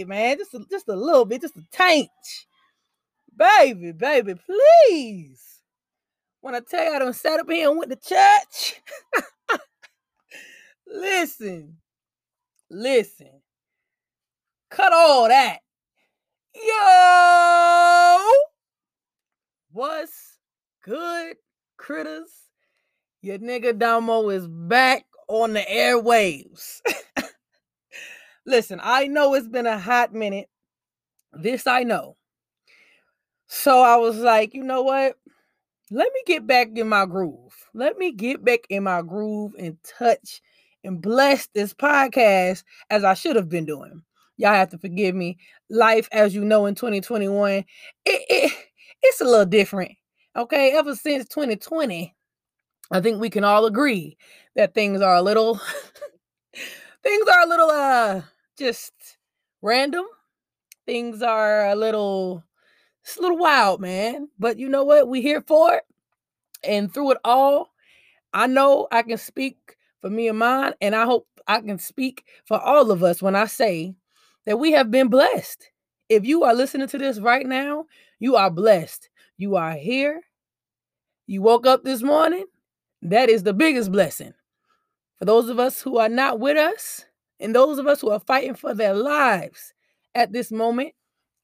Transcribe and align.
Bit, 0.00 0.08
man. 0.08 0.38
Just 0.38 0.54
a, 0.54 0.64
just 0.70 0.88
a 0.88 0.96
little 0.96 1.26
bit, 1.26 1.42
just 1.42 1.56
a 1.56 1.64
taint. 1.70 2.08
Baby, 3.36 3.92
baby, 3.92 4.34
please. 4.34 5.60
When 6.40 6.54
I 6.54 6.60
tell 6.60 6.82
you 6.82 6.94
I 6.94 6.98
done 7.00 7.12
sat 7.12 7.38
up 7.38 7.50
here 7.50 7.68
and 7.68 7.78
went 7.78 7.90
to 7.90 7.96
church. 7.96 8.80
listen, 10.86 11.76
listen. 12.70 13.42
Cut 14.70 14.94
all 14.94 15.28
that. 15.28 15.58
Yo, 16.54 18.32
what's 19.70 20.38
good, 20.82 21.36
critters? 21.76 22.30
Your 23.20 23.38
nigga 23.38 23.74
DoMo 23.74 24.34
is 24.34 24.48
back 24.48 25.04
on 25.28 25.52
the 25.52 25.60
airwaves. 25.60 26.80
Listen, 28.50 28.80
I 28.82 29.06
know 29.06 29.34
it's 29.34 29.46
been 29.46 29.66
a 29.66 29.78
hot 29.78 30.12
minute. 30.12 30.48
This 31.32 31.68
I 31.68 31.84
know. 31.84 32.16
So 33.46 33.80
I 33.80 33.94
was 33.94 34.18
like, 34.18 34.54
you 34.54 34.64
know 34.64 34.82
what? 34.82 35.14
Let 35.92 36.12
me 36.12 36.22
get 36.26 36.48
back 36.48 36.70
in 36.74 36.88
my 36.88 37.06
groove. 37.06 37.54
Let 37.74 37.96
me 37.96 38.10
get 38.10 38.44
back 38.44 38.60
in 38.68 38.82
my 38.82 39.02
groove 39.02 39.52
and 39.56 39.76
touch 39.84 40.42
and 40.82 41.00
bless 41.00 41.46
this 41.54 41.72
podcast 41.72 42.64
as 42.90 43.04
I 43.04 43.14
should 43.14 43.36
have 43.36 43.48
been 43.48 43.66
doing. 43.66 44.02
Y'all 44.36 44.52
have 44.52 44.70
to 44.70 44.78
forgive 44.78 45.14
me. 45.14 45.38
Life, 45.68 46.08
as 46.10 46.34
you 46.34 46.44
know, 46.44 46.66
in 46.66 46.74
2021, 46.74 47.52
it, 47.52 47.64
it 48.04 48.52
it's 49.00 49.20
a 49.20 49.24
little 49.24 49.46
different. 49.46 49.92
Okay, 50.34 50.72
ever 50.76 50.96
since 50.96 51.28
2020, 51.28 52.16
I 52.90 53.00
think 53.00 53.20
we 53.20 53.30
can 53.30 53.44
all 53.44 53.66
agree 53.66 54.16
that 54.56 54.74
things 54.74 55.02
are 55.02 55.14
a 55.14 55.22
little 55.22 55.60
things 57.04 57.28
are 57.28 57.42
a 57.42 57.48
little 57.48 57.70
uh 57.70 58.22
just 58.60 58.92
random. 59.62 60.04
Things 60.86 61.22
are 61.22 61.66
a 61.66 61.74
little 61.74 62.44
it's 63.02 63.16
a 63.16 63.22
little 63.22 63.38
wild, 63.38 63.80
man. 63.80 64.28
But 64.38 64.58
you 64.58 64.68
know 64.68 64.84
what? 64.84 65.08
We're 65.08 65.22
here 65.22 65.40
for 65.40 65.74
it. 65.74 65.84
And 66.62 66.92
through 66.92 67.12
it 67.12 67.18
all, 67.24 67.70
I 68.32 68.46
know 68.46 68.86
I 68.92 69.02
can 69.02 69.18
speak 69.18 69.76
for 70.00 70.10
me 70.10 70.28
and 70.28 70.38
mine, 70.38 70.74
and 70.80 70.94
I 70.94 71.04
hope 71.04 71.26
I 71.46 71.60
can 71.60 71.78
speak 71.78 72.24
for 72.44 72.60
all 72.60 72.90
of 72.90 73.02
us 73.02 73.20
when 73.20 73.34
I 73.34 73.46
say 73.46 73.94
that 74.46 74.58
we 74.58 74.72
have 74.72 74.90
been 74.90 75.08
blessed. 75.08 75.70
If 76.08 76.24
you 76.24 76.44
are 76.44 76.54
listening 76.54 76.88
to 76.88 76.98
this 76.98 77.18
right 77.18 77.46
now, 77.46 77.86
you 78.18 78.36
are 78.36 78.50
blessed. 78.50 79.08
You 79.36 79.56
are 79.56 79.72
here. 79.72 80.20
You 81.26 81.42
woke 81.42 81.66
up 81.66 81.82
this 81.82 82.02
morning. 82.02 82.44
That 83.02 83.30
is 83.30 83.42
the 83.42 83.54
biggest 83.54 83.90
blessing. 83.90 84.34
For 85.18 85.24
those 85.24 85.48
of 85.48 85.58
us 85.58 85.80
who 85.80 85.98
are 85.98 86.08
not 86.08 86.40
with 86.40 86.56
us, 86.56 87.04
and 87.40 87.54
those 87.54 87.78
of 87.78 87.86
us 87.86 88.00
who 88.00 88.10
are 88.10 88.20
fighting 88.20 88.54
for 88.54 88.74
their 88.74 88.94
lives 88.94 89.72
at 90.14 90.32
this 90.32 90.52
moment, 90.52 90.92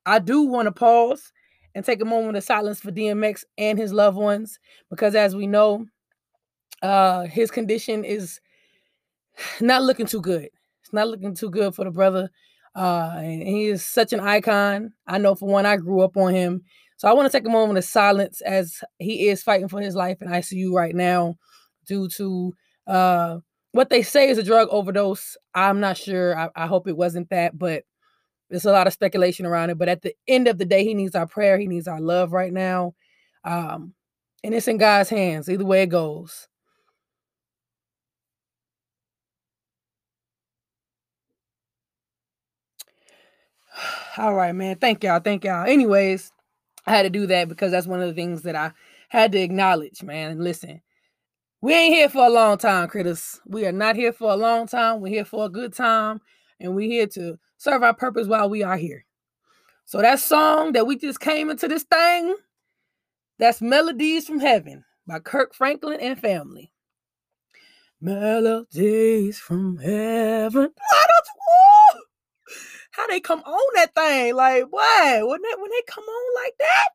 I 0.05 0.19
do 0.19 0.43
want 0.43 0.67
to 0.67 0.73
pause 0.73 1.33
and 1.75 1.85
take 1.85 2.01
a 2.01 2.07
moment 2.07 2.37
of 2.37 2.45
silence 2.45 2.81
for 2.81 2.93
DMX 2.93 3.45
and 3.59 3.79
his 3.79 3.93
loved 3.93 4.17
ones 4.17 4.59
because, 4.91 5.15
as 5.15 5.35
we 5.35 5.47
know, 5.47 5.87
uh, 6.83 7.25
his 7.25 7.51
condition 7.51 8.05
is 8.05 8.41
not 9.61 9.83
looking 9.83 10.07
too 10.07 10.21
good. 10.21 10.49
It's 10.83 10.93
not 10.93 11.09
looking 11.09 11.35
too 11.35 11.51
good 11.51 11.75
for 11.75 11.85
the 11.85 11.91
brother. 11.91 12.31
Uh, 12.75 13.15
and 13.17 13.43
he 13.43 13.67
is 13.67 13.85
such 13.85 14.13
an 14.13 14.21
icon. 14.21 14.93
I 15.07 15.19
know 15.19 15.35
for 15.35 15.49
one, 15.49 15.67
I 15.67 15.77
grew 15.77 16.03
up 16.03 16.17
on 16.17 16.35
him. 16.35 16.63
So 16.99 17.09
I 17.09 17.13
want 17.13 17.31
to 17.31 17.37
take 17.37 17.47
a 17.47 17.51
moment 17.51 17.79
of 17.79 17.85
silence 17.85 18.41
as 18.43 18.83
he 18.99 19.29
is 19.29 19.43
fighting 19.43 19.69
for 19.69 19.81
his 19.81 19.95
life 19.95 20.23
in 20.23 20.29
ICU 20.29 20.73
right 20.73 20.95
now 20.95 21.37
due 21.87 22.09
to 22.17 22.55
uh, 22.87 23.39
what 23.77 23.91
they 23.91 24.03
say 24.03 24.29
is 24.29 24.39
a 24.39 24.43
drug 24.43 24.69
overdose. 24.71 25.37
I'm 25.55 25.81
not 25.81 25.97
sure. 25.97 26.37
I, 26.39 26.49
I 26.57 26.67
hope 26.67 26.89
it 26.89 26.97
wasn't 26.97 27.29
that, 27.31 27.59
but 27.59 27.85
there's 28.49 28.65
a 28.65 28.73
lot 28.73 28.87
of 28.87 28.93
speculation 28.93 29.45
around 29.47 29.71
it. 29.71 29.79
But 29.79 29.89
at 29.89 30.03
the 30.03 30.15
end 30.27 30.49
of 30.49 30.59
the 30.59 30.65
day, 30.65 30.85
he 30.85 30.95
needs 30.95 31.15
our 31.15 31.27
prayer. 31.27 31.59
He 31.59 31.67
needs 31.67 31.89
our 31.89 32.01
love 32.01 32.33
right 32.33 32.53
now. 32.53 32.95
Um, 33.45 33.95
and 34.43 34.55
it's 34.55 34.69
in 34.69 34.79
God's 34.79 35.11
hands, 35.11 35.49
either 35.51 35.65
way 35.65 35.83
it 35.83 35.89
goes. 35.89 36.49
All 44.19 44.35
right, 44.35 44.55
man. 44.55 44.77
Thank 44.77 45.05
y'all. 45.05 45.21
Thank 45.21 45.45
y'all. 45.45 45.67
Anyways, 45.67 46.33
I 46.87 46.93
had 46.93 47.03
to 47.03 47.11
do 47.11 47.27
that 47.27 47.49
because 47.49 47.73
that's 47.73 47.87
one 47.87 48.01
of 48.01 48.09
the 48.09 48.15
things 48.15 48.43
that 48.43 48.57
I 48.57 48.73
had 49.09 49.33
to 49.33 49.41
acknowledge, 49.41 50.03
man. 50.03 50.33
And 50.33 50.45
listen, 50.45 50.81
we 51.61 51.75
ain't 51.75 51.95
here 51.95 52.09
for 52.09 52.27
a 52.27 52.31
long 52.31 52.59
time, 52.59 52.89
critters. 52.89 53.41
We 53.47 53.67
are 53.67 53.73
not 53.73 53.97
here 53.97 54.13
for 54.13 54.31
a 54.33 54.37
long 54.37 54.67
time. 54.67 55.01
We're 55.01 55.09
here 55.13 55.25
for 55.25 55.47
a 55.47 55.49
good 55.49 55.73
time, 55.73 56.21
and 56.61 56.75
we're 56.75 56.91
here 56.91 57.07
to 57.09 57.39
serve 57.57 57.83
our 57.83 57.95
purpose 57.95 58.27
while 58.27 58.49
we 58.49 58.63
are 58.63 58.77
here. 58.77 59.05
So 59.85 60.01
that 60.01 60.21
song 60.21 60.73
that 60.73 60.87
we 60.87 60.97
just 60.97 61.21
came 61.21 61.51
into 61.51 61.69
this 61.69 61.85
thing, 61.85 62.37
that's 63.39 63.61
Melodies 63.61 64.27
from 64.27 64.41
Heaven 64.41 64.85
by 65.07 65.21
Kirk 65.21 65.55
Franklin 65.55 66.01
and 66.01 66.19
family. 66.19 66.73
Melodies 68.01 69.39
from 69.39 69.79
heaven. 69.79 70.71
Why! 70.77 71.07
How 72.97 73.07
they 73.09 73.21
come 73.21 73.41
on 73.41 73.75
that 73.75 73.95
thing? 73.95 74.35
Like 74.35 74.65
what? 74.71 75.29
When 75.29 75.43
they 75.43 75.55
when 75.61 75.71
they 75.71 75.83
come 75.87 76.05
on 76.05 76.45
like 76.45 76.55
that? 76.59 76.89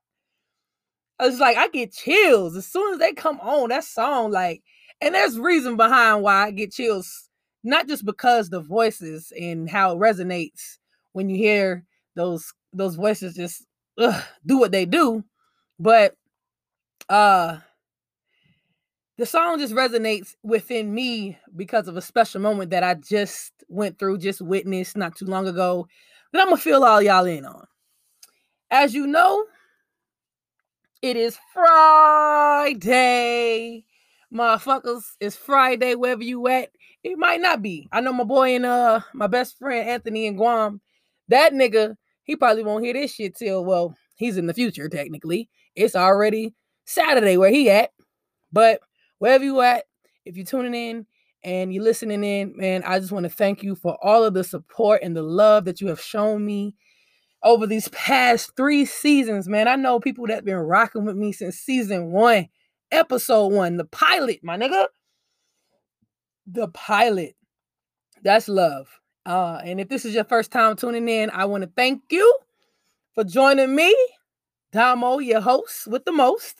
It's 1.21 1.39
like 1.39 1.55
I 1.55 1.67
get 1.67 1.93
chills 1.93 2.55
as 2.57 2.65
soon 2.65 2.93
as 2.93 2.99
they 2.99 3.13
come 3.13 3.39
on 3.41 3.69
that 3.69 3.83
song. 3.83 4.31
Like, 4.31 4.63
and 4.99 5.13
there's 5.13 5.37
reason 5.39 5.77
behind 5.77 6.23
why 6.23 6.47
I 6.47 6.51
get 6.51 6.71
chills, 6.73 7.29
not 7.63 7.87
just 7.87 8.05
because 8.05 8.49
the 8.49 8.61
voices 8.61 9.31
and 9.39 9.69
how 9.69 9.91
it 9.91 9.99
resonates 9.99 10.77
when 11.13 11.29
you 11.29 11.37
hear 11.37 11.85
those 12.15 12.51
those 12.73 12.95
voices 12.95 13.35
just 13.35 13.65
ugh, 13.99 14.23
do 14.45 14.57
what 14.57 14.71
they 14.71 14.85
do, 14.85 15.23
but 15.79 16.15
uh 17.09 17.57
the 19.17 19.25
song 19.25 19.59
just 19.59 19.75
resonates 19.75 20.35
within 20.41 20.91
me 20.91 21.37
because 21.55 21.87
of 21.87 21.95
a 21.95 22.01
special 22.01 22.41
moment 22.41 22.71
that 22.71 22.83
I 22.83 22.95
just 22.95 23.53
went 23.67 23.99
through, 23.99 24.17
just 24.17 24.41
witnessed 24.41 24.97
not 24.97 25.15
too 25.15 25.25
long 25.25 25.47
ago, 25.47 25.87
that 26.33 26.41
I'm 26.41 26.47
gonna 26.47 26.57
fill 26.57 26.83
all 26.83 27.01
y'all 27.01 27.25
in 27.25 27.45
on. 27.45 27.67
As 28.71 28.95
you 28.95 29.05
know, 29.05 29.45
it 31.01 31.17
is 31.17 31.37
Friday. 31.53 32.93
Motherfuckers, 34.33 35.03
it's 35.19 35.35
Friday 35.35 35.95
wherever 35.95 36.23
you 36.23 36.47
at. 36.47 36.69
It 37.03 37.17
might 37.17 37.41
not 37.41 37.61
be. 37.63 37.89
I 37.91 37.99
know 38.01 38.13
my 38.13 38.23
boy 38.23 38.55
and 38.55 38.65
uh 38.65 39.01
my 39.13 39.27
best 39.27 39.57
friend 39.57 39.89
Anthony 39.89 40.27
in 40.27 40.35
Guam. 40.35 40.79
That 41.27 41.53
nigga, 41.53 41.95
he 42.23 42.35
probably 42.35 42.63
won't 42.63 42.83
hear 42.85 42.93
this 42.93 43.13
shit 43.13 43.35
till 43.35 43.65
well, 43.65 43.95
he's 44.15 44.37
in 44.37 44.45
the 44.45 44.53
future 44.53 44.87
technically. 44.87 45.49
It's 45.75 45.95
already 45.95 46.53
Saturday 46.85 47.37
where 47.37 47.49
he 47.49 47.69
at. 47.69 47.91
But 48.51 48.81
wherever 49.19 49.43
you 49.43 49.61
at, 49.61 49.85
if 50.25 50.35
you're 50.37 50.45
tuning 50.45 50.75
in 50.75 51.07
and 51.43 51.73
you're 51.73 51.83
listening 51.83 52.23
in, 52.23 52.55
man, 52.55 52.83
I 52.85 52.99
just 52.99 53.11
want 53.11 53.23
to 53.23 53.29
thank 53.29 53.63
you 53.63 53.75
for 53.75 53.97
all 54.03 54.23
of 54.23 54.35
the 54.35 54.43
support 54.43 55.01
and 55.01 55.15
the 55.15 55.23
love 55.23 55.65
that 55.65 55.81
you 55.81 55.87
have 55.87 55.99
shown 55.99 56.45
me 56.45 56.75
over 57.43 57.65
these 57.65 57.87
past 57.89 58.55
three 58.55 58.85
seasons, 58.85 59.47
man. 59.47 59.67
I 59.67 59.75
know 59.75 59.99
people 59.99 60.27
that 60.27 60.45
been 60.45 60.55
rocking 60.57 61.05
with 61.05 61.15
me 61.15 61.31
since 61.31 61.57
season 61.57 62.11
one, 62.11 62.49
episode 62.91 63.47
one, 63.47 63.77
the 63.77 63.85
pilot, 63.85 64.39
my 64.43 64.57
nigga. 64.57 64.87
The 66.47 66.67
pilot. 66.69 67.35
That's 68.23 68.47
love. 68.47 68.87
Uh, 69.25 69.59
and 69.63 69.79
if 69.79 69.89
this 69.89 70.05
is 70.05 70.13
your 70.13 70.23
first 70.23 70.51
time 70.51 70.75
tuning 70.75 71.07
in, 71.07 71.29
I 71.29 71.45
want 71.45 71.63
to 71.63 71.71
thank 71.75 72.01
you 72.09 72.37
for 73.13 73.23
joining 73.23 73.75
me, 73.75 73.95
DoMo, 74.73 75.23
your 75.23 75.41
host 75.41 75.87
with 75.87 76.05
the 76.05 76.11
most. 76.11 76.55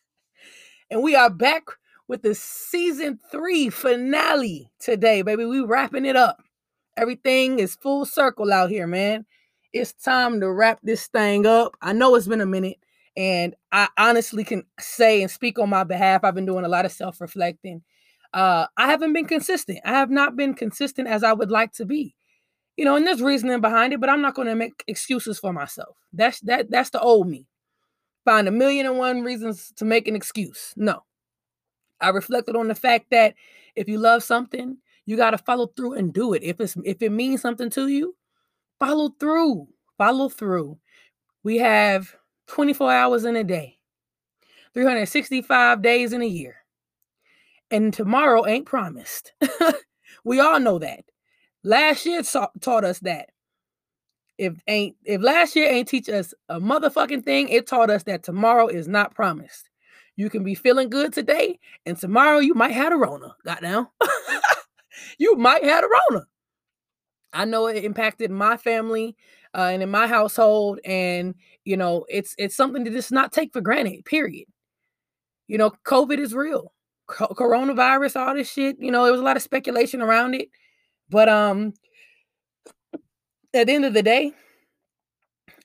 and 0.90 1.02
we 1.02 1.14
are 1.14 1.30
back 1.30 1.64
with 2.08 2.22
the 2.22 2.34
season 2.34 3.18
three 3.30 3.70
finale 3.70 4.70
today, 4.78 5.22
baby. 5.22 5.44
We 5.44 5.60
wrapping 5.60 6.06
it 6.06 6.16
up. 6.16 6.42
Everything 6.96 7.58
is 7.58 7.74
full 7.74 8.06
circle 8.06 8.52
out 8.52 8.70
here, 8.70 8.86
man. 8.86 9.26
It's 9.72 9.92
time 9.92 10.40
to 10.40 10.50
wrap 10.50 10.80
this 10.82 11.06
thing 11.08 11.46
up. 11.46 11.76
I 11.82 11.92
know 11.92 12.14
it's 12.14 12.26
been 12.28 12.40
a 12.40 12.46
minute, 12.46 12.78
and 13.16 13.54
I 13.72 13.88
honestly 13.98 14.44
can 14.44 14.64
say 14.80 15.22
and 15.22 15.30
speak 15.30 15.58
on 15.58 15.68
my 15.70 15.84
behalf. 15.84 16.24
I've 16.24 16.34
been 16.34 16.46
doing 16.46 16.64
a 16.64 16.68
lot 16.68 16.84
of 16.86 16.92
self 16.92 17.20
reflecting. 17.20 17.82
Uh, 18.32 18.66
I 18.76 18.86
haven't 18.88 19.12
been 19.12 19.26
consistent. 19.26 19.80
I 19.84 19.90
have 19.92 20.10
not 20.10 20.36
been 20.36 20.54
consistent 20.54 21.08
as 21.08 21.22
I 21.24 21.32
would 21.32 21.50
like 21.50 21.72
to 21.74 21.84
be. 21.86 22.14
You 22.76 22.84
know, 22.84 22.96
and 22.96 23.06
there's 23.06 23.22
reasoning 23.22 23.60
behind 23.60 23.92
it, 23.92 24.00
but 24.00 24.10
I'm 24.10 24.22
not 24.22 24.34
going 24.34 24.48
to 24.48 24.54
make 24.54 24.84
excuses 24.88 25.38
for 25.38 25.52
myself. 25.52 25.96
That's 26.12 26.40
that. 26.42 26.70
That's 26.70 26.90
the 26.90 27.00
old 27.00 27.28
me. 27.28 27.46
Find 28.24 28.48
a 28.48 28.52
million 28.52 28.86
and 28.86 28.98
one 28.98 29.22
reasons 29.22 29.72
to 29.76 29.84
make 29.84 30.08
an 30.08 30.16
excuse. 30.16 30.74
No, 30.76 31.02
I 32.00 32.10
reflected 32.10 32.56
on 32.56 32.68
the 32.68 32.74
fact 32.74 33.06
that 33.10 33.34
if 33.74 33.88
you 33.88 33.98
love 33.98 34.22
something, 34.22 34.76
you 35.06 35.16
got 35.16 35.30
to 35.30 35.38
follow 35.38 35.68
through 35.68 35.94
and 35.94 36.12
do 36.12 36.34
it. 36.34 36.42
If 36.42 36.60
it's 36.60 36.76
if 36.84 37.00
it 37.02 37.12
means 37.12 37.40
something 37.40 37.70
to 37.70 37.88
you, 37.88 38.14
follow 38.78 39.10
through. 39.20 39.68
Follow 39.98 40.28
through. 40.28 40.78
We 41.42 41.58
have 41.58 42.14
24 42.48 42.92
hours 42.92 43.24
in 43.24 43.36
a 43.36 43.44
day, 43.44 43.78
365 44.74 45.82
days 45.82 46.12
in 46.12 46.22
a 46.22 46.26
year. 46.26 46.56
And 47.70 47.92
tomorrow 47.92 48.46
ain't 48.46 48.66
promised. 48.66 49.32
we 50.24 50.40
all 50.40 50.60
know 50.60 50.78
that. 50.78 51.04
Last 51.64 52.06
year 52.06 52.22
taught 52.22 52.84
us 52.84 53.00
that. 53.00 53.30
If 54.38 54.60
ain't 54.68 54.96
if 55.04 55.22
last 55.22 55.56
year 55.56 55.68
ain't 55.68 55.88
teach 55.88 56.08
us 56.08 56.34
a 56.48 56.60
motherfucking 56.60 57.24
thing, 57.24 57.48
it 57.48 57.66
taught 57.66 57.90
us 57.90 58.02
that 58.04 58.22
tomorrow 58.22 58.68
is 58.68 58.86
not 58.86 59.14
promised. 59.14 59.70
You 60.16 60.30
can 60.30 60.44
be 60.44 60.54
feeling 60.54 60.90
good 60.90 61.12
today, 61.12 61.58
and 61.86 61.96
tomorrow 61.98 62.38
you 62.38 62.54
might 62.54 62.72
have 62.72 62.92
a 62.92 62.96
Rona. 62.96 63.34
Goddamn. 63.44 63.88
you 65.18 65.36
might 65.36 65.64
have 65.64 65.84
a 65.84 65.88
Rona. 66.10 66.26
I 67.36 67.44
know 67.44 67.66
it 67.66 67.84
impacted 67.84 68.30
my 68.30 68.56
family 68.56 69.16
uh, 69.54 69.70
and 69.72 69.82
in 69.82 69.90
my 69.90 70.06
household, 70.06 70.80
and 70.84 71.34
you 71.64 71.76
know, 71.76 72.04
it's 72.08 72.34
it's 72.38 72.56
something 72.56 72.84
to 72.84 72.90
just 72.90 73.12
not 73.12 73.32
take 73.32 73.52
for 73.52 73.60
granted. 73.60 74.04
Period. 74.04 74.46
You 75.48 75.58
know, 75.58 75.72
COVID 75.84 76.18
is 76.18 76.34
real. 76.34 76.72
Co- 77.06 77.28
coronavirus, 77.28 78.20
all 78.20 78.34
this 78.34 78.50
shit. 78.50 78.76
You 78.80 78.90
know, 78.90 79.04
there 79.04 79.12
was 79.12 79.20
a 79.20 79.24
lot 79.24 79.36
of 79.36 79.42
speculation 79.42 80.02
around 80.02 80.34
it, 80.34 80.48
but 81.08 81.28
um, 81.28 81.72
at 83.54 83.66
the 83.66 83.72
end 83.72 83.84
of 83.84 83.94
the 83.94 84.02
day, 84.02 84.32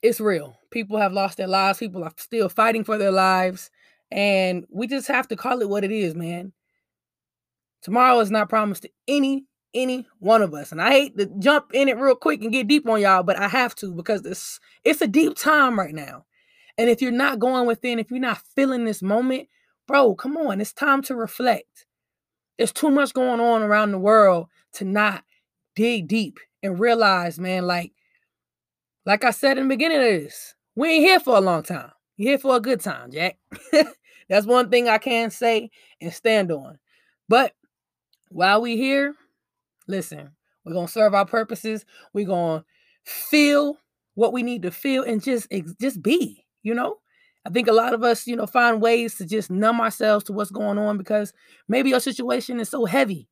it's 0.01 0.19
real. 0.19 0.57
People 0.69 0.97
have 0.97 1.13
lost 1.13 1.38
their 1.38 1.47
lives. 1.47 1.79
People 1.79 2.03
are 2.03 2.13
still 2.18 2.50
fighting 2.50 2.83
for 2.83 2.97
their 2.97 3.12
lives, 3.12 3.71
and 4.12 4.65
we 4.69 4.88
just 4.88 5.07
have 5.07 5.27
to 5.29 5.35
call 5.35 5.62
it 5.62 5.69
what 5.69 5.83
it 5.83 5.91
is, 5.91 6.15
man. 6.15 6.53
Tomorrow 7.81 8.19
is 8.19 8.31
not 8.31 8.50
promised 8.50 8.83
to 8.83 8.89
any 9.07 9.45
any 9.73 10.07
one 10.19 10.41
of 10.41 10.53
us. 10.53 10.71
And 10.71 10.81
I 10.81 10.91
hate 10.91 11.18
to 11.18 11.27
jump 11.39 11.71
in 11.73 11.89
it 11.89 11.97
real 11.97 12.15
quick 12.15 12.41
and 12.41 12.51
get 12.51 12.68
deep 12.68 12.88
on 12.88 13.01
y'all, 13.01 13.23
but 13.23 13.38
I 13.38 13.47
have 13.47 13.75
to 13.75 13.94
because 13.94 14.21
this 14.23 14.59
it's 14.83 15.01
a 15.01 15.07
deep 15.07 15.35
time 15.35 15.77
right 15.77 15.94
now. 15.94 16.25
And 16.77 16.89
if 16.89 17.01
you're 17.01 17.12
not 17.12 17.39
going 17.39 17.68
within, 17.68 18.00
if 18.00 18.09
you're 18.09 18.19
not 18.19 18.41
feeling 18.56 18.85
this 18.85 19.01
moment, 19.01 19.47
bro, 19.88 20.15
come 20.15 20.38
on, 20.38 20.62
it's 20.62 20.73
time 20.73 21.01
to 21.03 21.15
reflect. 21.15 21.85
There's 22.57 22.71
too 22.71 22.89
much 22.89 23.13
going 23.13 23.39
on 23.39 23.62
around 23.62 23.91
the 23.91 24.00
world 24.00 24.47
to 24.73 24.85
not 24.85 25.23
dig 25.75 26.07
deep 26.07 26.39
and 26.63 26.79
realize, 26.79 27.39
man, 27.39 27.65
like 27.68 27.94
like 29.06 29.23
I 29.23 29.31
said 29.31 29.57
in 29.57 29.68
the 29.68 29.75
beginning 29.75 29.97
of 29.97 30.03
this, 30.03 30.53
we 30.75 30.89
ain't 30.89 31.06
here 31.06 31.19
for 31.19 31.38
a 31.38 31.41
long 31.41 31.63
time. 31.63 31.91
You're 32.18 32.31
here 32.31 32.39
for 32.39 32.56
a 32.56 32.62
good 32.62 32.81
time, 32.81 33.12
Jack. 33.12 33.38
That's 34.29 34.45
one 34.45 34.69
thing 34.69 34.88
I 34.88 34.97
can 34.97 35.31
say 35.31 35.71
and 36.00 36.13
stand 36.13 36.51
on. 36.51 36.77
But 37.27 37.53
while 38.29 38.62
we 38.62 38.77
here, 38.77 39.16
Listen, 39.92 40.31
we're 40.64 40.71
going 40.71 40.88
to 40.88 40.92
serve 40.92 41.14
our 41.14 41.26
purposes. 41.26 41.86
We're 42.14 42.26
going 42.26 42.62
to 42.62 42.66
feel 43.04 43.78
what 44.16 44.31
we 44.31 44.42
need 44.42 44.62
to 44.62 44.71
feel 44.71 45.04
and 45.04 45.21
just 45.21 45.48
just 45.81 46.02
be, 46.02 46.45
you 46.64 46.74
know? 46.74 47.00
I 47.45 47.50
think 47.50 47.68
a 47.68 47.74
lot 47.74 47.94
of 47.94 48.02
us, 48.02 48.26
you 48.26 48.38
know, 48.38 48.45
find 48.45 48.81
ways 48.81 49.16
to 49.16 49.26
just 49.26 49.52
numb 49.52 49.81
ourselves 49.81 50.24
to 50.26 50.33
what's 50.33 50.52
going 50.52 50.78
on 50.78 50.98
because 50.98 51.33
maybe 51.68 51.90
your 51.90 52.00
situation 52.00 52.60
is 52.62 52.69
so 52.69 52.86
heavy. 52.86 53.28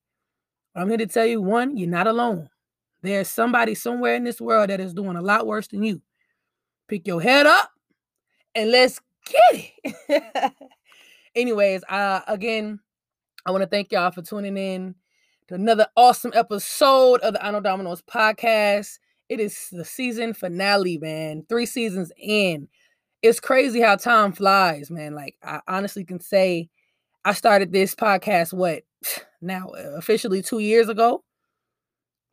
I'm 0.75 0.89
here 0.89 0.98
to 0.98 1.08
tell 1.08 1.25
you 1.25 1.42
one, 1.42 1.78
you're 1.78 1.89
not 1.89 2.08
alone. 2.08 2.50
There's 3.04 3.30
somebody 3.30 3.74
somewhere 3.74 4.16
in 4.16 4.25
this 4.25 4.42
world 4.42 4.70
that 4.70 4.82
is 4.82 4.94
doing 4.94 5.16
a 5.16 5.22
lot 5.22 5.48
worse 5.48 5.68
than 5.68 5.84
you. 5.84 6.01
Pick 6.89 7.08
your 7.08 7.22
head 7.22 7.46
up 7.46 7.72
and 8.54 8.70
let's 8.70 9.00
get 9.25 9.72
it. 9.86 10.54
Anyways, 11.36 11.84
uh 11.88 12.22
again, 12.28 12.82
I 13.46 13.51
want 13.51 13.62
to 13.62 13.70
thank 13.70 13.94
y'all 13.94 14.12
for 14.12 14.24
tuning 14.24 14.58
in 14.58 14.96
to 15.50 15.56
another 15.56 15.88
awesome 15.98 16.32
episode 16.36 17.22
of 17.22 17.34
the 17.34 17.44
I 17.44 17.50
Know 17.50 17.60
DoMo 17.60 17.84
Knows 17.84 18.03
podcast. 18.03 19.00
It 19.29 19.39
is 19.39 19.70
the 19.72 19.84
season 19.84 20.36
finale, 20.36 21.00
man. 21.00 21.44
Three 21.50 21.65
seasons 21.65 22.12
in. 22.18 22.68
It's 23.24 23.39
crazy 23.39 23.82
how 23.82 23.96
time 23.96 24.32
flies, 24.32 24.91
man. 24.91 25.15
Like, 25.15 25.38
I 25.44 25.62
honestly 25.68 26.06
can 26.06 26.20
say 26.20 26.70
I 27.25 27.34
started 27.34 27.74
this 27.74 27.96
podcast, 27.96 28.53
what, 28.53 28.84
now 29.41 29.70
uh, 29.70 29.96
officially 29.98 30.44
two 30.44 30.60
years 30.60 30.88
ago? 30.88 31.24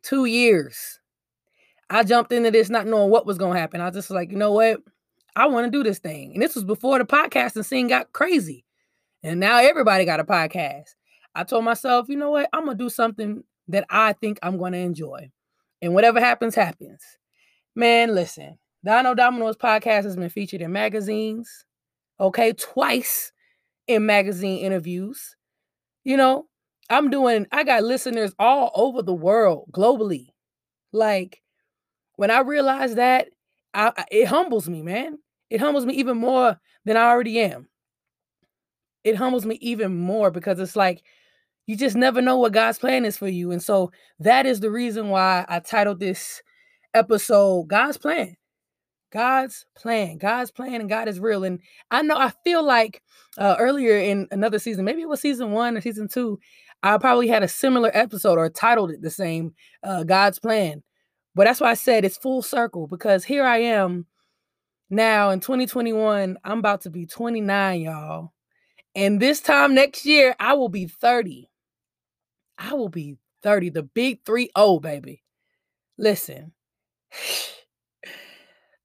Two 0.03 0.25
years. 0.25 0.99
I 1.89 2.03
jumped 2.03 2.31
into 2.31 2.51
this 2.51 2.69
not 2.69 2.85
knowing 2.85 3.09
what 3.09 3.25
was 3.25 3.39
going 3.39 3.55
to 3.55 3.59
happen. 3.59 3.81
I 3.81 3.85
was 3.85 3.95
just 3.95 4.11
like, 4.11 4.29
you 4.29 4.37
know 4.37 4.51
what? 4.51 4.79
I 5.35 5.47
want 5.47 5.65
to 5.65 5.71
do 5.71 5.83
this 5.83 5.97
thing. 5.97 6.33
And 6.35 6.43
this 6.43 6.53
was 6.53 6.65
before 6.65 6.99
the 6.99 7.05
podcasting 7.05 7.65
scene 7.65 7.87
got 7.87 8.13
crazy. 8.13 8.63
And 9.23 9.39
now 9.39 9.57
everybody 9.57 10.05
got 10.05 10.19
a 10.19 10.23
podcast. 10.23 10.93
I 11.37 11.43
told 11.43 11.63
myself, 11.63 12.09
you 12.09 12.17
know 12.17 12.31
what? 12.31 12.49
I'm 12.51 12.65
going 12.65 12.75
to 12.77 12.83
do 12.83 12.89
something 12.89 13.43
that 13.67 13.85
I 13.91 14.13
think 14.13 14.39
I'm 14.41 14.57
going 14.57 14.73
to 14.73 14.79
enjoy. 14.79 15.29
And 15.83 15.93
whatever 15.93 16.19
happens, 16.19 16.55
happens. 16.55 17.03
Man, 17.75 18.15
listen, 18.15 18.57
Know 18.83 19.13
DoMo 19.13 19.37
Knows 19.37 19.55
podcast 19.55 20.03
has 20.03 20.15
been 20.15 20.29
featured 20.29 20.61
in 20.61 20.71
magazines, 20.71 21.63
okay, 22.19 22.53
twice 22.53 23.31
in 23.85 24.07
magazine 24.07 24.65
interviews. 24.65 25.35
You 26.03 26.17
know, 26.17 26.47
I'm 26.89 27.11
doing, 27.11 27.45
I 27.51 27.63
got 27.63 27.83
listeners 27.83 28.33
all 28.39 28.71
over 28.73 29.03
the 29.03 29.13
world, 29.13 29.69
globally. 29.71 30.29
Like, 30.91 31.43
when 32.15 32.31
I 32.31 32.39
realize 32.39 32.95
that, 32.95 33.27
I, 33.75 34.05
it 34.09 34.25
humbles 34.25 34.67
me, 34.67 34.81
man. 34.81 35.19
It 35.51 35.59
humbles 35.59 35.85
me 35.85 35.93
even 35.93 36.17
more 36.17 36.59
than 36.83 36.97
I 36.97 37.09
already 37.09 37.39
am. 37.41 37.67
It 39.03 39.15
humbles 39.15 39.45
me 39.45 39.59
even 39.61 39.95
more 39.95 40.31
because 40.31 40.59
it's 40.59 40.75
like, 40.75 41.03
you 41.67 41.75
just 41.75 41.95
never 41.95 42.21
know 42.21 42.37
what 42.37 42.53
God's 42.53 42.79
plan 42.79 43.05
is 43.05 43.17
for 43.17 43.27
you. 43.27 43.51
And 43.51 43.61
so 43.61 43.91
that 44.19 44.45
is 44.45 44.61
the 44.61 44.71
reason 44.71 45.09
why 45.09 45.45
I 45.47 45.59
titled 45.59 45.99
this 45.99 46.41
episode 46.93 47.67
God's 47.67 47.97
Plan. 47.97 48.35
God's 49.11 49.65
plan, 49.77 50.17
God's 50.17 50.51
plan, 50.51 50.81
and 50.81 50.89
God 50.89 51.07
is 51.07 51.19
real. 51.19 51.45
And 51.45 51.59
I 51.91 52.01
know 52.01 52.17
I 52.17 52.31
feel 52.43 52.63
like 52.63 53.01
uh, 53.37 53.55
earlier 53.57 53.97
in 53.97 54.27
another 54.31 54.59
season, 54.59 54.83
maybe 54.83 55.01
it 55.01 55.07
was 55.07 55.21
season 55.21 55.51
one 55.51 55.77
or 55.77 55.81
season 55.81 56.09
two, 56.09 56.39
I 56.83 56.97
probably 56.97 57.27
had 57.27 57.41
a 57.41 57.47
similar 57.47 57.89
episode 57.93 58.37
or 58.37 58.49
titled 58.49 58.91
it 58.91 59.01
the 59.01 59.09
same, 59.09 59.53
uh, 59.83 60.03
God's 60.03 60.39
plan. 60.39 60.83
But 61.35 61.45
that's 61.45 61.61
why 61.61 61.71
I 61.71 61.75
said 61.75 62.03
it's 62.03 62.17
full 62.17 62.41
circle 62.41 62.87
because 62.87 63.23
here 63.23 63.45
I 63.45 63.59
am 63.59 64.07
now 64.89 65.29
in 65.29 65.39
2021. 65.39 66.37
I'm 66.43 66.59
about 66.59 66.81
to 66.81 66.89
be 66.89 67.05
29, 67.05 67.81
y'all. 67.81 68.33
And 68.93 69.21
this 69.21 69.39
time 69.39 69.73
next 69.73 70.05
year, 70.05 70.35
I 70.39 70.53
will 70.53 70.69
be 70.69 70.87
30. 70.87 71.49
I 72.57 72.73
will 72.73 72.89
be 72.89 73.17
30, 73.43 73.69
the 73.69 73.83
big 73.83 74.25
3 74.25 74.49
0, 74.57 74.79
baby. 74.79 75.23
Listen. 75.97 76.51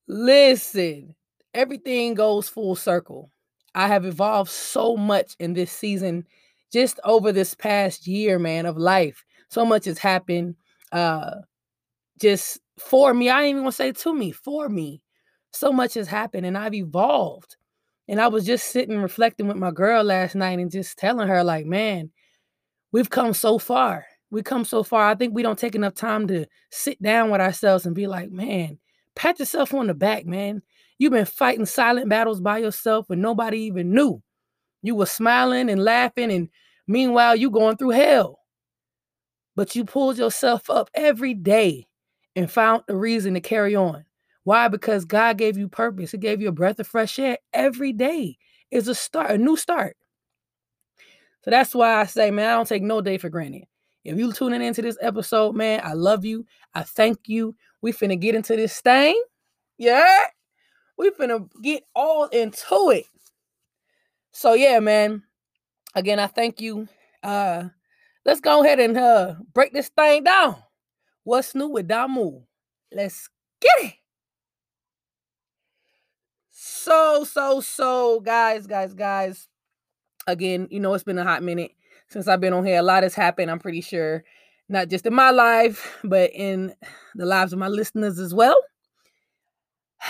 Listen. 0.08 1.14
Everything 1.54 2.14
goes 2.14 2.48
full 2.48 2.74
circle. 2.74 3.30
I 3.74 3.88
have 3.88 4.04
evolved 4.04 4.50
so 4.50 4.96
much 4.96 5.34
in 5.38 5.54
this 5.54 5.72
season, 5.72 6.26
just 6.72 7.00
over 7.04 7.32
this 7.32 7.54
past 7.54 8.06
year, 8.06 8.38
man, 8.38 8.66
of 8.66 8.76
life. 8.76 9.24
So 9.48 9.64
much 9.64 9.84
has 9.86 9.98
happened. 9.98 10.56
Uh 10.92 11.32
just 12.22 12.60
for 12.78 13.12
me. 13.12 13.28
I 13.28 13.42
ain't 13.42 13.56
even 13.56 13.64
to 13.64 13.72
say 13.72 13.92
to 13.92 14.14
me, 14.14 14.30
for 14.30 14.68
me. 14.68 15.02
So 15.52 15.72
much 15.72 15.94
has 15.94 16.08
happened 16.08 16.46
and 16.46 16.56
I've 16.56 16.72
evolved. 16.72 17.56
And 18.08 18.20
I 18.20 18.28
was 18.28 18.46
just 18.46 18.68
sitting 18.68 18.98
reflecting 18.98 19.48
with 19.48 19.56
my 19.56 19.70
girl 19.70 20.02
last 20.02 20.34
night 20.34 20.58
and 20.58 20.70
just 20.70 20.98
telling 20.98 21.28
her, 21.28 21.44
like, 21.44 21.66
man, 21.66 22.10
we've 22.92 23.10
come 23.10 23.34
so 23.34 23.58
far. 23.58 24.06
We've 24.30 24.44
come 24.44 24.64
so 24.64 24.82
far. 24.82 25.08
I 25.08 25.14
think 25.14 25.34
we 25.34 25.42
don't 25.42 25.58
take 25.58 25.74
enough 25.74 25.94
time 25.94 26.26
to 26.28 26.46
sit 26.70 27.02
down 27.02 27.30
with 27.30 27.40
ourselves 27.40 27.84
and 27.84 27.94
be 27.94 28.06
like, 28.06 28.30
man, 28.30 28.78
pat 29.14 29.38
yourself 29.38 29.74
on 29.74 29.88
the 29.88 29.94
back, 29.94 30.24
man. 30.24 30.62
You've 30.98 31.12
been 31.12 31.26
fighting 31.26 31.66
silent 31.66 32.08
battles 32.08 32.40
by 32.40 32.58
yourself 32.58 33.10
and 33.10 33.20
nobody 33.20 33.58
even 33.62 33.92
knew. 33.92 34.22
You 34.82 34.94
were 34.94 35.06
smiling 35.06 35.70
and 35.70 35.84
laughing, 35.84 36.32
and 36.32 36.48
meanwhile, 36.88 37.36
you 37.36 37.50
going 37.50 37.76
through 37.76 37.90
hell. 37.90 38.40
But 39.54 39.76
you 39.76 39.84
pulled 39.84 40.18
yourself 40.18 40.68
up 40.70 40.90
every 40.94 41.34
day 41.34 41.86
and 42.34 42.50
found 42.50 42.82
a 42.88 42.96
reason 42.96 43.34
to 43.34 43.40
carry 43.40 43.76
on. 43.76 44.04
Why? 44.44 44.68
Because 44.68 45.04
God 45.04 45.38
gave 45.38 45.56
you 45.56 45.68
purpose. 45.68 46.10
He 46.10 46.18
gave 46.18 46.40
you 46.40 46.48
a 46.48 46.52
breath 46.52 46.80
of 46.80 46.86
fresh 46.86 47.18
air 47.18 47.38
every 47.52 47.92
day. 47.92 48.38
It's 48.70 48.88
a 48.88 48.94
start, 48.94 49.30
a 49.30 49.38
new 49.38 49.56
start. 49.56 49.96
So 51.42 51.50
that's 51.50 51.74
why 51.74 52.00
I 52.00 52.06
say, 52.06 52.30
man, 52.30 52.48
I 52.48 52.52
don't 52.54 52.68
take 52.68 52.82
no 52.82 53.00
day 53.00 53.18
for 53.18 53.28
granted. 53.28 53.64
If 54.04 54.16
you 54.16 54.32
tuning 54.32 54.62
into 54.62 54.82
this 54.82 54.98
episode, 55.00 55.54
man, 55.54 55.80
I 55.84 55.92
love 55.92 56.24
you. 56.24 56.46
I 56.74 56.82
thank 56.82 57.28
you. 57.28 57.54
We 57.80 57.92
finna 57.92 58.18
get 58.18 58.34
into 58.34 58.56
this 58.56 58.80
thing. 58.80 59.20
Yeah. 59.78 60.24
We 60.96 61.10
finna 61.10 61.48
get 61.62 61.84
all 61.94 62.26
into 62.26 62.90
it. 62.90 63.06
So 64.32 64.54
yeah, 64.54 64.80
man. 64.80 65.22
Again, 65.94 66.18
I 66.18 66.26
thank 66.26 66.60
you. 66.60 66.88
Uh 67.22 67.68
let's 68.24 68.40
go 68.40 68.62
ahead 68.64 68.80
and 68.80 68.96
uh 68.96 69.34
break 69.52 69.72
this 69.72 69.88
thing 69.88 70.24
down. 70.24 70.56
What's 71.24 71.54
new 71.54 71.68
with 71.68 71.88
DoMo? 71.88 72.42
Let's 72.92 73.28
get 73.60 73.74
it. 73.80 73.94
So, 76.50 77.24
so, 77.24 77.60
so, 77.60 78.20
guys, 78.20 78.66
guys, 78.66 78.92
guys. 78.92 79.48
Again, 80.26 80.68
you 80.70 80.80
know, 80.80 80.94
it's 80.94 81.04
been 81.04 81.18
a 81.18 81.24
hot 81.24 81.42
minute 81.42 81.72
since 82.08 82.28
I've 82.28 82.40
been 82.40 82.52
on 82.52 82.64
here. 82.64 82.78
A 82.78 82.82
lot 82.82 83.02
has 83.02 83.14
happened, 83.14 83.50
I'm 83.50 83.58
pretty 83.58 83.80
sure. 83.80 84.24
Not 84.68 84.88
just 84.88 85.06
in 85.06 85.14
my 85.14 85.30
life, 85.30 85.98
but 86.04 86.30
in 86.32 86.74
the 87.14 87.26
lives 87.26 87.52
of 87.52 87.58
my 87.58 87.68
listeners 87.68 88.18
as 88.18 88.34
well. 88.34 88.56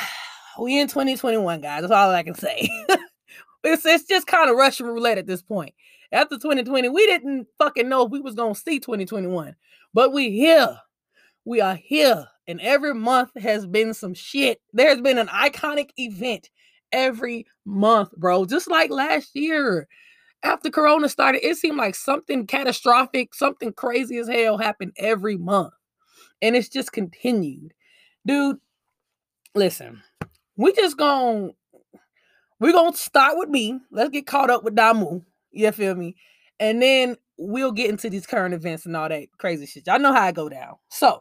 We 0.61 0.79
in 0.79 0.87
2021, 0.87 1.63
guys. 1.63 1.81
That's 1.81 1.91
all 1.91 2.11
I 2.11 2.23
can 2.23 2.35
say. 2.35 2.69
it's 3.65 3.87
it's 3.87 4.05
just 4.05 4.27
kind 4.27 4.51
of 4.51 4.57
Russian 4.57 4.85
roulette 4.85 5.17
at 5.17 5.27
this 5.27 5.41
point. 5.41 5.75
After 6.13 6.37
2020, 6.37 6.91
we 6.91 7.07
didn't 7.07 7.47
fucking 7.59 7.89
know 7.89 8.05
if 8.05 8.11
we 8.11 8.21
was 8.21 8.35
gonna 8.35 8.55
see 8.55 8.79
2021, 8.79 9.57
but 9.95 10.13
we 10.13 10.31
here. 10.31 10.77
We 11.47 11.63
are 11.63 11.75
here, 11.75 12.27
and 12.47 12.61
every 12.61 12.95
month 12.95 13.31
has 13.41 13.67
been 13.67 13.95
some 13.95 14.13
shit. 14.13 14.61
There's 14.75 15.01
been 15.01 15.17
an 15.17 15.29
iconic 15.29 15.89
event 15.97 16.51
every 16.93 17.47
month, 17.65 18.13
bro. 18.17 18.45
Just 18.45 18.69
like 18.69 18.91
last 18.91 19.35
year, 19.35 19.89
after 20.43 20.71
Corona 20.71 21.09
started, 21.09 21.47
it 21.47 21.57
seemed 21.57 21.77
like 21.77 21.95
something 21.95 22.47
catastrophic, 22.47 23.35
something 23.35 23.73
crazy 23.73 24.19
as 24.19 24.29
hell 24.29 24.59
happened 24.59 24.93
every 24.97 25.37
month, 25.37 25.73
and 26.41 26.57
it's 26.57 26.69
just 26.69 26.93
continued, 26.93 27.73
dude. 28.27 28.59
Listen, 29.55 30.03
we 30.57 30.73
just 30.73 30.97
gonna 30.97 31.51
we're 32.59 32.73
gonna 32.73 32.97
start 32.97 33.37
with 33.37 33.49
me. 33.49 33.81
Let's 33.91 34.11
get 34.11 34.27
caught 34.27 34.51
up 34.51 34.65
with 34.65 34.77
DoMo. 34.77 35.25
You 35.51 35.73
feel 35.73 35.95
me? 35.95 36.17
And 36.61 36.81
then 36.81 37.17
we'll 37.37 37.73
get 37.73 37.91
into 37.91 38.09
these 38.09 38.27
current 38.27 38.55
events 38.55 38.87
and 38.87 38.97
all 38.97 39.09
that 39.09 39.27
crazy 39.39 39.67
shit. 39.67 39.87
Y'all 39.87 39.99
know 39.99 40.13
how 40.13 40.23
I 40.23 40.33
go 40.33 40.49
down. 40.49 40.77
So 40.89 41.21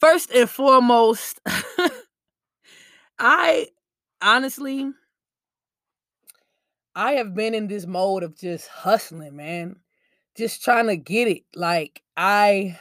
first 0.00 0.30
and 0.32 0.50
foremost, 0.50 1.40
I 3.18 3.68
honestly, 4.26 4.90
I 6.94 7.12
have 7.12 7.34
been 7.34 7.54
in 7.54 7.68
this 7.68 7.86
mode 7.86 8.24
of 8.24 8.36
just 8.36 8.68
hustling, 8.68 9.36
man. 9.36 9.76
Just 10.36 10.62
trying 10.62 10.88
to 10.88 10.96
get 10.96 11.28
it. 11.28 11.44
Like 11.54 12.02
I 12.16 12.78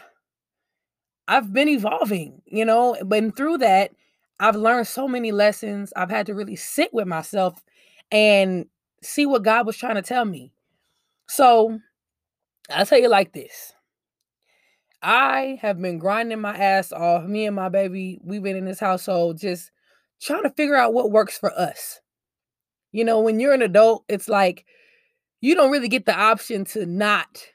I've 1.28 1.54
been 1.54 1.70
evolving, 1.70 2.42
you 2.46 2.66
know, 2.66 2.98
but 3.06 3.36
through 3.36 3.60
that, 3.60 3.92
I've 4.40 4.56
learned 4.56 4.88
so 4.88 5.08
many 5.08 5.32
lessons. 5.32 5.94
I've 5.96 6.10
had 6.10 6.26
to 6.28 6.36
really 6.36 6.56
sit 6.56 6.94
with 6.94 7.08
myself 7.08 7.64
and 8.12 8.66
see 9.02 9.26
what 9.26 9.44
God 9.44 9.66
was 9.66 9.78
trying 9.78 9.96
to 9.96 10.02
tell 10.02 10.26
me. 10.26 10.52
So 11.28 11.80
I'll 12.70 12.86
tell 12.86 13.00
you 13.00 13.10
like 13.10 13.34
this. 13.34 13.74
I 15.02 15.60
have 15.62 15.80
been 15.80 16.00
grinding 16.00 16.42
my 16.42 16.56
ass 16.56 16.92
off. 16.92 17.26
Me 17.26 17.46
and 17.46 17.56
my 17.56 17.70
baby, 17.70 18.20
we've 18.24 18.44
been 18.44 18.56
in 18.56 18.66
this 18.66 18.80
household 18.80 19.38
just 19.38 19.72
trying 20.26 20.44
to 20.44 20.50
figure 20.52 20.76
out 20.76 20.94
what 20.94 21.12
works 21.12 21.38
for 21.38 21.52
us. 21.58 22.02
You 22.92 23.04
know, 23.04 23.20
when 23.20 23.40
you're 23.40 23.54
an 23.54 23.62
adult, 23.62 24.04
it's 24.08 24.28
like 24.28 24.66
you 25.42 25.56
don't 25.56 25.72
really 25.72 25.90
get 25.90 26.06
the 26.06 26.18
option 26.18 26.66
to 26.66 26.86
not 26.86 27.46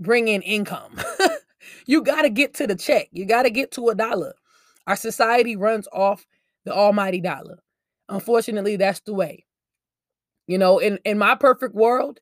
bring 0.00 0.28
in 0.28 0.42
income. 0.42 0.98
you 1.86 2.02
got 2.02 2.22
to 2.22 2.30
get 2.30 2.54
to 2.54 2.66
the 2.66 2.74
check. 2.74 3.08
You 3.12 3.26
got 3.26 3.42
to 3.42 3.50
get 3.50 3.70
to 3.72 3.88
a 3.88 3.94
dollar. 3.94 4.34
Our 4.86 4.96
society 4.96 5.56
runs 5.56 5.88
off 5.92 6.26
the 6.64 6.72
almighty 6.72 7.20
dollar. 7.20 7.58
Unfortunately, 8.08 8.76
that's 8.76 9.00
the 9.00 9.14
way. 9.14 9.44
You 10.46 10.58
know, 10.58 10.78
in, 10.78 10.98
in 11.04 11.18
my 11.18 11.34
perfect 11.34 11.74
world, 11.74 12.20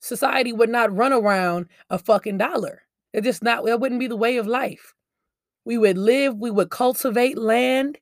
society 0.00 0.52
would 0.52 0.68
not 0.68 0.94
run 0.94 1.12
around 1.12 1.66
a 1.88 1.98
fucking 1.98 2.38
dollar. 2.38 2.82
It's 3.14 3.24
just 3.24 3.42
not, 3.42 3.64
that 3.64 3.80
wouldn't 3.80 4.00
be 4.00 4.06
the 4.06 4.16
way 4.16 4.36
of 4.36 4.46
life. 4.46 4.92
We 5.64 5.78
would 5.78 5.96
live, 5.96 6.36
we 6.36 6.50
would 6.50 6.68
cultivate 6.68 7.38
land, 7.38 7.98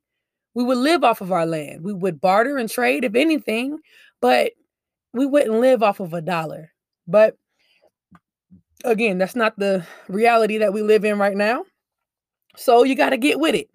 we 0.55 0.65
would 0.65 0.79
live 0.79 1.05
off 1.05 1.21
of 1.21 1.33
our 1.33 1.47
land. 1.47 1.83
We 1.83 1.93
would 1.93 2.21
barter 2.21 2.57
and 2.57 2.71
trade, 2.71 3.05
if 3.05 3.15
anything, 3.15 3.79
but 4.21 4.53
we 5.13 5.27
wouldn't 5.27 5.61
live 5.61 5.83
off 5.83 6.01
of 6.01 6.13
a 6.15 6.21
dollar. 6.21 6.73
But 7.07 7.37
again, 8.85 9.19
that's 9.19 9.37
not 9.37 9.59
the 9.59 9.87
reality 10.09 10.59
that 10.59 10.73
we 10.73 10.83
live 10.83 11.05
in 11.05 11.19
right 11.19 11.37
now. 11.37 11.65
So 12.57 12.83
you 12.85 12.95
got 12.95 13.11
to 13.11 13.17
get 13.17 13.41
with 13.41 13.55
it. 13.55 13.71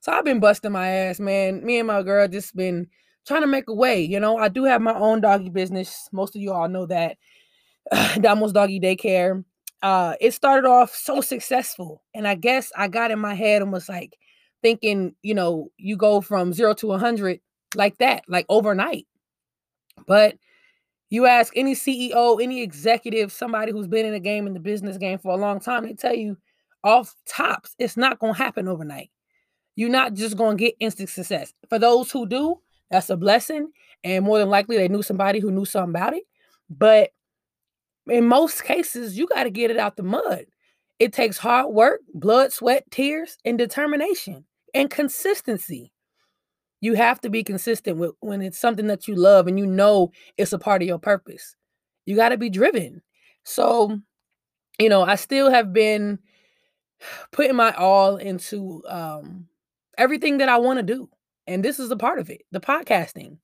So 0.00 0.12
I've 0.12 0.24
been 0.24 0.40
busting 0.40 0.72
my 0.72 0.88
ass, 0.88 1.18
man. 1.18 1.64
Me 1.64 1.78
and 1.78 1.86
my 1.86 2.02
girl 2.02 2.28
just 2.28 2.54
been 2.54 2.86
trying 3.26 3.40
to 3.40 3.46
make 3.46 3.68
a 3.68 3.74
way. 3.74 4.02
You 4.02 4.20
know, 4.20 4.36
I 4.36 4.48
do 4.48 4.64
have 4.64 4.82
my 4.82 4.94
own 4.94 5.20
doggy 5.20 5.50
business. 5.50 6.08
Most 6.12 6.36
of 6.36 6.42
you 6.42 6.52
all 6.52 6.68
know 6.68 6.86
that. 6.86 7.16
DoMo's 7.92 8.52
Doggy 8.52 8.80
Daycare 8.80 9.44
uh, 9.84 10.14
it 10.18 10.32
started 10.32 10.66
off 10.66 10.94
so 10.94 11.20
successful. 11.20 12.02
And 12.14 12.26
I 12.26 12.36
guess 12.36 12.72
I 12.74 12.88
got 12.88 13.10
in 13.10 13.18
my 13.18 13.34
head 13.34 13.60
and 13.60 13.70
was 13.70 13.86
like 13.86 14.16
thinking, 14.64 15.14
you 15.22 15.34
know, 15.34 15.70
you 15.76 15.94
go 15.94 16.22
from 16.22 16.54
zero 16.54 16.72
to 16.72 16.86
a 16.86 16.90
100 16.92 17.38
like 17.74 17.98
that, 17.98 18.24
like 18.28 18.46
overnight. 18.48 19.06
But 20.06 20.36
you 21.10 21.26
ask 21.26 21.52
any 21.54 21.74
CEO, 21.74 22.42
any 22.42 22.62
executive, 22.62 23.30
somebody 23.30 23.72
who's 23.72 23.86
been 23.86 24.06
in 24.06 24.14
the 24.14 24.20
game, 24.20 24.46
in 24.46 24.54
the 24.54 24.60
business 24.60 24.96
game 24.96 25.18
for 25.18 25.32
a 25.32 25.36
long 25.36 25.60
time, 25.60 25.84
they 25.84 25.92
tell 25.92 26.14
you 26.14 26.38
off 26.82 27.14
tops, 27.28 27.74
it's 27.78 27.98
not 27.98 28.18
going 28.18 28.32
to 28.32 28.42
happen 28.42 28.66
overnight. 28.66 29.10
You're 29.76 29.90
not 29.90 30.14
just 30.14 30.38
going 30.38 30.56
to 30.56 30.64
get 30.64 30.76
instant 30.80 31.10
success. 31.10 31.52
For 31.68 31.78
those 31.78 32.10
who 32.10 32.26
do, 32.26 32.58
that's 32.90 33.10
a 33.10 33.18
blessing. 33.18 33.70
And 34.02 34.24
more 34.24 34.38
than 34.38 34.48
likely, 34.48 34.78
they 34.78 34.88
knew 34.88 35.02
somebody 35.02 35.40
who 35.40 35.50
knew 35.50 35.66
something 35.66 35.90
about 35.90 36.14
it. 36.14 36.24
But 36.70 37.10
in 38.06 38.26
most 38.26 38.64
cases, 38.64 39.18
you 39.18 39.26
got 39.26 39.44
to 39.44 39.50
get 39.50 39.70
it 39.70 39.76
out 39.76 39.96
the 39.96 40.02
mud. 40.02 40.46
It 40.98 41.12
takes 41.12 41.36
hard 41.36 41.74
work, 41.74 42.00
blood, 42.14 42.50
sweat, 42.50 42.90
tears, 42.90 43.36
and 43.44 43.58
determination 43.58 44.46
and 44.74 44.90
consistency. 44.90 45.92
You 46.80 46.94
have 46.94 47.20
to 47.22 47.30
be 47.30 47.42
consistent 47.42 47.96
with 47.96 48.12
when 48.20 48.42
it's 48.42 48.58
something 48.58 48.88
that 48.88 49.08
you 49.08 49.14
love 49.14 49.46
and 49.46 49.58
you 49.58 49.66
know 49.66 50.10
it's 50.36 50.52
a 50.52 50.58
part 50.58 50.82
of 50.82 50.88
your 50.88 50.98
purpose. 50.98 51.56
You 52.04 52.16
got 52.16 52.30
to 52.30 52.36
be 52.36 52.50
driven. 52.50 53.00
So, 53.44 54.00
you 54.78 54.88
know, 54.90 55.02
I 55.02 55.14
still 55.14 55.50
have 55.50 55.72
been 55.72 56.18
putting 57.32 57.56
my 57.56 57.72
all 57.72 58.16
into 58.16 58.82
um 58.88 59.46
everything 59.96 60.38
that 60.38 60.48
I 60.48 60.58
want 60.58 60.78
to 60.78 60.82
do. 60.82 61.08
And 61.46 61.64
this 61.64 61.78
is 61.78 61.90
a 61.90 61.96
part 61.96 62.18
of 62.18 62.30
it, 62.30 62.42
the 62.52 62.60
podcasting. 62.60 63.38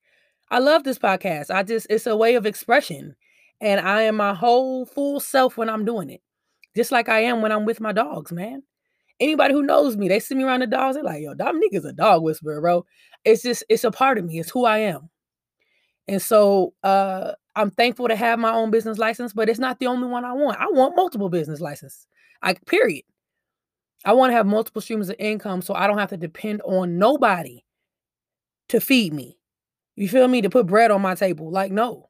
I 0.50 0.58
love 0.58 0.84
this 0.84 0.98
podcast. 0.98 1.50
I 1.50 1.62
just 1.62 1.86
it's 1.90 2.06
a 2.06 2.16
way 2.16 2.34
of 2.34 2.46
expression. 2.46 3.14
And 3.60 3.80
I 3.80 4.02
am 4.02 4.16
my 4.16 4.34
whole 4.34 4.86
full 4.86 5.20
self 5.20 5.56
when 5.56 5.68
I'm 5.68 5.84
doing 5.84 6.10
it. 6.10 6.22
Just 6.76 6.92
like 6.92 7.08
I 7.08 7.20
am 7.20 7.42
when 7.42 7.52
I'm 7.52 7.64
with 7.64 7.80
my 7.80 7.92
dogs, 7.92 8.32
man. 8.32 8.62
Anybody 9.20 9.54
who 9.54 9.62
knows 9.62 9.96
me, 9.96 10.08
they 10.08 10.18
see 10.20 10.34
me 10.34 10.44
around 10.44 10.60
the 10.60 10.66
dogs, 10.66 10.96
they're 10.96 11.04
like, 11.04 11.22
yo, 11.22 11.34
Dominique 11.34 11.74
is 11.74 11.84
a 11.84 11.92
dog 11.92 12.22
whisperer, 12.22 12.60
bro. 12.60 12.86
It's 13.24 13.42
just, 13.42 13.62
it's 13.68 13.84
a 13.84 13.90
part 13.90 14.18
of 14.18 14.24
me. 14.24 14.40
It's 14.40 14.50
who 14.50 14.64
I 14.64 14.78
am. 14.78 15.10
And 16.08 16.20
so 16.20 16.74
uh 16.82 17.32
I'm 17.56 17.70
thankful 17.70 18.08
to 18.08 18.16
have 18.16 18.38
my 18.38 18.52
own 18.52 18.70
business 18.70 18.98
license, 18.98 19.32
but 19.32 19.48
it's 19.48 19.58
not 19.58 19.78
the 19.78 19.86
only 19.86 20.08
one 20.08 20.24
I 20.24 20.32
want. 20.32 20.58
I 20.60 20.66
want 20.70 20.96
multiple 20.96 21.28
business 21.28 21.60
licenses. 21.60 22.06
I 22.42 22.54
period. 22.54 23.04
I 24.04 24.14
want 24.14 24.30
to 24.30 24.34
have 24.36 24.46
multiple 24.46 24.80
streams 24.80 25.08
of 25.08 25.16
income 25.18 25.62
so 25.62 25.74
I 25.74 25.86
don't 25.86 25.98
have 25.98 26.10
to 26.10 26.16
depend 26.16 26.62
on 26.62 26.98
nobody 26.98 27.64
to 28.70 28.80
feed 28.80 29.12
me. 29.12 29.36
You 29.96 30.08
feel 30.08 30.28
me? 30.28 30.40
To 30.42 30.50
put 30.50 30.66
bread 30.66 30.90
on 30.90 31.02
my 31.02 31.14
table. 31.14 31.50
Like, 31.50 31.70
no. 31.70 32.08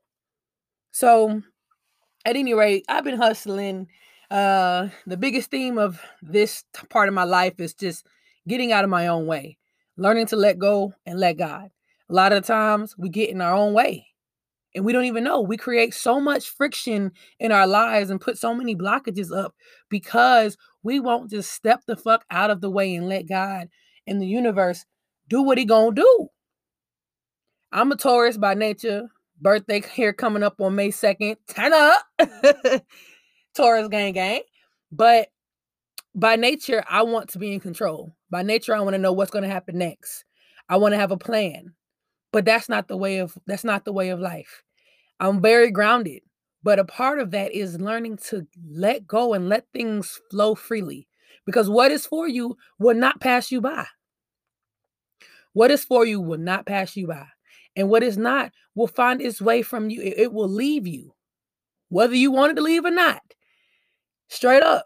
So 0.93 1.43
at 2.25 2.37
any 2.37 2.55
rate, 2.55 2.85
I've 2.89 3.05
been 3.05 3.17
hustling. 3.19 3.89
Uh 4.31 4.89
the 5.07 5.17
biggest 5.17 5.51
theme 5.51 5.79
of 5.79 6.01
this 6.23 6.65
part 6.89 7.09
of 7.09 7.15
my 7.15 7.25
life 7.25 7.59
is 7.59 7.75
just 7.75 8.07
getting 8.47 8.73
out 8.73 8.85
of 8.85 8.91
my 8.91 9.09
own 9.09 9.27
way, 9.27 9.59
learning 9.97 10.27
to 10.27 10.37
let 10.37 10.59
go 10.59 10.93
and 11.07 11.19
let 11.19 11.37
God. 11.37 11.71
A 12.09 12.15
lot 12.15 12.33
of 12.33 12.45
times 12.45 12.97
we 12.99 13.09
get 13.09 13.31
in 13.31 13.41
our 13.41 13.55
own 13.55 13.73
way 13.73 14.07
and 14.75 14.85
we 14.85 14.93
don't 14.93 15.05
even 15.05 15.25
know. 15.25 15.41
We 15.41 15.57
create 15.57 15.95
so 15.95 16.21
much 16.21 16.51
friction 16.51 17.13
in 17.39 17.53
our 17.53 17.67
lives 17.67 18.11
and 18.11 18.21
put 18.21 18.39
so 18.39 18.55
many 18.55 18.77
blockages 18.77 19.37
up 19.37 19.55
because 19.89 20.57
we 20.83 21.01
won't 21.01 21.31
just 21.31 21.53
step 21.53 21.83
the 21.87 21.97
fuck 21.97 22.25
out 22.31 22.51
of 22.51 22.61
the 22.61 22.71
way 22.71 22.95
and 22.95 23.09
let 23.09 23.29
God 23.29 23.69
and 24.07 24.21
the 24.21 24.27
universe 24.27 24.85
do 25.29 25.43
what 25.43 25.59
he 25.59 25.67
to 25.67 25.93
do. 25.95 26.29
I'm 27.73 27.93
a 27.93 27.97
Taurus 27.97 28.37
by 28.37 28.55
nature. 28.55 29.09
Birthday 29.41 29.81
here 29.95 30.13
coming 30.13 30.43
up 30.43 30.61
on 30.61 30.75
May 30.75 30.89
2nd. 30.89 31.37
Turn 31.49 31.73
up. 31.73 32.83
Taurus 33.55 33.89
gang 33.89 34.13
gang. 34.13 34.43
But 34.93 35.29
by 36.15 36.37
nature, 36.37 36.85
I 36.89 37.03
want 37.03 37.31
to 37.31 37.39
be 37.39 37.53
in 37.53 37.61
control. 37.61 38.15
By 38.31 38.43
nature, 38.43 38.75
I 38.75 38.81
want 38.81 38.95
to 38.95 38.99
know 38.99 39.13
what's 39.13 39.31
going 39.31 39.45
to 39.45 39.51
happen 39.51 39.79
next. 39.79 40.25
I 40.69 40.77
want 40.77 40.93
to 40.93 40.99
have 40.99 41.11
a 41.11 41.17
plan. 41.17 41.75
But 42.33 42.45
that's 42.45 42.69
not 42.69 42.89
the 42.89 42.97
way 42.97 43.19
of 43.19 43.37
that's 43.47 43.65
not 43.65 43.85
the 43.85 43.93
way 43.93 44.11
of 44.11 44.21
life. 44.21 44.63
I'm 45.19 45.43
very 45.43 45.71
grounded, 45.71 46.23
but 46.63 46.79
a 46.79 46.85
part 46.85 47.19
of 47.19 47.33
that 47.33 47.53
is 47.53 47.81
learning 47.81 48.19
to 48.29 48.47
let 48.71 49.07
go 49.07 49.35
and 49.35 49.49
let 49.49 49.67
things 49.73 50.21
flow 50.31 50.55
freely. 50.55 51.09
Because 51.45 51.69
what 51.69 51.91
is 51.91 52.07
for 52.07 52.29
you 52.29 52.57
will 52.79 52.95
not 52.95 53.21
pass 53.21 53.51
you 53.51 53.61
by. 53.61 53.87
What 55.53 55.71
is 55.71 55.85
for 55.85 56.07
you 56.07 56.21
will 56.21 56.39
not 56.39 56.67
pass 56.67 56.97
you 56.97 57.09
by. 57.09 57.27
And 57.77 57.89
what 57.89 58.03
is 58.03 58.17
not 58.17 58.53
will 58.75 58.87
find 58.87 59.21
its 59.21 59.41
way 59.41 59.63
from 59.63 59.91
you. 59.91 60.01
It, 60.03 60.33
will 60.33 60.49
leave 60.49 60.87
you, 60.87 61.15
whether 61.89 62.15
you 62.15 62.31
wanted 62.31 62.57
to 62.57 62.63
leave 62.63 62.85
or 62.85 62.91
not. 62.91 63.23
Straight 64.31 64.63
up. 64.63 64.85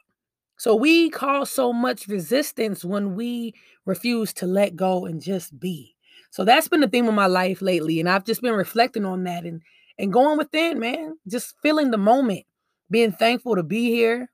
So 0.56 0.74
we 0.74 1.10
cause 1.10 1.50
so 1.50 1.70
much 1.72 2.08
resistance 2.08 2.82
when 2.82 3.14
we 3.14 3.54
refuse 3.84 4.32
to 4.34 4.46
let 4.46 4.74
go 4.74 5.04
and 5.04 5.20
just 5.20 5.60
be. 5.60 5.94
So 6.30 6.44
that's 6.44 6.66
been 6.66 6.80
the 6.80 6.88
theme 6.88 7.06
of 7.08 7.14
my 7.14 7.26
life 7.26 7.60
lately. 7.60 8.00
And 8.00 8.08
I've 8.08 8.24
just 8.24 8.40
been 8.40 8.54
reflecting 8.54 9.04
on 9.04 9.22
that 9.24 9.44
and 9.44 9.62
and 9.98 10.12
going 10.12 10.38
within, 10.38 10.80
man. 10.80 11.18
Just 11.28 11.54
feeling 11.62 11.90
the 11.90 11.98
moment, 11.98 12.44
being 12.90 13.12
thankful 13.12 13.54
to 13.54 13.62
be 13.62 13.90
here, 13.90 14.30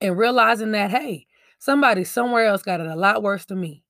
and 0.00 0.16
realizing 0.16 0.70
that, 0.70 0.90
hey, 0.92 1.26
somebody 1.58 2.04
somewhere 2.04 2.46
else 2.46 2.62
got 2.62 2.80
it 2.80 2.86
a 2.86 2.96
lot 2.96 3.24
worse 3.24 3.44
than 3.44 3.60
me. 3.60 3.82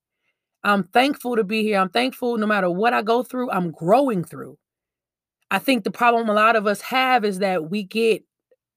I'm 0.63 0.83
thankful 0.85 1.35
to 1.35 1.43
be 1.43 1.61
here. 1.61 1.79
I'm 1.79 1.89
thankful 1.89 2.37
no 2.37 2.47
matter 2.47 2.69
what 2.71 2.93
I 2.93 3.03
go 3.03 3.21
through, 3.21 3.51
I'm 3.51 3.71
growing 3.71 4.23
through. 4.23 4.57
I 5.51 5.59
think 5.59 5.83
the 5.83 5.91
problem 5.91 6.27
a 6.27 6.33
lot 6.33 6.55
of 6.55 6.65
us 6.65 6.81
have 6.81 7.23
is 7.23 7.39
that 7.39 7.69
we 7.69 7.83
get 7.83 8.23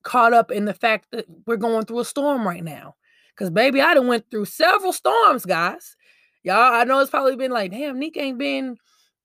caught 0.03 0.33
up 0.33 0.51
in 0.51 0.65
the 0.65 0.75
fact 0.75 1.07
that 1.13 1.27
we're 1.47 1.57
going 1.57 1.85
through 1.85 2.01
a 2.01 2.05
storm 2.05 2.47
right 2.47 2.65
now. 2.65 2.95
Cause 3.37 3.51
baby, 3.51 3.81
I 3.81 3.95
done 3.95 4.07
went 4.07 4.31
through 4.31 4.45
several 4.45 4.93
storms, 4.93 5.47
guys. 5.47 5.97
Y'all, 6.43 6.75
I 6.75 6.85
know 6.85 7.01
it's 7.01 7.11
probably 7.11 7.37
been 7.37 7.51
like, 7.51 7.71
damn, 7.71 7.99
Nick 7.99 8.17
ain't 8.17 8.39
been, 8.39 8.77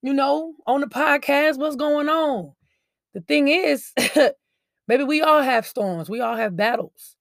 you 0.01 0.13
know, 0.13 0.53
on 0.67 0.81
the 0.81 0.87
podcast. 0.87 1.57
What's 1.57 1.75
going 1.75 2.07
on? 2.07 2.53
The 3.13 3.21
thing 3.21 3.47
is, 3.47 3.93
maybe 4.87 5.03
we 5.03 5.21
all 5.21 5.41
have 5.41 5.67
storms. 5.67 6.09
We 6.09 6.21
all 6.21 6.35
have 6.35 6.55
battles. 6.55 7.15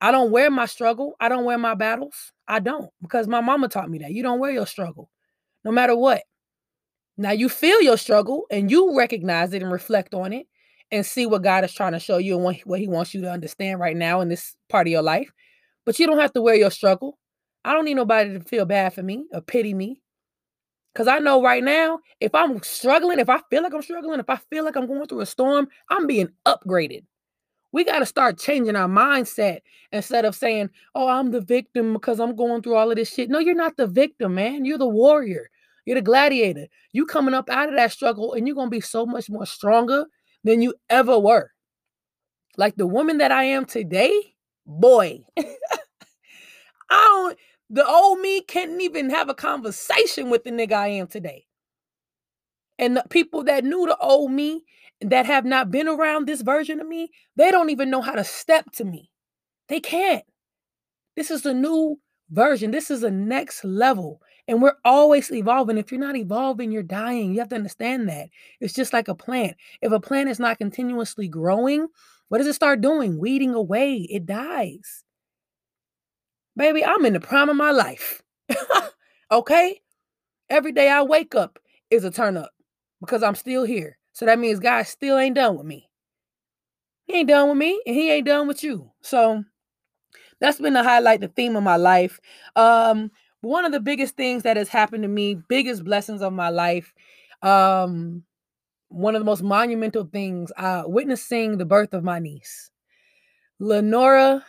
I 0.00 0.10
don't 0.12 0.30
wear 0.30 0.50
my 0.50 0.66
struggle. 0.66 1.14
I 1.20 1.28
don't 1.28 1.44
wear 1.44 1.58
my 1.58 1.74
battles. 1.74 2.32
I 2.46 2.60
don't 2.60 2.90
because 3.02 3.26
my 3.26 3.40
mama 3.40 3.68
taught 3.68 3.90
me 3.90 3.98
that. 3.98 4.12
You 4.12 4.22
don't 4.22 4.38
wear 4.38 4.50
your 4.50 4.66
struggle 4.66 5.10
no 5.64 5.72
matter 5.72 5.96
what. 5.96 6.22
Now 7.16 7.32
you 7.32 7.48
feel 7.48 7.82
your 7.82 7.98
struggle 7.98 8.46
and 8.50 8.70
you 8.70 8.96
recognize 8.96 9.52
it 9.52 9.62
and 9.62 9.72
reflect 9.72 10.14
on 10.14 10.32
it 10.32 10.46
and 10.90 11.04
see 11.04 11.26
what 11.26 11.42
God 11.42 11.64
is 11.64 11.72
trying 11.72 11.92
to 11.92 12.00
show 12.00 12.18
you 12.18 12.34
and 12.34 12.44
what, 12.44 12.56
what 12.64 12.80
he 12.80 12.88
wants 12.88 13.14
you 13.14 13.20
to 13.22 13.30
understand 13.30 13.80
right 13.80 13.96
now 13.96 14.20
in 14.20 14.28
this 14.28 14.56
part 14.68 14.86
of 14.86 14.90
your 14.90 15.02
life. 15.02 15.30
But 15.84 15.98
you 15.98 16.06
don't 16.06 16.18
have 16.18 16.32
to 16.32 16.42
wear 16.42 16.54
your 16.54 16.70
struggle. 16.70 17.18
I 17.64 17.72
don't 17.72 17.84
need 17.84 17.94
nobody 17.94 18.34
to 18.34 18.40
feel 18.40 18.64
bad 18.64 18.94
for 18.94 19.02
me 19.02 19.26
or 19.32 19.40
pity 19.40 19.74
me. 19.74 20.00
Because 20.92 21.08
I 21.08 21.18
know 21.18 21.42
right 21.42 21.62
now, 21.62 22.00
if 22.20 22.34
I'm 22.34 22.62
struggling, 22.62 23.18
if 23.18 23.28
I 23.28 23.40
feel 23.50 23.62
like 23.62 23.74
I'm 23.74 23.82
struggling, 23.82 24.20
if 24.20 24.30
I 24.30 24.36
feel 24.50 24.64
like 24.64 24.76
I'm 24.76 24.86
going 24.86 25.06
through 25.06 25.20
a 25.20 25.26
storm, 25.26 25.68
I'm 25.90 26.06
being 26.06 26.28
upgraded. 26.46 27.04
We 27.70 27.84
got 27.84 27.98
to 27.98 28.06
start 28.06 28.38
changing 28.38 28.76
our 28.76 28.88
mindset 28.88 29.60
instead 29.92 30.24
of 30.24 30.34
saying, 30.34 30.70
oh, 30.94 31.08
I'm 31.08 31.30
the 31.30 31.42
victim 31.42 31.92
because 31.92 32.18
I'm 32.18 32.34
going 32.34 32.62
through 32.62 32.76
all 32.76 32.90
of 32.90 32.96
this 32.96 33.12
shit. 33.12 33.28
No, 33.28 33.38
you're 33.38 33.54
not 33.54 33.76
the 33.76 33.86
victim, 33.86 34.34
man. 34.34 34.64
You're 34.64 34.78
the 34.78 34.88
warrior. 34.88 35.50
You're 35.84 35.96
the 35.96 36.02
gladiator. 36.02 36.66
You 36.92 37.06
coming 37.06 37.34
up 37.34 37.50
out 37.50 37.68
of 37.68 37.76
that 37.76 37.92
struggle 37.92 38.32
and 38.32 38.46
you're 38.46 38.56
going 38.56 38.68
to 38.68 38.76
be 38.76 38.80
so 38.80 39.04
much 39.04 39.28
more 39.28 39.46
stronger 39.46 40.06
than 40.44 40.62
you 40.62 40.74
ever 40.90 41.18
were. 41.18 41.50
Like 42.56 42.76
the 42.76 42.86
woman 42.86 43.18
that 43.18 43.32
I 43.32 43.44
am 43.44 43.64
today, 43.64 44.12
boy. 44.66 45.20
I 45.38 45.44
don't 46.90 47.38
the 47.70 47.86
old 47.86 48.20
me 48.20 48.40
can't 48.40 48.80
even 48.80 49.10
have 49.10 49.28
a 49.28 49.34
conversation 49.34 50.30
with 50.30 50.44
the 50.44 50.50
nigga 50.50 50.72
I 50.72 50.88
am 50.88 51.06
today. 51.06 51.44
And 52.78 52.96
the 52.96 53.04
people 53.10 53.44
that 53.44 53.64
knew 53.64 53.86
the 53.86 53.96
old 53.98 54.32
me 54.32 54.64
that 55.00 55.26
have 55.26 55.44
not 55.44 55.70
been 55.70 55.88
around 55.88 56.26
this 56.26 56.42
version 56.42 56.80
of 56.80 56.86
me, 56.88 57.10
they 57.36 57.50
don't 57.50 57.70
even 57.70 57.90
know 57.90 58.00
how 58.00 58.12
to 58.14 58.24
step 58.24 58.70
to 58.72 58.84
me. 58.84 59.10
They 59.68 59.80
can't. 59.80 60.24
This 61.16 61.30
is 61.30 61.44
a 61.44 61.54
new 61.54 62.00
version. 62.30 62.70
This 62.70 62.90
is 62.90 63.02
a 63.02 63.10
next 63.10 63.64
level. 63.64 64.20
And 64.48 64.62
we're 64.62 64.76
always 64.84 65.30
evolving. 65.30 65.76
If 65.76 65.92
you're 65.92 66.00
not 66.00 66.16
evolving, 66.16 66.72
you're 66.72 66.82
dying. 66.82 67.32
You 67.32 67.38
have 67.40 67.50
to 67.50 67.54
understand 67.54 68.08
that. 68.08 68.30
It's 68.60 68.72
just 68.72 68.94
like 68.94 69.06
a 69.06 69.14
plant. 69.14 69.56
If 69.82 69.92
a 69.92 70.00
plant 70.00 70.30
is 70.30 70.40
not 70.40 70.58
continuously 70.58 71.28
growing, 71.28 71.86
what 72.28 72.38
does 72.38 72.46
it 72.46 72.54
start 72.54 72.80
doing? 72.80 73.18
Weeding 73.18 73.54
away. 73.54 74.06
It 74.10 74.24
dies. 74.24 75.04
Baby, 76.56 76.84
I'm 76.84 77.04
in 77.04 77.12
the 77.12 77.20
prime 77.20 77.50
of 77.50 77.56
my 77.56 77.70
life. 77.70 78.22
okay? 79.30 79.80
Every 80.48 80.72
day 80.72 80.88
I 80.88 81.02
wake 81.02 81.34
up 81.34 81.58
is 81.90 82.04
a 82.04 82.10
turn 82.10 82.38
up 82.38 82.50
because 83.00 83.22
I'm 83.22 83.34
still 83.34 83.64
here. 83.64 83.98
So 84.12 84.24
that 84.26 84.38
means 84.38 84.60
God 84.60 84.86
still 84.86 85.18
ain't 85.18 85.36
done 85.36 85.56
with 85.56 85.66
me. 85.66 85.88
He 87.04 87.18
ain't 87.18 87.28
done 87.28 87.50
with 87.50 87.58
me 87.58 87.80
and 87.86 87.94
he 87.94 88.10
ain't 88.10 88.26
done 88.26 88.48
with 88.48 88.62
you. 88.64 88.90
So 89.02 89.44
that's 90.40 90.58
been 90.58 90.72
the 90.72 90.82
highlight, 90.82 91.20
the 91.20 91.28
theme 91.28 91.54
of 91.56 91.62
my 91.62 91.76
life. 91.76 92.18
Um, 92.56 93.10
one 93.40 93.64
of 93.64 93.72
the 93.72 93.80
biggest 93.80 94.16
things 94.16 94.42
that 94.42 94.56
has 94.56 94.68
happened 94.68 95.02
to 95.02 95.08
me, 95.08 95.34
biggest 95.34 95.84
blessings 95.84 96.22
of 96.22 96.32
my 96.32 96.48
life, 96.50 96.92
um, 97.42 98.24
one 98.88 99.14
of 99.16 99.20
the 99.20 99.26
most 99.26 99.42
monumental 99.42 100.04
things, 100.04 100.52
uh, 100.56 100.84
witnessing 100.86 101.58
the 101.58 101.66
birth 101.66 101.94
of 101.94 102.04
my 102.04 102.18
niece, 102.18 102.70
Lenora 103.60 104.44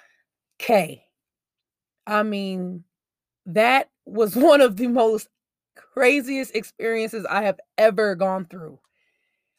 K. 0.60 1.06
I 2.08 2.24
mean, 2.24 2.84
that 3.46 3.90
was 4.06 4.36
one 4.38 4.62
of 4.62 4.78
the 4.78 4.88
most 4.88 5.30
craziest 5.76 6.56
experiences 6.56 7.26
I 7.30 7.44
have 7.44 7.60
ever 7.78 8.16
gone 8.16 8.46
through. 8.46 8.80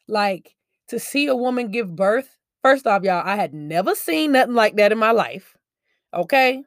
Like 0.07 0.55
to 0.89 0.99
see 0.99 1.27
a 1.27 1.35
woman 1.35 1.71
give 1.71 1.95
birth. 1.95 2.37
First 2.63 2.87
off, 2.87 3.03
y'all, 3.03 3.23
I 3.25 3.35
had 3.37 3.53
never 3.53 3.95
seen 3.95 4.33
nothing 4.33 4.55
like 4.55 4.75
that 4.77 4.91
in 4.91 4.97
my 4.99 5.11
life. 5.11 5.57
Okay. 6.13 6.63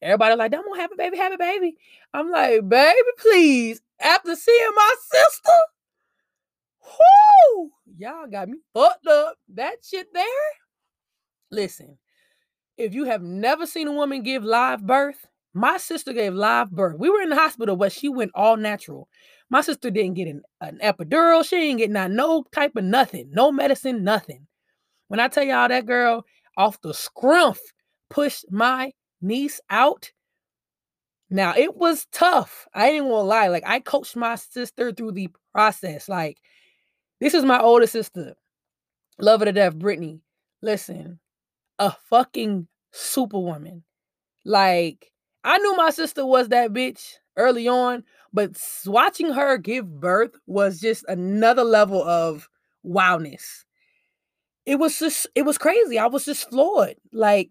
Everybody 0.00 0.36
like, 0.36 0.54
I'm 0.54 0.62
gonna 0.64 0.80
have 0.80 0.92
a 0.92 0.96
baby, 0.96 1.16
have 1.16 1.32
a 1.32 1.38
baby. 1.38 1.76
I'm 2.14 2.30
like, 2.30 2.68
baby, 2.68 2.98
please. 3.18 3.80
After 4.00 4.36
seeing 4.36 4.70
my 4.76 4.94
sister, 5.10 5.58
whoo, 6.84 7.70
y'all 7.96 8.28
got 8.28 8.48
me 8.48 8.58
fucked 8.72 9.06
up. 9.06 9.36
That 9.54 9.78
shit 9.82 10.06
there. 10.14 10.24
Listen, 11.50 11.98
if 12.76 12.94
you 12.94 13.04
have 13.04 13.22
never 13.22 13.66
seen 13.66 13.88
a 13.88 13.92
woman 13.92 14.22
give 14.22 14.44
live 14.44 14.86
birth, 14.86 15.26
my 15.52 15.78
sister 15.78 16.12
gave 16.12 16.34
live 16.34 16.70
birth. 16.70 16.96
We 16.98 17.10
were 17.10 17.20
in 17.20 17.30
the 17.30 17.36
hospital, 17.36 17.74
but 17.74 17.90
she 17.90 18.08
went 18.08 18.30
all 18.34 18.56
natural. 18.56 19.08
My 19.50 19.62
sister 19.62 19.90
didn't 19.90 20.14
get 20.14 20.28
an, 20.28 20.42
an 20.60 20.78
epidural. 20.82 21.44
She 21.44 21.56
didn't 21.56 21.78
get 21.78 21.90
not 21.90 22.12
no 22.12 22.44
type 22.54 22.76
of 22.76 22.84
nothing, 22.84 23.30
no 23.32 23.50
medicine, 23.50 24.04
nothing. 24.04 24.46
When 25.08 25.18
I 25.18 25.26
tell 25.28 25.42
y'all 25.42 25.68
that 25.68 25.86
girl 25.86 26.24
off 26.56 26.80
the 26.82 26.90
scrumph 26.90 27.58
pushed 28.10 28.44
my 28.50 28.92
niece 29.20 29.60
out. 29.70 30.12
Now 31.30 31.54
it 31.56 31.76
was 31.76 32.06
tough. 32.12 32.66
I 32.74 32.90
ain't 32.90 33.04
gonna 33.04 33.22
lie. 33.22 33.48
Like 33.48 33.64
I 33.66 33.80
coached 33.80 34.16
my 34.16 34.36
sister 34.36 34.92
through 34.92 35.12
the 35.12 35.28
process. 35.52 36.08
Like 36.08 36.38
this 37.20 37.34
is 37.34 37.44
my 37.44 37.60
older 37.60 37.86
sister. 37.86 38.34
Love 39.18 39.40
her 39.40 39.46
to 39.46 39.52
death, 39.52 39.76
Brittany. 39.76 40.20
Listen, 40.62 41.18
a 41.78 41.92
fucking 42.08 42.68
superwoman. 42.92 43.82
Like 44.44 45.12
I 45.44 45.58
knew 45.58 45.76
my 45.76 45.90
sister 45.90 46.24
was 46.24 46.48
that 46.48 46.72
bitch 46.72 47.14
early 47.36 47.68
on, 47.68 48.04
but 48.32 48.60
watching 48.86 49.32
her 49.32 49.56
give 49.56 50.00
birth 50.00 50.32
was 50.46 50.80
just 50.80 51.04
another 51.08 51.64
level 51.64 52.02
of 52.02 52.48
wowness. 52.84 53.64
It 54.66 54.78
was 54.78 54.98
just, 54.98 55.26
it 55.34 55.42
was 55.42 55.56
crazy. 55.56 55.98
I 55.98 56.08
was 56.08 56.26
just 56.26 56.50
floored. 56.50 56.96
Like, 57.12 57.50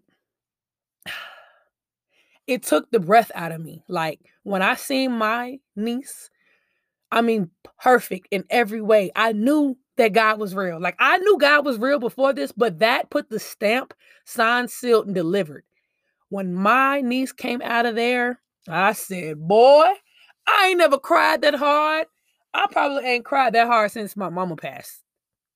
it 2.48 2.62
took 2.64 2.90
the 2.90 2.98
breath 2.98 3.30
out 3.34 3.52
of 3.52 3.60
me. 3.60 3.84
Like, 3.88 4.20
when 4.42 4.62
I 4.62 4.74
seen 4.74 5.12
my 5.12 5.60
niece, 5.76 6.30
I 7.12 7.20
mean, 7.20 7.50
perfect 7.80 8.28
in 8.30 8.44
every 8.50 8.80
way. 8.80 9.12
I 9.14 9.32
knew 9.32 9.76
that 9.98 10.14
God 10.14 10.40
was 10.40 10.54
real. 10.54 10.80
Like, 10.80 10.96
I 10.98 11.18
knew 11.18 11.38
God 11.38 11.64
was 11.64 11.78
real 11.78 11.98
before 11.98 12.32
this, 12.32 12.50
but 12.50 12.80
that 12.80 13.10
put 13.10 13.28
the 13.28 13.38
stamp, 13.38 13.94
signed, 14.24 14.70
sealed, 14.70 15.06
and 15.06 15.14
delivered. 15.14 15.64
When 16.30 16.54
my 16.54 17.02
niece 17.02 17.32
came 17.32 17.62
out 17.62 17.86
of 17.86 17.94
there, 17.94 18.40
I 18.66 18.92
said, 18.94 19.38
Boy, 19.38 19.86
I 20.46 20.68
ain't 20.68 20.78
never 20.78 20.98
cried 20.98 21.42
that 21.42 21.54
hard. 21.54 22.06
I 22.54 22.66
probably 22.70 23.04
ain't 23.04 23.24
cried 23.24 23.52
that 23.54 23.66
hard 23.66 23.90
since 23.90 24.16
my 24.16 24.30
mama 24.30 24.56
passed. 24.56 25.02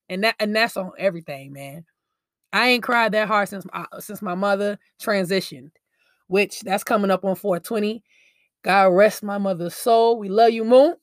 And 0.09 0.25
that 0.25 0.37
and 0.39 0.55
that's 0.55 0.77
on 0.77 0.93
everything, 0.99 1.53
man. 1.53 1.85
I 2.53 2.69
ain't 2.69 2.83
cried 2.83 3.13
that 3.13 3.29
hard 3.29 3.49
since 3.49 3.65
my, 3.73 3.87
since 3.99 4.21
my 4.21 4.35
mother 4.35 4.79
transitioned, 5.01 5.71
which 6.33 6.61
that's 6.61 6.83
coming 6.83 7.11
up 7.11 7.27
on 7.27 7.37
420. 7.37 8.03
God 8.65 8.87
rest 8.87 9.23
my 9.23 9.37
mother's 9.37 9.75
soul. 9.75 10.19
We 10.19 10.31
love 10.31 10.51
you, 10.51 10.65
Moon. 10.65 10.95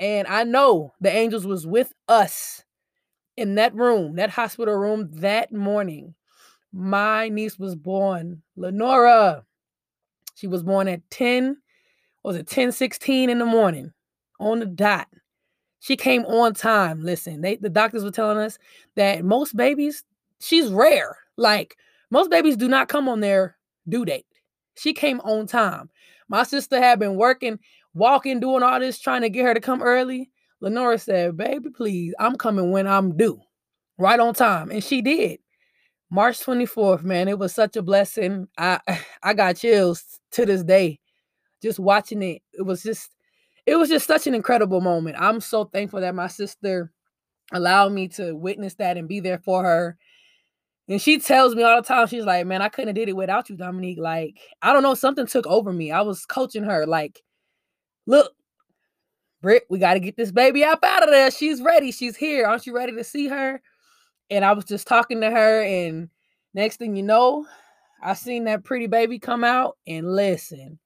And 0.00 0.26
I 0.26 0.44
know 0.44 0.94
the 1.02 1.14
angels 1.14 1.46
was 1.46 1.66
with 1.66 1.92
us 2.08 2.64
in 3.36 3.56
that 3.56 3.74
room, 3.74 4.16
that 4.16 4.30
hospital 4.30 4.74
room 4.74 5.10
that 5.16 5.52
morning. 5.52 6.14
My 6.72 7.28
niece 7.28 7.58
was 7.58 7.74
born, 7.76 8.40
Lenora. 8.56 9.44
She 10.34 10.46
was 10.46 10.62
born 10.62 10.88
at 10.88 11.02
10 11.10 11.58
was 12.22 12.36
it 12.36 12.46
10 12.46 12.72
16 12.72 13.28
in 13.30 13.38
the 13.38 13.44
morning 13.44 13.92
on 14.38 14.60
the 14.60 14.66
dot. 14.66 15.08
She 15.80 15.96
came 15.96 16.24
on 16.24 16.54
time. 16.54 17.02
Listen, 17.02 17.42
they 17.42 17.56
the 17.56 17.68
doctors 17.68 18.04
were 18.04 18.10
telling 18.10 18.38
us 18.38 18.58
that 18.96 19.24
most 19.24 19.54
babies, 19.56 20.04
she's 20.40 20.70
rare. 20.70 21.18
Like 21.36 21.76
most 22.10 22.30
babies 22.30 22.56
do 22.56 22.68
not 22.68 22.88
come 22.88 23.08
on 23.10 23.20
their 23.20 23.56
due 23.86 24.06
date. 24.06 24.24
She 24.80 24.92
came 24.92 25.20
on 25.20 25.46
time. 25.46 25.90
My 26.28 26.42
sister 26.42 26.78
had 26.78 26.98
been 26.98 27.16
working, 27.16 27.58
walking, 27.94 28.40
doing 28.40 28.62
all 28.62 28.80
this, 28.80 28.98
trying 28.98 29.22
to 29.22 29.30
get 29.30 29.44
her 29.44 29.54
to 29.54 29.60
come 29.60 29.82
early. 29.82 30.30
Lenora 30.60 30.98
said, 30.98 31.36
Baby, 31.36 31.70
please, 31.70 32.14
I'm 32.18 32.36
coming 32.36 32.70
when 32.70 32.86
I'm 32.86 33.16
due, 33.16 33.40
right 33.98 34.20
on 34.20 34.34
time. 34.34 34.70
And 34.70 34.82
she 34.82 35.02
did. 35.02 35.40
March 36.10 36.40
24th, 36.40 37.02
man, 37.02 37.28
it 37.28 37.38
was 37.38 37.54
such 37.54 37.76
a 37.76 37.82
blessing. 37.82 38.48
I 38.58 38.80
I 39.22 39.34
got 39.34 39.56
chills 39.56 40.20
to 40.32 40.46
this 40.46 40.62
day 40.62 41.00
just 41.62 41.78
watching 41.78 42.22
it, 42.22 42.42
it 42.52 42.62
was 42.62 42.82
just 42.82 43.10
it 43.66 43.76
was 43.76 43.88
just 43.88 44.06
such 44.06 44.26
an 44.26 44.34
incredible 44.34 44.80
moment. 44.80 45.16
I'm 45.18 45.40
so 45.40 45.64
thankful 45.64 46.00
that 46.00 46.14
my 46.14 46.28
sister 46.28 46.90
allowed 47.52 47.92
me 47.92 48.08
to 48.08 48.34
witness 48.34 48.74
that 48.76 48.96
and 48.96 49.06
be 49.06 49.20
there 49.20 49.38
for 49.38 49.62
her. 49.62 49.98
And 50.90 51.00
she 51.00 51.20
tells 51.20 51.54
me 51.54 51.62
all 51.62 51.80
the 51.80 51.86
time, 51.86 52.08
she's 52.08 52.24
like, 52.24 52.44
Man, 52.46 52.62
I 52.62 52.68
couldn't 52.68 52.88
have 52.88 52.96
did 52.96 53.08
it 53.08 53.16
without 53.16 53.48
you, 53.48 53.56
Dominique. 53.56 54.00
Like, 54.00 54.38
I 54.60 54.72
don't 54.72 54.82
know, 54.82 54.94
something 54.94 55.24
took 55.24 55.46
over 55.46 55.72
me. 55.72 55.92
I 55.92 56.00
was 56.00 56.26
coaching 56.26 56.64
her, 56.64 56.84
like, 56.84 57.22
look, 58.06 58.32
Britt, 59.40 59.64
we 59.70 59.78
got 59.78 59.94
to 59.94 60.00
get 60.00 60.16
this 60.16 60.32
baby 60.32 60.64
up 60.64 60.82
out 60.82 61.04
of 61.04 61.10
there. 61.10 61.30
She's 61.30 61.62
ready. 61.62 61.92
She's 61.92 62.16
here. 62.16 62.44
Aren't 62.44 62.66
you 62.66 62.74
ready 62.74 62.92
to 62.96 63.04
see 63.04 63.28
her? 63.28 63.62
And 64.30 64.44
I 64.44 64.52
was 64.52 64.64
just 64.64 64.88
talking 64.88 65.20
to 65.20 65.30
her, 65.30 65.62
and 65.62 66.08
next 66.54 66.78
thing 66.78 66.96
you 66.96 67.04
know, 67.04 67.46
I 68.02 68.14
seen 68.14 68.44
that 68.44 68.64
pretty 68.64 68.88
baby 68.88 69.20
come 69.20 69.44
out 69.44 69.78
and 69.86 70.12
listen. 70.12 70.80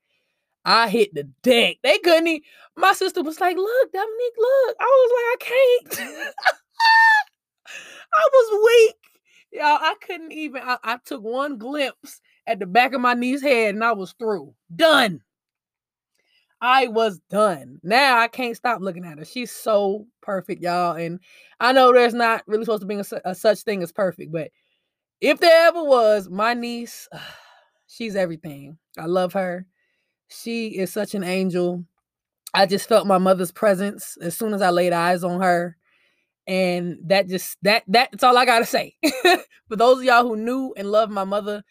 I 0.66 0.88
hit 0.90 1.14
the 1.14 1.24
deck. 1.42 1.76
They 1.82 1.98
couldn't 1.98 2.26
even, 2.26 2.42
my 2.76 2.92
sister 2.92 3.22
was 3.22 3.40
like, 3.40 3.56
look, 3.56 3.92
Dominique, 3.92 4.38
look. 4.38 4.76
I 4.80 4.84
was 4.84 5.12
like, 5.16 5.26
I 5.32 5.96
can't. 5.96 6.18
I 8.14 8.28
was 8.32 8.64
weak. 8.66 9.13
Y'all, 9.54 9.78
I 9.80 9.94
couldn't 10.04 10.32
even, 10.32 10.60
I, 10.62 10.78
I 10.82 10.98
took 11.04 11.22
one 11.22 11.58
glimpse 11.58 12.20
at 12.44 12.58
the 12.58 12.66
back 12.66 12.92
of 12.92 13.00
my 13.00 13.14
niece's 13.14 13.42
head 13.42 13.74
and 13.74 13.84
I 13.84 13.92
was 13.92 14.12
through. 14.18 14.52
Done. 14.74 15.22
I 16.60 16.88
was 16.88 17.20
done. 17.30 17.78
Now 17.84 18.18
I 18.18 18.26
can't 18.26 18.56
stop 18.56 18.80
looking 18.80 19.04
at 19.04 19.18
her. 19.18 19.24
She's 19.24 19.52
so 19.52 20.06
perfect, 20.22 20.60
y'all. 20.60 20.96
And 20.96 21.20
I 21.60 21.72
know 21.72 21.92
there's 21.92 22.14
not 22.14 22.42
really 22.48 22.64
supposed 22.64 22.80
to 22.80 22.86
be 22.86 22.96
a, 22.96 23.04
a 23.24 23.34
such 23.34 23.60
thing 23.60 23.82
as 23.82 23.92
perfect, 23.92 24.32
but 24.32 24.50
if 25.20 25.38
there 25.38 25.68
ever 25.68 25.84
was, 25.84 26.28
my 26.28 26.54
niece, 26.54 27.08
she's 27.86 28.16
everything. 28.16 28.76
I 28.98 29.06
love 29.06 29.34
her. 29.34 29.66
She 30.28 30.78
is 30.78 30.92
such 30.92 31.14
an 31.14 31.22
angel. 31.22 31.84
I 32.54 32.66
just 32.66 32.88
felt 32.88 33.06
my 33.06 33.18
mother's 33.18 33.52
presence 33.52 34.16
as 34.20 34.36
soon 34.36 34.52
as 34.52 34.62
I 34.62 34.70
laid 34.70 34.92
eyes 34.92 35.22
on 35.22 35.40
her. 35.40 35.76
And 36.46 36.98
that 37.06 37.28
just 37.28 37.56
that 37.62 37.84
that's 37.88 38.22
all 38.22 38.36
I 38.36 38.44
gotta 38.44 38.66
say. 38.66 38.94
For 39.68 39.76
those 39.76 39.98
of 39.98 40.04
y'all 40.04 40.24
who 40.24 40.36
knew 40.36 40.74
and 40.76 40.90
love 40.92 41.10
my 41.10 41.24
mother, 41.24 41.62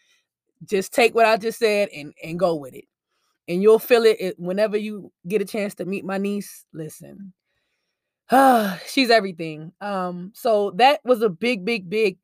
just 0.64 0.92
take 0.92 1.14
what 1.14 1.26
I 1.26 1.36
just 1.36 1.58
said 1.58 1.88
and 1.94 2.12
and 2.22 2.38
go 2.38 2.54
with 2.56 2.74
it. 2.74 2.84
And 3.48 3.62
you'll 3.62 3.78
feel 3.78 4.04
it, 4.04 4.16
it 4.20 4.38
whenever 4.38 4.76
you 4.76 5.12
get 5.28 5.42
a 5.42 5.46
chance 5.46 5.74
to 5.76 5.84
meet 5.84 6.04
my 6.04 6.18
niece. 6.18 6.64
Listen, 6.72 7.32
she's 8.86 9.10
everything. 9.10 9.72
Um, 9.80 10.32
so 10.34 10.72
that 10.72 11.00
was 11.04 11.22
a 11.22 11.28
big, 11.28 11.64
big, 11.64 11.88
big 11.88 12.18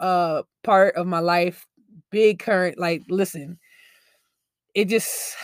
uh 0.00 0.42
part 0.62 0.96
of 0.96 1.06
my 1.06 1.20
life. 1.20 1.66
Big 2.10 2.38
current, 2.38 2.78
like, 2.78 3.02
listen, 3.08 3.58
it 4.74 4.88
just 4.88 5.36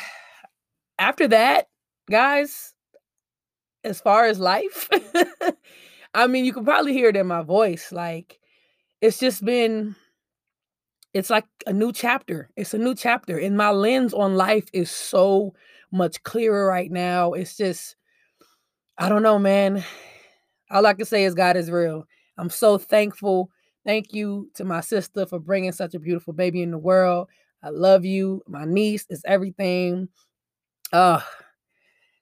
after 0.98 1.28
that, 1.28 1.68
guys, 2.10 2.74
as 3.84 4.00
far 4.00 4.26
as 4.26 4.38
life, 4.38 4.88
I 6.14 6.26
mean, 6.26 6.44
you 6.44 6.52
can 6.52 6.64
probably 6.64 6.92
hear 6.92 7.08
it 7.08 7.16
in 7.16 7.26
my 7.26 7.42
voice. 7.42 7.92
Like, 7.92 8.38
it's 9.00 9.18
just 9.18 9.44
been, 9.44 9.94
it's 11.14 11.30
like 11.30 11.46
a 11.66 11.72
new 11.72 11.92
chapter. 11.92 12.50
It's 12.56 12.74
a 12.74 12.78
new 12.78 12.94
chapter. 12.94 13.38
And 13.38 13.56
my 13.56 13.70
lens 13.70 14.12
on 14.14 14.36
life 14.36 14.68
is 14.72 14.90
so 14.90 15.54
much 15.92 16.22
clearer 16.22 16.66
right 16.66 16.90
now. 16.90 17.32
It's 17.32 17.56
just, 17.56 17.96
I 18.98 19.08
don't 19.08 19.22
know, 19.22 19.38
man. 19.38 19.84
All 20.70 20.86
I 20.86 20.94
can 20.94 21.06
say 21.06 21.24
is 21.24 21.34
God 21.34 21.56
is 21.56 21.70
real. 21.70 22.06
I'm 22.38 22.50
so 22.50 22.78
thankful. 22.78 23.50
Thank 23.84 24.12
you 24.12 24.50
to 24.54 24.64
my 24.64 24.80
sister 24.80 25.26
for 25.26 25.38
bringing 25.38 25.72
such 25.72 25.94
a 25.94 26.00
beautiful 26.00 26.32
baby 26.32 26.62
in 26.62 26.70
the 26.70 26.78
world. 26.78 27.28
I 27.62 27.70
love 27.70 28.04
you. 28.04 28.42
My 28.46 28.64
niece 28.64 29.06
is 29.10 29.22
everything. 29.26 30.08
Uh 30.92 31.20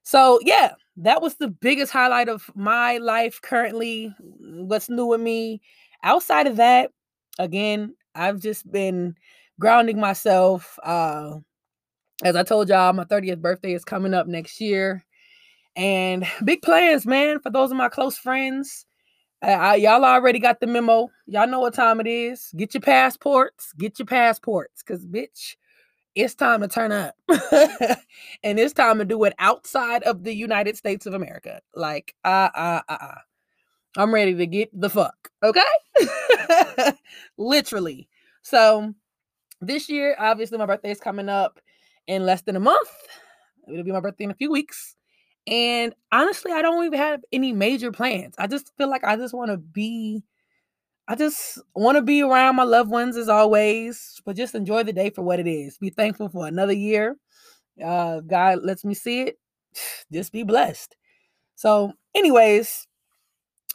so 0.03 0.41
yeah, 0.45 0.73
that 0.99 1.23
was 1.23 1.37
the 1.37 1.49
biggest 1.49 1.93
highlight 1.93 2.29
of 2.29 2.51
my 2.55 2.99
life 2.99 3.41
currently. 3.43 4.15
What's 4.19 4.89
new 4.89 5.07
with 5.07 5.21
me? 5.21 5.61
Outside 6.03 6.47
of 6.47 6.57
that, 6.57 6.91
again, 7.39 7.95
I've 8.15 8.41
just 8.41 8.71
been 8.71 9.15
grounding 9.61 10.01
myself. 10.01 10.79
Uh 10.83 11.39
as 12.25 12.35
I 12.35 12.43
told 12.43 12.69
y'all, 12.69 12.93
my 12.93 13.05
30th 13.05 13.41
birthday 13.41 13.75
is 13.75 13.85
coming 13.85 14.13
up 14.13 14.27
next 14.27 14.61
year. 14.61 15.05
And 15.77 16.27
big 16.45 16.63
plans, 16.63 17.07
man, 17.07 17.41
for 17.41 17.51
those 17.51 17.71
of 17.71 17.77
my 17.77 17.89
close 17.89 18.19
friends. 18.19 18.85
Uh, 19.41 19.77
y'all 19.79 20.05
already 20.05 20.41
got 20.41 20.59
the 20.59 20.67
memo. 20.67 21.09
Y'all 21.27 21.47
know 21.47 21.61
what 21.61 21.73
time 21.73 22.01
it 22.01 22.09
is. 22.09 22.53
Get 22.57 22.75
your 22.75 22.81
passports. 22.81 23.73
Get 23.79 23.97
your 24.01 24.07
passports. 24.07 24.83
Cause 24.83 25.07
bitch, 25.07 25.55
it's 26.19 26.35
time 26.35 26.61
to 26.63 26.69
turn 26.69 26.91
up 26.91 27.15
and 28.43 28.59
it's 28.59 28.73
time 28.75 28.99
to 28.99 29.05
do 29.05 29.23
it 29.23 29.33
outside 29.39 30.03
of 30.03 30.25
the 30.25 30.35
United 30.35 30.77
States 30.77 31.07
of 31.07 31.15
America. 31.15 31.61
Like, 31.77 32.15
uh, 32.25 32.49
uh, 32.55 32.81
uh, 32.89 32.97
uh. 33.01 33.15
I'm 33.97 34.13
ready 34.13 34.35
to 34.35 34.47
get 34.47 34.69
the 34.73 34.91
fuck. 34.91 35.31
Okay. 35.45 35.61
Literally. 37.39 38.09
So 38.43 38.93
this 39.61 39.89
year, 39.89 40.17
obviously, 40.19 40.59
my 40.59 40.67
birthday 40.67 40.91
is 40.91 40.99
coming 40.99 41.29
up 41.29 41.61
in 42.09 42.27
less 42.27 42.43
than 42.43 42.57
a 42.57 42.61
month. 42.61 42.91
It'll 43.69 43.85
be 43.85 43.93
my 43.93 44.01
birthday 44.01 44.25
in 44.25 44.33
a 44.33 44.35
few 44.35 44.51
weeks. 44.51 44.97
And 45.47 45.95
honestly, 46.11 46.51
I 46.51 46.63
don't 46.63 46.85
even 46.85 46.99
have 46.99 47.21
any 47.33 47.53
major 47.53 47.93
plans. 47.93 48.35
I 48.39 48.49
just 48.49 48.73
feel 48.77 48.91
like 48.91 49.05
I 49.05 49.15
just 49.15 49.35
want 49.35 49.53
to 49.53 49.57
be 49.57 50.25
I 51.11 51.15
just 51.15 51.59
want 51.75 51.97
to 51.97 52.03
be 52.03 52.21
around 52.21 52.57
my 52.57 52.65
loved 52.65 52.91
ones 52.91 53.17
as 53.17 53.31
always, 53.31 54.21
but 54.27 54.37
just 54.37 54.55
enjoy 54.55 54.83
the 54.83 54.93
day 54.93 55.09
for 55.09 55.23
what 55.23 55.41
it 55.41 55.47
is. 55.47 55.79
Be 55.79 55.89
thankful 55.89 56.29
for 56.29 56.47
another 56.47 56.75
year. 56.75 57.17
Uh, 57.83 58.21
God 58.21 58.63
lets 58.63 58.85
me 58.85 58.93
see 58.93 59.23
it. 59.23 59.39
Just 60.13 60.33
be 60.33 60.43
blessed. 60.43 60.97
So, 61.55 61.95
anyways, 62.15 62.87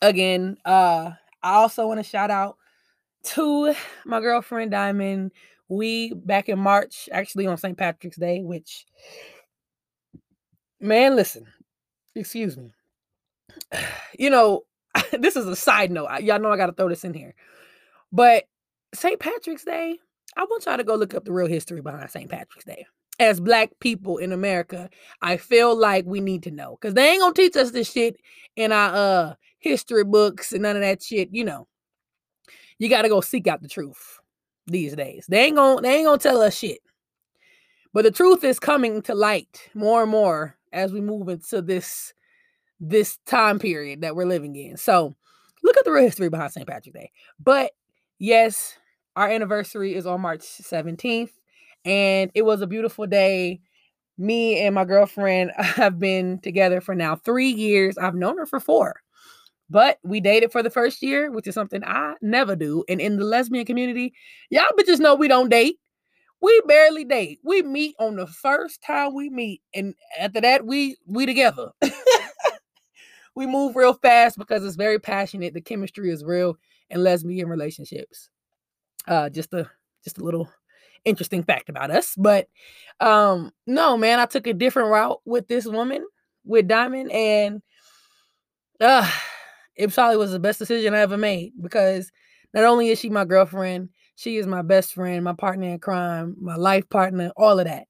again, 0.02 0.58
uh, 0.64 1.12
I 1.42 1.54
also 1.56 1.88
want 1.88 2.00
to 2.00 2.04
shout 2.10 2.30
out 2.30 2.58
to 3.24 3.74
my 4.06 4.20
girlfriend 4.20 4.72
Diamond. 4.72 5.32
We 5.70 6.14
back 6.14 6.50
in 6.50 6.60
March, 6.60 7.10
actually 7.12 7.48
on 7.48 7.58
St. 7.58 7.78
Patrick's 7.78 8.18
Day, 8.18 8.42
which 8.42 8.86
man, 10.80 11.16
listen, 11.16 11.48
excuse 12.16 12.58
me. 12.58 12.72
You 14.20 14.30
know, 14.30 14.62
this 15.20 15.36
is 15.36 15.48
a 15.48 15.56
side 15.56 15.92
note. 15.92 16.22
Y'all 16.22 16.40
know 16.40 16.52
I 16.52 16.58
got 16.58 16.68
to 16.68 16.74
throw 16.74 16.90
this 16.90 17.04
in 17.04 17.14
here. 17.14 17.36
But 18.12 18.46
St. 18.94 19.20
Patrick's 19.20 19.64
Day, 19.64 19.98
I 20.38 20.44
want 20.44 20.66
y'all 20.66 20.78
to 20.78 20.84
go 20.84 20.96
look 20.96 21.14
up 21.14 21.26
the 21.26 21.34
real 21.34 21.48
history 21.48 21.82
behind 21.82 22.10
St. 22.10 22.30
Patrick's 22.30 22.66
Day. 22.66 22.86
As 23.20 23.40
black 23.40 23.70
people 23.80 24.18
in 24.18 24.32
America, 24.32 24.90
I 25.22 25.38
feel 25.38 25.78
like 25.78 26.06
we 26.06 26.20
need 26.20 26.44
to 26.44 26.52
know 26.52 26.78
because 26.80 26.96
they 26.96 27.12
ain't 27.12 27.22
gonna 27.22 27.34
teach 27.34 27.56
us 27.56 27.70
this 27.70 27.92
shit 27.92 28.18
in 28.56 28.72
our 28.72 28.94
uh 28.94 29.34
history 29.60 30.04
books 30.04 30.52
and 30.52 30.64
none 30.64 30.76
of 30.76 30.82
that 30.82 31.04
shit. 31.04 31.30
You 31.32 31.44
know, 31.44 31.68
you 32.80 32.90
got 32.90 33.04
to 33.04 33.10
go 33.10 33.22
seek 33.22 33.46
out 33.48 33.62
the 33.62 33.68
truth 33.68 34.20
these 34.66 34.96
days. 34.96 35.26
They 35.30 35.46
ain't 35.46 35.58
gonna 35.58 35.82
they 35.82 35.98
ain't 35.98 36.08
gonna 36.08 36.18
tell 36.18 36.42
us 36.42 36.58
shit. 36.58 36.80
But 37.94 38.04
the 38.04 38.12
truth 38.12 38.44
is 38.44 38.60
coming 38.60 39.04
to 39.04 39.14
light 39.14 39.70
more 39.76 40.02
and 40.02 40.12
more 40.12 40.58
as 40.72 40.92
we 40.92 41.00
move 41.00 41.30
into 41.30 41.62
this 41.62 42.14
this 42.90 43.18
time 43.26 43.60
period 43.60 44.02
that 44.02 44.16
we're 44.16 44.26
living 44.26 44.56
in. 44.56 44.78
So 44.78 45.16
look 45.64 45.78
at 45.78 45.86
the 45.86 45.92
real 45.92 46.04
history 46.04 46.30
behind 46.30 46.52
St. 46.52 46.68
Patrick's 46.68 46.98
Day. 46.98 47.12
But 47.40 47.72
yes, 48.20 48.78
our 49.16 49.30
anniversary 49.30 49.96
is 49.96 50.06
on 50.06 50.22
March 50.22 50.42
17th, 50.42 51.32
and 51.86 52.32
it 52.34 52.44
was 52.44 52.62
a 52.62 52.68
beautiful 52.68 53.08
day. 53.08 53.62
Me 54.18 54.60
and 54.60 54.76
my 54.76 54.86
girlfriend 54.86 55.52
have 55.58 55.98
been 55.98 56.40
together 56.40 56.82
for 56.82 56.94
now 56.94 57.16
three 57.16 57.50
years. 57.50 57.98
I've 57.98 58.16
known 58.16 58.38
her 58.38 58.46
for 58.46 58.60
four, 58.60 59.02
but 59.70 60.00
we 60.04 60.20
dated 60.20 60.52
for 60.52 60.62
the 60.62 60.70
first 60.70 61.02
year, 61.02 61.32
which 61.32 61.48
is 61.48 61.56
something 61.56 61.84
I 61.86 62.16
never 62.22 62.56
do. 62.56 62.84
And 62.90 63.00
in 63.00 63.18
the 63.18 63.26
lesbian 63.26 63.66
community, 63.66 64.14
y'all 64.50 64.66
bitches 64.78 65.00
know 65.00 65.16
we 65.16 65.28
don't 65.30 65.50
date. 65.50 65.78
We 66.42 66.62
barely 66.68 67.06
date. 67.06 67.40
We 67.46 67.62
meet 67.62 67.96
on 68.00 68.18
the 68.18 68.28
first 68.28 68.82
time 68.82 69.14
we 69.14 69.30
meet, 69.30 69.62
and 69.74 69.96
after 70.20 70.42
that, 70.42 70.66
we 70.66 70.98
we 71.08 71.26
together. 71.26 71.70
we 73.36 73.46
move 73.46 73.76
real 73.76 73.94
fast 73.94 74.38
because 74.38 74.64
it's 74.64 74.76
very 74.76 75.00
passionate. 75.00 75.54
The 75.54 75.62
chemistry 75.62 76.12
is 76.12 76.24
real 76.24 76.58
in 76.90 77.04
lesbian 77.04 77.50
relationships. 77.50 78.30
Uh, 79.08 79.30
just 79.30 79.54
a 79.54 79.70
just 80.04 80.18
a 80.18 80.24
little 80.24 80.50
interesting 81.06 81.44
fact 81.44 81.70
about 81.70 81.92
us. 81.92 82.16
But 82.18 82.48
um, 83.00 83.52
no, 83.68 83.98
man, 83.98 84.20
I 84.20 84.26
took 84.26 84.48
a 84.48 84.54
different 84.54 84.92
route 84.92 85.20
with 85.26 85.48
this 85.48 85.66
woman, 85.66 86.06
with 86.46 86.68
Diamond, 86.68 87.12
and 87.12 87.62
uh 88.82 89.10
it 89.76 89.94
probably 89.94 90.18
was 90.18 90.32
the 90.32 90.40
best 90.40 90.60
decision 90.60 90.94
I 90.94 91.00
ever 91.00 91.18
made 91.18 91.54
because 91.60 92.12
not 92.54 92.64
only 92.64 92.90
is 92.90 93.00
she 93.00 93.10
my 93.10 93.26
girlfriend, 93.26 93.90
she 94.16 94.38
is 94.38 94.46
my 94.46 94.62
best 94.62 94.94
friend, 94.94 95.24
my 95.24 95.34
partner 95.34 95.70
in 95.70 95.80
crime, 95.80 96.36
my 96.40 96.56
life 96.56 96.88
partner, 96.90 97.32
all 97.36 97.60
of 97.60 97.66
that. 97.66 97.88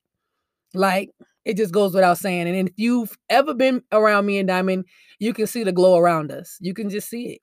Like 0.73 1.09
it 1.45 1.57
just 1.57 1.73
goes 1.73 1.93
without 1.93 2.17
saying. 2.17 2.47
And 2.47 2.69
if 2.69 2.73
you've 2.77 3.17
ever 3.29 3.53
been 3.53 3.83
around 3.91 4.25
me 4.25 4.37
and 4.39 4.47
Diamond, 4.47 4.85
you 5.19 5.33
can 5.33 5.47
see 5.47 5.63
the 5.63 5.71
glow 5.71 5.97
around 5.97 6.31
us. 6.31 6.57
You 6.61 6.73
can 6.73 6.89
just 6.89 7.09
see 7.09 7.33
it. 7.33 7.41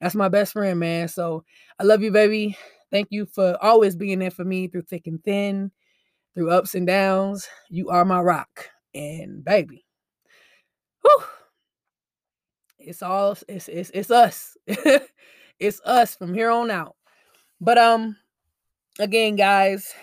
That's 0.00 0.14
my 0.14 0.28
best 0.28 0.52
friend, 0.54 0.78
man. 0.80 1.08
So 1.08 1.44
I 1.78 1.84
love 1.84 2.02
you, 2.02 2.10
baby. 2.10 2.56
Thank 2.90 3.08
you 3.10 3.26
for 3.26 3.56
always 3.62 3.96
being 3.96 4.18
there 4.18 4.30
for 4.30 4.44
me 4.44 4.68
through 4.68 4.82
thick 4.82 5.06
and 5.06 5.22
thin, 5.22 5.70
through 6.34 6.50
ups 6.50 6.74
and 6.74 6.86
downs. 6.86 7.48
You 7.70 7.90
are 7.90 8.04
my 8.04 8.20
rock. 8.20 8.70
And 8.94 9.44
baby, 9.44 9.84
whew, 11.02 11.24
it's 12.78 13.02
all 13.02 13.36
it's 13.48 13.68
it's 13.68 13.90
it's 13.94 14.10
us. 14.10 14.56
it's 15.58 15.80
us 15.84 16.16
from 16.16 16.34
here 16.34 16.50
on 16.50 16.70
out. 16.70 16.96
But 17.60 17.78
um 17.78 18.16
again, 18.98 19.36
guys, 19.36 19.94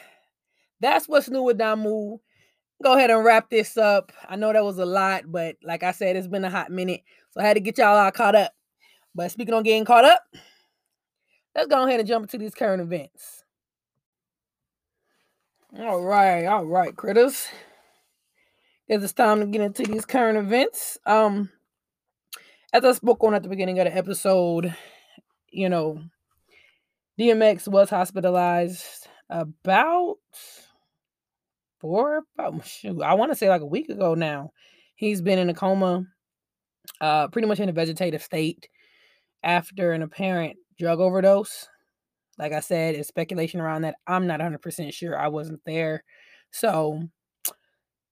that's 0.80 1.08
what's 1.08 1.30
new 1.30 1.44
with 1.44 1.58
DoMo. 1.60 2.20
Go 2.82 2.94
ahead 2.94 3.12
and 3.12 3.26
wrap 3.26 3.50
this 3.50 3.78
up. 3.78 4.12
I 4.28 4.38
know 4.38 4.54
that 4.54 4.64
was 4.64 4.78
a 4.78 4.86
lot, 4.86 5.24
but 5.28 5.58
like 5.64 5.84
I 5.84 5.92
said, 5.92 6.16
it's 6.16 6.28
been 6.28 6.46
a 6.46 6.50
hot 6.50 6.72
minute. 6.72 7.02
So 7.32 7.42
I 7.42 7.44
had 7.44 7.56
to 7.56 7.60
get 7.60 7.78
y'all 7.78 7.98
all 7.98 8.12
caught 8.12 8.36
up. 8.36 8.54
But 9.14 9.32
speaking 9.32 9.54
on 9.54 9.64
getting 9.64 9.86
caught 9.86 10.06
up, 10.06 10.24
let's 11.56 11.68
go 11.68 11.86
ahead 11.86 12.00
and 12.00 12.08
jump 12.08 12.24
into 12.24 12.38
these 12.38 12.54
current 12.54 12.82
events. 12.82 13.44
All 15.78 16.02
right, 16.02 16.46
all 16.46 16.66
right, 16.66 16.96
critters. 16.96 17.48
Guess 18.88 19.04
it's 19.04 19.14
time 19.14 19.42
to 19.42 19.46
get 19.46 19.62
into 19.62 19.84
these 19.84 20.06
current 20.06 20.38
events. 20.38 20.98
Um, 21.06 21.52
as 22.74 22.86
I 22.86 22.94
spoke 22.94 23.24
on 23.24 23.36
at 23.36 23.44
the 23.44 23.50
beginning 23.50 23.78
of 23.80 23.86
the 23.86 23.96
episode, 23.96 24.74
you 25.52 25.70
know, 25.70 26.02
DMX 27.20 27.68
was 27.68 27.90
hospitalized 27.90 29.08
about 29.30 30.18
four, 31.80 32.24
shoot, 32.64 33.02
I 33.02 33.14
want 33.14 33.32
to 33.32 33.38
say 33.38 33.50
like 33.50 33.62
a 33.62 33.66
week 33.66 33.90
ago 33.90 34.16
now. 34.16 34.52
He's 34.96 35.22
been 35.22 35.40
in 35.40 35.50
a 35.50 35.54
coma, 35.54 36.06
uh, 37.00 37.28
pretty 37.30 37.48
much 37.48 37.60
in 37.60 37.70
a 37.70 37.74
vegetative 37.74 38.22
state 38.22 38.68
after 39.44 39.94
an 39.94 40.02
apparent 40.02 40.58
drug 40.78 41.00
overdose. 41.00 41.68
Like 42.38 42.54
I 42.54 42.60
said, 42.60 42.96
it's 42.96 43.08
speculation 43.08 43.60
around 43.60 43.82
that. 43.84 43.96
I'm 44.08 44.28
not 44.28 44.40
100% 44.40 44.94
sure. 44.94 45.18
I 45.18 45.28
wasn't 45.28 45.62
there. 45.66 46.04
So 46.52 47.02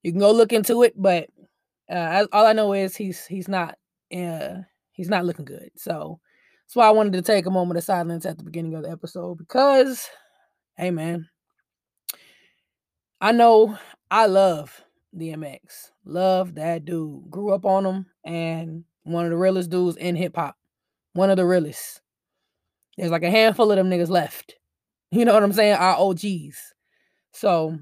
you 0.04 0.12
can 0.12 0.20
go 0.20 0.32
look 0.32 0.54
into 0.54 0.84
it, 0.84 0.94
but 0.96 1.28
uh, 1.90 2.26
all 2.32 2.46
I 2.46 2.54
know 2.54 2.74
is 2.74 2.96
he's 2.96 3.26
he's 3.26 3.48
not 3.48 3.76
uh, 4.16 4.56
he's 4.92 5.10
not 5.10 5.26
looking 5.26 5.46
good. 5.46 5.70
So 5.76 6.20
that's 6.66 6.76
why 6.76 6.88
I 6.88 6.92
wanted 6.92 7.14
to 7.14 7.22
take 7.22 7.46
a 7.46 7.52
moment 7.52 7.78
of 7.78 7.84
silence 7.84 8.26
at 8.26 8.38
the 8.38 8.44
beginning 8.44 8.76
of 8.76 8.84
the 8.84 8.92
episode 8.92 9.38
because, 9.38 10.08
hey 10.76 10.92
man, 10.92 11.28
I 13.20 13.32
know 13.32 13.78
I 14.12 14.28
love 14.28 14.82
DMX. 15.16 15.92
Love 16.06 16.56
that 16.56 16.86
dude. 16.86 17.30
Grew 17.30 17.54
up 17.54 17.66
on 17.66 17.86
him 17.86 18.06
and 18.24 18.84
one 19.04 19.26
of 19.26 19.32
the 19.32 19.38
realest 19.38 19.70
dudes 19.70 19.98
in 19.98 20.16
hip 20.16 20.36
hop. 20.36 20.56
One 21.14 21.30
of 21.30 21.38
the 21.38 21.46
realest. 21.46 22.02
There's 22.98 23.12
like 23.12 23.24
a 23.24 23.32
handful 23.32 23.72
of 23.72 23.78
them 23.78 23.90
niggas 23.90 24.10
left. 24.10 24.56
You 25.10 25.24
know 25.24 25.34
what 25.34 25.42
I'm 25.42 25.54
saying? 25.54 25.76
Our 25.76 25.96
OGs. 25.96 26.74
So 27.32 27.80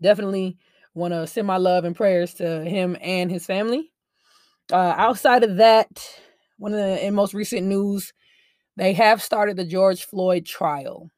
definitely 0.00 0.56
want 0.94 1.12
to 1.12 1.26
send 1.26 1.48
my 1.48 1.56
love 1.56 1.84
and 1.84 1.96
prayers 1.96 2.34
to 2.34 2.64
him 2.64 2.96
and 3.00 3.28
his 3.28 3.44
family. 3.44 3.90
Uh, 4.72 4.94
outside 4.96 5.42
of 5.42 5.56
that, 5.56 6.08
one 6.56 6.72
of 6.72 6.78
the 6.78 7.04
in 7.04 7.12
most 7.12 7.34
recent 7.34 7.66
news, 7.66 8.12
they 8.76 8.92
have 8.92 9.20
started 9.20 9.56
the 9.56 9.64
George 9.64 10.04
Floyd 10.04 10.46
trial. 10.46 11.10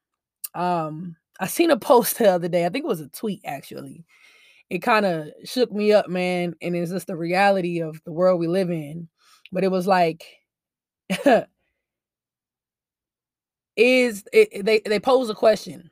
Um, 0.54 1.16
I 1.40 1.46
seen 1.48 1.70
a 1.72 1.78
post 1.78 2.18
the 2.20 2.30
other 2.30 2.48
day. 2.48 2.66
I 2.66 2.68
think 2.68 2.84
it 2.84 2.88
was 2.88 3.00
a 3.00 3.08
tweet 3.08 3.42
actually. 3.44 4.04
It 4.70 4.80
kind 4.80 5.06
of 5.06 5.28
shook 5.44 5.72
me 5.72 5.92
up, 5.92 6.08
man. 6.08 6.54
And 6.62 6.76
it's 6.76 6.92
just 6.92 7.08
the 7.08 7.16
reality 7.16 7.80
of 7.80 8.00
the 8.04 8.12
world 8.12 8.38
we 8.40 8.46
live 8.48 8.70
in. 8.70 9.08
But 9.52 9.64
it 9.64 9.70
was 9.70 9.86
like, 9.86 10.24
is 13.76 14.24
it, 14.32 14.64
they 14.64 14.80
they 14.84 15.00
pose 15.00 15.30
a 15.30 15.34
question 15.34 15.90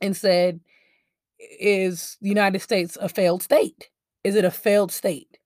and 0.00 0.16
said, 0.16 0.60
is 1.38 2.16
the 2.20 2.28
United 2.28 2.60
States 2.60 2.96
a 3.00 3.08
failed 3.08 3.42
state? 3.42 3.90
Is 4.24 4.36
it 4.36 4.44
a 4.44 4.50
failed 4.50 4.92
state? 4.92 5.38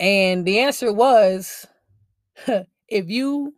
And 0.00 0.46
the 0.46 0.60
answer 0.60 0.92
was 0.92 1.66
if 2.88 3.08
you 3.10 3.54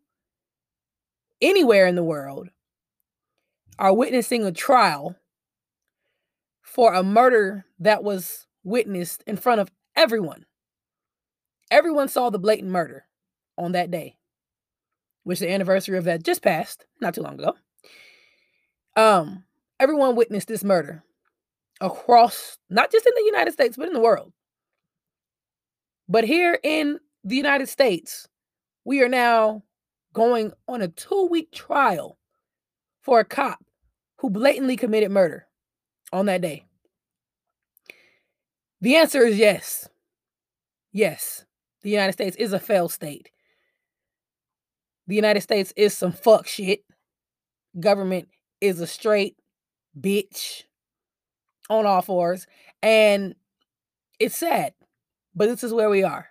anywhere 1.41 1.87
in 1.87 1.95
the 1.95 2.05
world 2.05 2.49
are 3.79 3.95
witnessing 3.95 4.45
a 4.45 4.53
trial 4.53 5.17
for 6.63 6.95
a 6.95 7.03
murder 7.03 7.67
that 7.79 8.03
was 8.03 8.47
witnessed 8.63 9.23
in 9.27 9.37
front 9.37 9.61
of 9.61 9.71
everyone, 9.95 10.47
everyone 11.71 12.09
saw 12.09 12.31
the 12.31 12.39
blatant 12.39 12.71
murder 12.71 13.05
on 13.57 13.73
that 13.73 13.91
day, 13.91 14.17
which 15.23 15.39
the 15.39 15.51
anniversary 15.51 15.99
of 15.99 16.05
that 16.05 16.23
just 16.23 16.43
passed 16.43 16.87
not 17.01 17.15
too 17.15 17.23
long 17.23 17.35
ago. 17.35 17.55
Um, 18.97 19.45
everyone 19.79 20.17
witnessed 20.17 20.49
this 20.49 20.65
murder 20.65 21.05
across 21.81 22.59
not 22.71 22.91
just 22.91 23.07
in 23.07 23.13
the 23.17 23.25
United 23.27 23.53
States, 23.53 23.77
but 23.77 23.89
in 23.89 23.95
the 23.95 24.01
world. 24.01 24.33
But 26.09 26.25
here 26.25 26.59
in 26.63 26.99
the 27.23 27.37
United 27.37 27.69
States, 27.69 28.29
we 28.85 29.03
are 29.03 29.09
now 29.09 29.63
going 30.13 30.53
on 30.69 30.83
a 30.83 30.89
two 30.89 31.29
week 31.31 31.51
trial 31.53 32.19
for 33.05 33.21
a 33.21 33.25
cop 33.25 33.63
who 34.19 34.31
blatantly 34.31 34.77
committed 34.77 35.11
murder 35.11 35.47
on 36.13 36.27
that 36.27 36.41
day. 36.41 36.65
The 38.81 38.97
answer 38.97 39.23
is 39.23 39.39
yes. 39.39 39.89
Yes, 40.93 41.45
the 41.83 41.91
United 41.91 42.13
States 42.13 42.37
is 42.37 42.53
a 42.53 42.59
failed 42.59 42.93
state. 42.93 43.31
The 45.07 45.17
United 45.17 45.43
States 45.43 45.73
is 45.77 45.97
some 45.97 46.13
fuck 46.13 46.47
shit. 46.47 46.85
Government 47.79 48.29
is 48.61 48.81
a 48.81 48.87
straight 48.87 49.37
bitch 50.01 50.63
on 51.69 51.85
all 51.85 52.01
fours. 52.01 52.47
And 52.83 53.35
it's 54.19 54.37
sad, 54.37 54.73
but 55.35 55.47
this 55.47 55.65
is 55.65 55.75
where 55.75 55.91
we 55.91 56.05
are. 56.05 56.29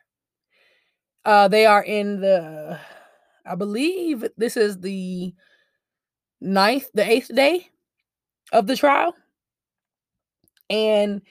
Uh, 1.26 1.48
they 1.50 1.66
are 1.66 1.84
in 1.84 2.22
the, 2.22 2.80
I 3.46 3.56
believe 3.56 4.26
this 4.38 4.58
is 4.58 4.80
the 4.80 5.34
ninth, 6.44 6.90
the 6.94 7.10
eighth 7.10 7.34
day 7.34 7.70
of 8.52 8.68
the 8.68 8.76
trial. 8.76 9.16
And 10.70 11.22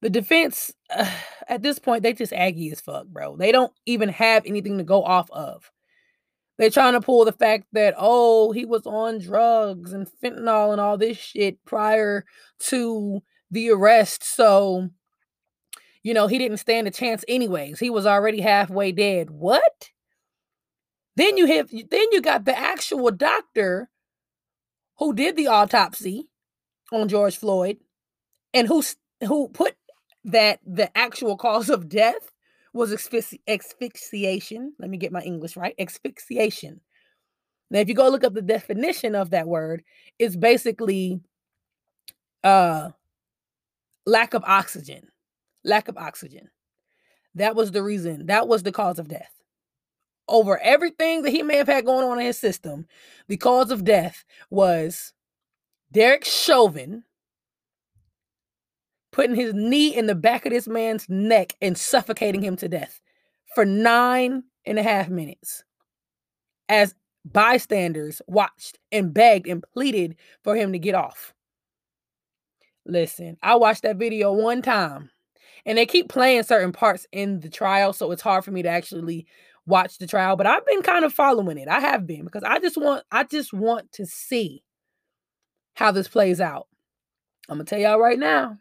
the 0.00 0.10
defense, 0.10 0.72
uh, 0.94 1.10
at 1.48 1.62
this 1.62 1.78
point, 1.78 2.02
they 2.02 2.12
just 2.12 2.32
aggy 2.32 2.70
as 2.70 2.80
fuck, 2.80 3.06
bro. 3.06 3.36
They 3.36 3.52
don't 3.52 3.72
even 3.86 4.08
have 4.10 4.44
anything 4.46 4.78
to 4.78 4.84
go 4.84 5.02
off 5.02 5.30
of. 5.30 5.70
They're 6.56 6.70
trying 6.70 6.92
to 6.92 7.00
pull 7.00 7.24
the 7.24 7.32
fact 7.32 7.66
that, 7.72 7.94
oh, 7.98 8.52
he 8.52 8.64
was 8.64 8.86
on 8.86 9.18
drugs 9.18 9.92
and 9.92 10.06
fentanyl 10.22 10.70
and 10.70 10.80
all 10.80 10.96
this 10.96 11.16
shit 11.16 11.64
prior 11.64 12.24
to 12.60 13.20
the 13.50 13.70
arrest. 13.70 14.22
So, 14.22 14.88
you 16.04 16.14
know, 16.14 16.28
he 16.28 16.38
didn't 16.38 16.58
stand 16.58 16.86
a 16.86 16.92
chance 16.92 17.24
anyways. 17.26 17.80
He 17.80 17.90
was 17.90 18.06
already 18.06 18.40
halfway 18.40 18.92
dead. 18.92 19.30
What? 19.30 19.90
Then 21.16 21.36
you 21.36 21.46
have 21.46 21.70
then 21.70 22.06
you 22.12 22.20
got 22.20 22.44
the 22.44 22.56
actual 22.56 23.10
doctor 23.10 23.88
who 24.98 25.14
did 25.14 25.36
the 25.36 25.48
autopsy 25.48 26.28
on 26.92 27.08
George 27.08 27.36
Floyd 27.36 27.78
and 28.52 28.68
who 28.68 28.82
who 29.26 29.48
put 29.48 29.74
that 30.24 30.60
the 30.66 30.96
actual 30.96 31.36
cause 31.46 31.70
of 31.70 31.88
death 31.88 32.30
was 32.72 32.92
asphyxi- 32.92 33.40
asphyxiation. 33.48 34.74
Let 34.78 34.90
me 34.90 34.98
get 34.98 35.12
my 35.12 35.20
English 35.22 35.56
right. 35.56 35.74
Asphyxiation. 35.78 36.80
Now, 37.70 37.80
if 37.80 37.88
you 37.88 37.94
go 37.94 38.08
look 38.08 38.24
up 38.24 38.34
the 38.34 38.42
definition 38.42 39.14
of 39.14 39.30
that 39.30 39.48
word, 39.48 39.82
it's 40.18 40.36
basically 40.36 41.20
uh 42.42 42.90
lack 44.06 44.34
of 44.34 44.44
oxygen. 44.44 45.08
Lack 45.64 45.88
of 45.88 45.96
oxygen. 45.96 46.50
That 47.34 47.56
was 47.56 47.72
the 47.72 47.82
reason. 47.82 48.26
That 48.26 48.46
was 48.48 48.62
the 48.62 48.72
cause 48.72 48.98
of 48.98 49.08
death. 49.08 49.33
Over 50.26 50.58
everything 50.60 51.22
that 51.22 51.30
he 51.30 51.42
may 51.42 51.56
have 51.56 51.68
had 51.68 51.84
going 51.84 52.08
on 52.08 52.18
in 52.18 52.26
his 52.26 52.38
system, 52.38 52.86
the 53.28 53.36
cause 53.36 53.70
of 53.70 53.84
death 53.84 54.24
was 54.50 55.12
Derek 55.92 56.24
Chauvin 56.24 57.04
putting 59.12 59.36
his 59.36 59.54
knee 59.54 59.94
in 59.94 60.06
the 60.06 60.14
back 60.14 60.44
of 60.44 60.52
this 60.52 60.66
man's 60.66 61.08
neck 61.08 61.54
and 61.62 61.78
suffocating 61.78 62.42
him 62.42 62.56
to 62.56 62.68
death 62.68 63.00
for 63.54 63.64
nine 63.64 64.42
and 64.66 64.78
a 64.78 64.82
half 64.82 65.08
minutes 65.08 65.62
as 66.68 66.94
bystanders 67.24 68.20
watched 68.26 68.78
and 68.90 69.14
begged 69.14 69.46
and 69.46 69.62
pleaded 69.72 70.16
for 70.42 70.56
him 70.56 70.72
to 70.72 70.78
get 70.78 70.94
off. 70.94 71.32
Listen, 72.86 73.36
I 73.42 73.54
watched 73.54 73.82
that 73.82 73.96
video 73.96 74.32
one 74.32 74.62
time 74.62 75.10
and 75.64 75.78
they 75.78 75.86
keep 75.86 76.08
playing 76.08 76.42
certain 76.42 76.72
parts 76.72 77.06
in 77.12 77.40
the 77.40 77.48
trial, 77.48 77.92
so 77.92 78.10
it's 78.10 78.20
hard 78.20 78.44
for 78.44 78.50
me 78.50 78.62
to 78.62 78.68
actually 78.68 79.26
watch 79.66 79.98
the 79.98 80.06
trial, 80.06 80.36
but 80.36 80.46
I've 80.46 80.66
been 80.66 80.82
kind 80.82 81.04
of 81.04 81.12
following 81.12 81.58
it. 81.58 81.68
I 81.68 81.80
have 81.80 82.06
been 82.06 82.24
because 82.24 82.42
I 82.44 82.58
just 82.58 82.76
want 82.76 83.04
I 83.10 83.24
just 83.24 83.52
want 83.52 83.92
to 83.92 84.06
see 84.06 84.62
how 85.74 85.90
this 85.92 86.08
plays 86.08 86.40
out. 86.40 86.68
I'm 87.48 87.56
gonna 87.56 87.64
tell 87.64 87.78
y'all 87.78 87.98
right 87.98 88.18
now. 88.18 88.58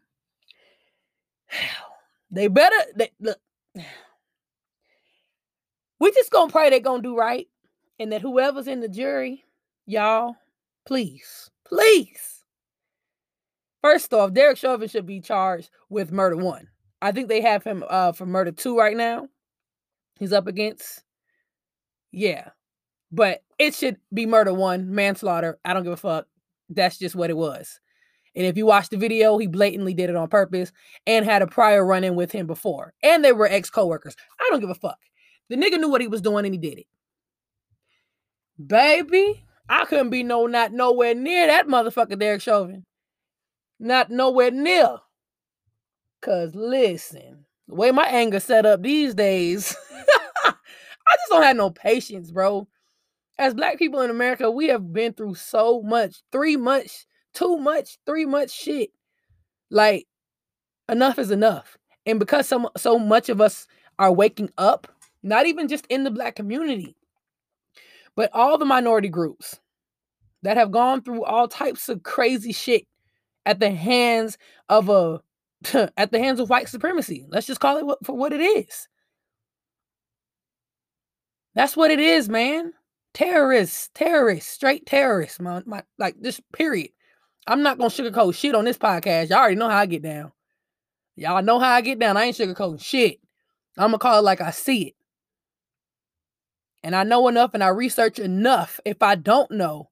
They 2.32 2.48
better 2.48 2.76
they, 2.96 3.12
look. 3.20 3.38
We 6.00 6.12
just 6.12 6.32
gonna 6.32 6.52
pray 6.52 6.70
they're 6.70 6.80
gonna 6.82 7.02
do 7.02 7.16
right, 7.16 7.48
and 7.98 8.12
that 8.12 8.22
whoever's 8.22 8.68
in 8.68 8.82
the 8.82 8.89
jury, 8.89 9.46
y'all, 9.86 10.36
please, 10.86 11.50
please. 11.63 12.44
First 13.82 14.13
off, 14.13 14.34
Derek 14.34 14.58
Chauvin 14.58 14.89
should 14.89 15.06
be 15.06 15.22
charged 15.22 15.70
with 15.89 16.12
murder 16.12 16.36
one. 16.36 16.68
I 17.02 17.12
think 17.12 17.30
they 17.30 17.39
have 17.42 17.63
him 17.63 17.84
uh, 17.89 18.12
for 18.12 18.26
murder 18.26 18.52
two 18.52 18.78
right 18.78 18.98
now. 18.98 19.30
He's 20.19 20.34
up 20.34 20.47
against, 20.47 21.04
yeah, 22.12 22.49
but 23.12 23.43
it 23.60 23.73
should 23.73 23.97
be 24.13 24.26
murder 24.26 24.54
one, 24.54 24.93
manslaughter. 24.93 25.60
I 25.65 25.73
don't 25.73 25.84
give 25.84 25.93
a 25.93 25.97
fuck. 25.97 26.28
That's 26.69 26.97
just 26.97 27.15
what 27.15 27.30
it 27.30 27.38
was. 27.38 27.80
And 28.36 28.45
if 28.45 28.58
you 28.58 28.65
watch 28.65 28.89
the 28.89 28.97
video, 28.97 29.38
he 29.38 29.47
blatantly 29.47 29.93
did 29.93 30.10
it 30.10 30.15
on 30.15 30.28
purpose 30.28 30.71
and 31.06 31.23
had 31.23 31.41
a 31.41 31.47
prior 31.47 31.86
run 31.86 32.04
in 32.04 32.15
with 32.15 32.32
him 32.32 32.47
before. 32.47 32.93
And 33.04 33.23
they 33.23 33.32
were 33.32 33.47
ex 33.47 33.69
co-workers. 33.69 34.15
I 34.39 34.47
don't 34.49 34.60
give 34.60 34.69
a 34.69 34.76
fuck. 34.76 34.97
The 35.49 35.56
nigga 35.56 35.80
knew 35.80 35.89
what 35.89 36.02
he 36.02 36.08
was 36.08 36.21
doing 36.21 36.45
and 36.45 36.54
he 36.54 36.60
did 36.60 36.80
it. 36.80 36.88
Baby, 38.65 39.45
I 39.69 39.86
couldn't 39.86 40.10
be 40.10 40.23
no 40.23 40.47
not 40.47 40.71
nowhere 40.73 41.13
near 41.13 41.47
that 41.47 41.67
motherfucker 41.67 42.17
Derek 42.17 42.41
Chauvin. 42.41 42.86
Not 43.80 44.10
nowhere 44.10 44.52
near. 44.52 44.97
Cause 46.21 46.56
listen, 46.56 47.45
the 47.67 47.76
way 47.76 47.91
my 47.91 48.06
anger 48.06 48.39
set 48.39 48.65
up 48.65 48.82
these 48.82 49.13
days, 49.13 49.76
I 50.45 51.15
just 51.17 51.30
don't 51.30 51.43
have 51.43 51.56
no 51.56 51.69
patience, 51.69 52.32
bro. 52.32 52.67
As 53.39 53.54
black 53.54 53.78
people 53.80 54.02
in 54.02 54.10
America, 54.10 54.52
we 54.52 54.67
have 54.67 54.93
been 54.93 55.13
through 55.13 55.36
so 55.36 55.82
much, 55.82 56.21
three 56.32 56.56
much, 56.58 57.06
too 57.34 57.58
much, 57.58 57.97
three 58.06 58.26
much 58.26 58.52
shit. 58.52 58.91
Like, 59.71 60.06
enough 60.89 61.17
is 61.17 61.32
enough. 61.32 61.78
And 62.06 62.19
because 62.19 62.47
so, 62.47 62.69
so 62.78 62.99
much 62.99 63.30
of 63.30 63.41
us 63.41 63.67
are 63.97 64.12
waking 64.12 64.52
up, 64.58 64.88
not 65.23 65.45
even 65.45 65.67
just 65.67 65.86
in 65.88 66.04
the 66.04 66.12
black 66.12 66.36
community, 66.36 66.95
but 68.15 68.30
all 68.34 68.58
the 68.58 68.65
minority 68.65 69.10
groups 69.10 69.60
that 70.43 70.58
have 70.58 70.71
gone 70.71 71.02
through 71.02 71.23
all 71.23 71.47
types 71.47 71.89
of 71.89 72.04
crazy 72.04 72.52
shit 72.52 72.86
at 73.45 73.60
the 73.60 73.71
hands 73.71 74.38
of 74.69 74.89
a 74.89 75.21
at 75.97 76.12
the 76.12 76.19
hands 76.19 76.39
of 76.39 76.49
white 76.49 76.69
supremacy. 76.69 77.26
Let's 77.30 77.47
just 77.47 77.60
call 77.60 77.78
it 77.78 77.97
for 78.04 78.15
what 78.15 78.34
it 78.34 78.41
is. 78.41 78.88
That's 81.56 81.78
what 81.78 81.91
it 81.91 81.99
is, 81.99 82.30
man. 82.30 82.73
Terrorists, 83.13 83.89
terrorists, 83.93 84.52
straight 84.52 84.86
terrorists, 84.86 85.39
man. 85.39 85.63
My, 85.65 85.84
like 85.99 86.15
this 86.19 86.41
period. 86.52 86.89
I'm 87.45 87.62
not 87.62 87.78
gonna 87.78 87.89
sugarcoat 87.89 88.36
shit 88.36 88.56
on 88.56 88.65
this 88.65 88.78
podcast. 88.78 89.30
Y'all 89.30 89.39
already 89.39 89.56
know 89.56 89.69
how 89.69 89.78
I 89.78 89.86
get 89.86 90.02
down. 90.02 90.32
Y'all 91.15 91.43
know 91.43 91.60
how 91.60 91.71
I 91.71 91.82
get 91.82 91.99
down. 91.99 92.17
I 92.17 92.26
ain't 92.26 92.38
sugarcoating 92.38 92.84
shit. 92.84 93.19
I'm 93.78 93.89
gonna 93.89 93.99
call 93.99 94.19
it 94.19 94.23
like 94.23 94.41
I 94.41 94.52
see 94.52 94.88
it. 94.88 94.95
And 96.84 96.95
I 96.95 97.04
know 97.04 97.28
enough 97.28 97.54
and 97.54 97.63
I 97.63 97.69
research 97.69 98.19
enough 98.19 98.80
if 98.84 99.02
I 99.02 99.15
don't 99.15 99.52
know 99.52 99.89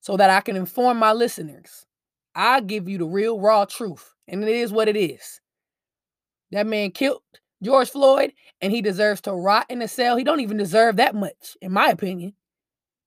so 0.00 0.16
that 0.16 0.30
I 0.30 0.40
can 0.40 0.56
inform 0.56 0.98
my 0.98 1.12
listeners. 1.12 1.86
I 2.34 2.60
give 2.60 2.88
you 2.88 2.98
the 2.98 3.06
real 3.06 3.40
raw 3.40 3.64
truth. 3.64 4.14
And 4.28 4.44
it 4.44 4.48
is 4.48 4.70
what 4.70 4.88
it 4.88 4.96
is. 4.96 5.40
That 6.52 6.66
man 6.66 6.90
killed 6.90 7.22
George 7.62 7.90
Floyd 7.90 8.32
and 8.60 8.72
he 8.72 8.82
deserves 8.82 9.20
to 9.22 9.32
rot 9.32 9.66
in 9.68 9.82
a 9.82 9.88
cell. 9.88 10.16
He 10.16 10.24
don't 10.24 10.40
even 10.40 10.56
deserve 10.56 10.96
that 10.96 11.14
much, 11.14 11.56
in 11.60 11.72
my 11.72 11.88
opinion, 11.88 12.34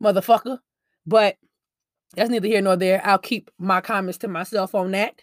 motherfucker. 0.04 0.60
But 1.06 1.38
that's 2.16 2.30
neither 2.30 2.48
here 2.48 2.62
nor 2.62 2.76
there. 2.76 3.02
I'll 3.06 3.18
keep 3.18 3.50
my 3.58 3.82
comments 3.82 4.18
to 4.20 4.28
myself 4.28 4.76
on 4.76 4.92
that 4.92 5.22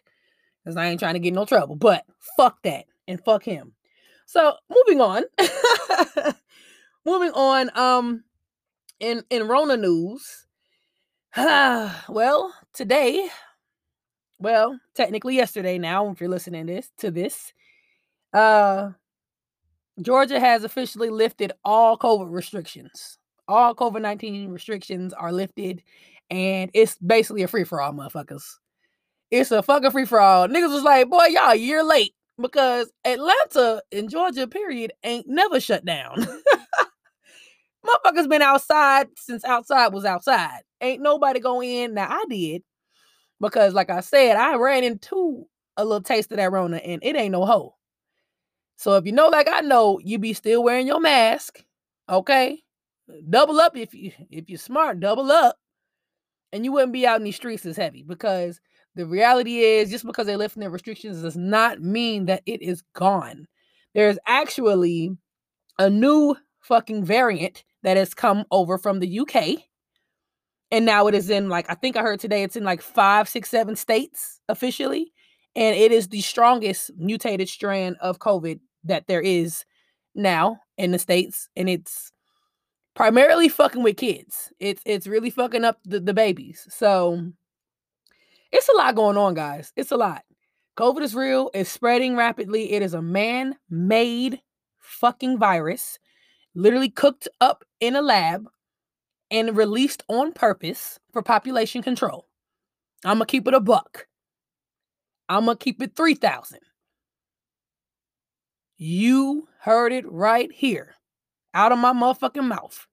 because 0.65 0.77
I 0.77 0.87
ain't 0.87 1.01
trying 1.01 1.15
to 1.15 1.21
get 1.21 1.35
no 1.35 1.45
trouble. 1.45 1.77
But 1.77 2.05
fuck 2.37 2.63
that 2.63 2.87
and 3.07 3.23
fuck 3.23 3.43
him. 3.43 3.75
So 4.27 4.55
moving 4.71 5.01
on. 5.01 5.25
moving 7.05 7.33
on. 7.33 7.71
Um 7.75 8.25
in 9.01 9.23
in 9.31 9.49
Rona 9.49 9.77
news. 9.77 10.47
well, 11.37 12.55
today, 12.73 13.29
well, 14.38 14.79
technically 14.94 15.37
yesterday 15.37 15.79
now, 15.79 16.11
if 16.11 16.20
you're 16.20 16.31
listening 16.31 16.66
this 16.66 16.90
to 16.98 17.11
this, 17.11 17.53
uh 18.33 18.90
Georgia 20.01 20.38
has 20.38 20.62
officially 20.62 21.11
lifted 21.11 21.53
all 21.64 21.98
COVID 21.98 22.31
restrictions. 22.31 23.18
All 23.48 23.74
COVID 23.74 24.01
19 24.01 24.51
restrictions 24.51 25.12
are 25.12 25.33
lifted, 25.33 25.83
and 26.31 26.70
it's 26.74 26.96
basically 26.98 27.42
a 27.42 27.48
free 27.48 27.64
for 27.64 27.81
all, 27.81 27.92
motherfuckers. 27.92 28.44
It's 29.31 29.51
a 29.51 29.62
fucking 29.62 29.90
free 29.90 30.05
for 30.05 30.20
all. 30.20 30.48
Niggas 30.48 30.72
was 30.72 30.83
like, 30.83 31.09
boy, 31.09 31.27
y'all 31.27 31.55
year 31.55 31.83
late 31.83 32.14
because 32.40 32.90
Atlanta 33.05 33.83
and 33.92 34.09
Georgia, 34.09 34.46
period, 34.46 34.92
ain't 35.03 35.27
never 35.29 35.61
shut 35.61 35.84
down. 35.84 36.16
Motherfuckers 37.86 38.28
been 38.28 38.43
outside 38.43 39.09
since 39.16 39.45
outside 39.45 39.93
was 39.93 40.05
outside. 40.05 40.61
Ain't 40.80 41.03
nobody 41.03 41.41
go 41.41 41.62
in. 41.62 41.95
Now 41.95 42.09
I 42.09 42.24
did 42.28 42.62
because, 43.41 43.74
like 43.74 43.91
I 43.91 44.01
said, 44.01 44.36
I 44.36 44.57
ran 44.57 44.84
into 44.84 45.47
a 45.76 45.84
little 45.84 46.03
taste 46.03 46.30
of 46.32 46.39
that 46.39 46.53
Rona, 46.53 46.78
and 46.78 47.01
it 47.03 47.16
ain't 47.16 47.32
no 47.32 47.45
hoe. 47.45 47.74
So 48.76 48.97
if 48.97 49.07
you 49.07 49.12
know, 49.12 49.28
like 49.28 49.49
I 49.51 49.61
know, 49.61 49.99
you 50.03 50.18
be 50.18 50.32
still 50.32 50.62
wearing 50.62 50.86
your 50.86 51.01
mask. 51.01 51.64
Okay, 52.09 52.62
double 53.28 53.61
up 53.61 53.76
if 53.76 53.95
you 53.95 54.12
if 54.30 54.49
you're 54.49 54.59
smart. 54.59 55.01
Double 55.01 55.30
up 55.30 55.57
and 56.53 56.64
you 56.64 56.72
wouldn't 56.72 56.93
be 56.93 57.07
out 57.07 57.18
in 57.18 57.24
these 57.24 57.36
streets 57.36 57.66
as 57.66 57.76
heavy 57.76 58.03
because 58.03 58.61
the 58.95 59.07
reality 59.07 59.59
is 59.61 59.91
just 59.91 60.07
because 60.07 60.26
they're 60.26 60.36
lifting 60.36 60.61
their 60.61 60.70
restrictions 60.70 61.22
does 61.22 61.36
not 61.36 61.80
mean 61.80 62.26
that 62.26 62.43
it 62.47 62.62
is 62.62 62.82
gone. 62.95 63.47
There's 63.95 64.18
actually 64.26 65.11
a 65.78 65.91
new 65.91 66.36
fucking 66.61 67.05
variant 67.05 67.64
that 67.82 67.97
has 67.97 68.14
come 68.14 68.45
over 68.51 68.78
from 68.78 69.01
the 69.01 69.20
UK. 69.20 69.68
And 70.71 70.85
now 70.85 71.07
it 71.07 71.14
is 71.14 71.31
in 71.31 71.49
like 71.49 71.71
I 71.71 71.75
think 71.75 71.97
I 71.97 72.03
heard 72.03 72.21
today 72.21 72.43
it's 72.43 72.57
in 72.57 72.64
like 72.64 72.83
five, 72.83 73.29
six, 73.29 73.49
seven 73.49 73.77
states 73.77 74.41
officially. 74.49 75.12
And 75.57 75.75
it 75.77 75.93
is 75.93 76.09
the 76.09 76.21
strongest 76.21 76.91
mutated 76.97 77.49
strand 77.49 77.97
of 78.01 78.19
COVID 78.19 78.61
that 78.85 79.07
there 79.07 79.21
is 79.21 79.64
now 80.14 80.61
in 80.77 80.93
the 80.93 80.99
States. 80.99 81.49
And 81.57 81.69
it's 81.69 82.12
primarily 82.95 83.49
fucking 83.49 83.83
with 83.83 83.97
kids. 83.97 84.53
It's 84.61 84.83
it's 84.85 85.07
really 85.07 85.31
fucking 85.31 85.64
up 85.64 85.79
the, 85.85 86.01
the 86.01 86.14
babies. 86.14 86.66
So 86.71 87.33
it's 88.53 88.69
a 88.69 88.77
lot 88.77 88.95
going 88.95 89.16
on, 89.16 89.35
guys. 89.35 89.73
It's 89.77 89.91
a 89.91 89.97
lot. 89.97 90.23
COVID 90.77 91.03
is 91.03 91.14
real. 91.14 91.51
It's 91.55 91.71
spreading 91.71 92.14
rapidly. 92.14 92.73
It 92.73 92.83
is 92.83 92.95
a 92.95 93.03
man-made 93.03 94.41
fucking 94.79 95.39
virus, 95.39 95.99
literally 96.55 96.89
cooked 96.89 97.29
up 97.41 97.64
in 97.81 97.97
a 97.97 98.03
lab 98.03 98.47
and 99.31 99.57
released 99.57 100.03
on 100.09 100.33
purpose 100.33 100.99
for 101.12 101.22
population 101.22 101.83
control. 101.83 102.26
I'm 103.05 103.16
gonna 103.18 103.26
keep 103.26 103.47
it 103.47 103.55
a 103.55 103.61
buck. 103.61 104.07
I'm 105.29 105.45
gonna 105.45 105.57
keep 105.57 105.83
it 105.83 105.95
3,000. 105.95 106.59
You 108.76 109.49
heard 109.61 109.93
it 109.93 110.11
right 110.11 110.51
here 110.53 110.95
out 111.55 111.72
of 111.72 111.79
my 111.79 111.93
motherfucking 111.93 112.47
mouth. 112.47 112.87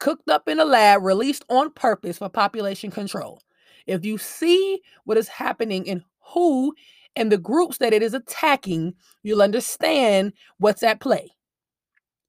Cooked 0.00 0.28
up 0.28 0.48
in 0.48 0.58
a 0.58 0.64
lab, 0.64 1.02
released 1.02 1.44
on 1.48 1.70
purpose 1.70 2.18
for 2.18 2.28
population 2.28 2.90
control. 2.90 3.40
If 3.86 4.04
you 4.04 4.18
see 4.18 4.80
what 5.04 5.16
is 5.16 5.28
happening 5.28 5.88
and 5.88 6.02
who 6.32 6.74
and 7.14 7.30
the 7.30 7.38
groups 7.38 7.78
that 7.78 7.92
it 7.92 8.02
is 8.02 8.14
attacking, 8.14 8.94
you'll 9.22 9.42
understand 9.42 10.32
what's 10.58 10.82
at 10.82 11.00
play. 11.00 11.30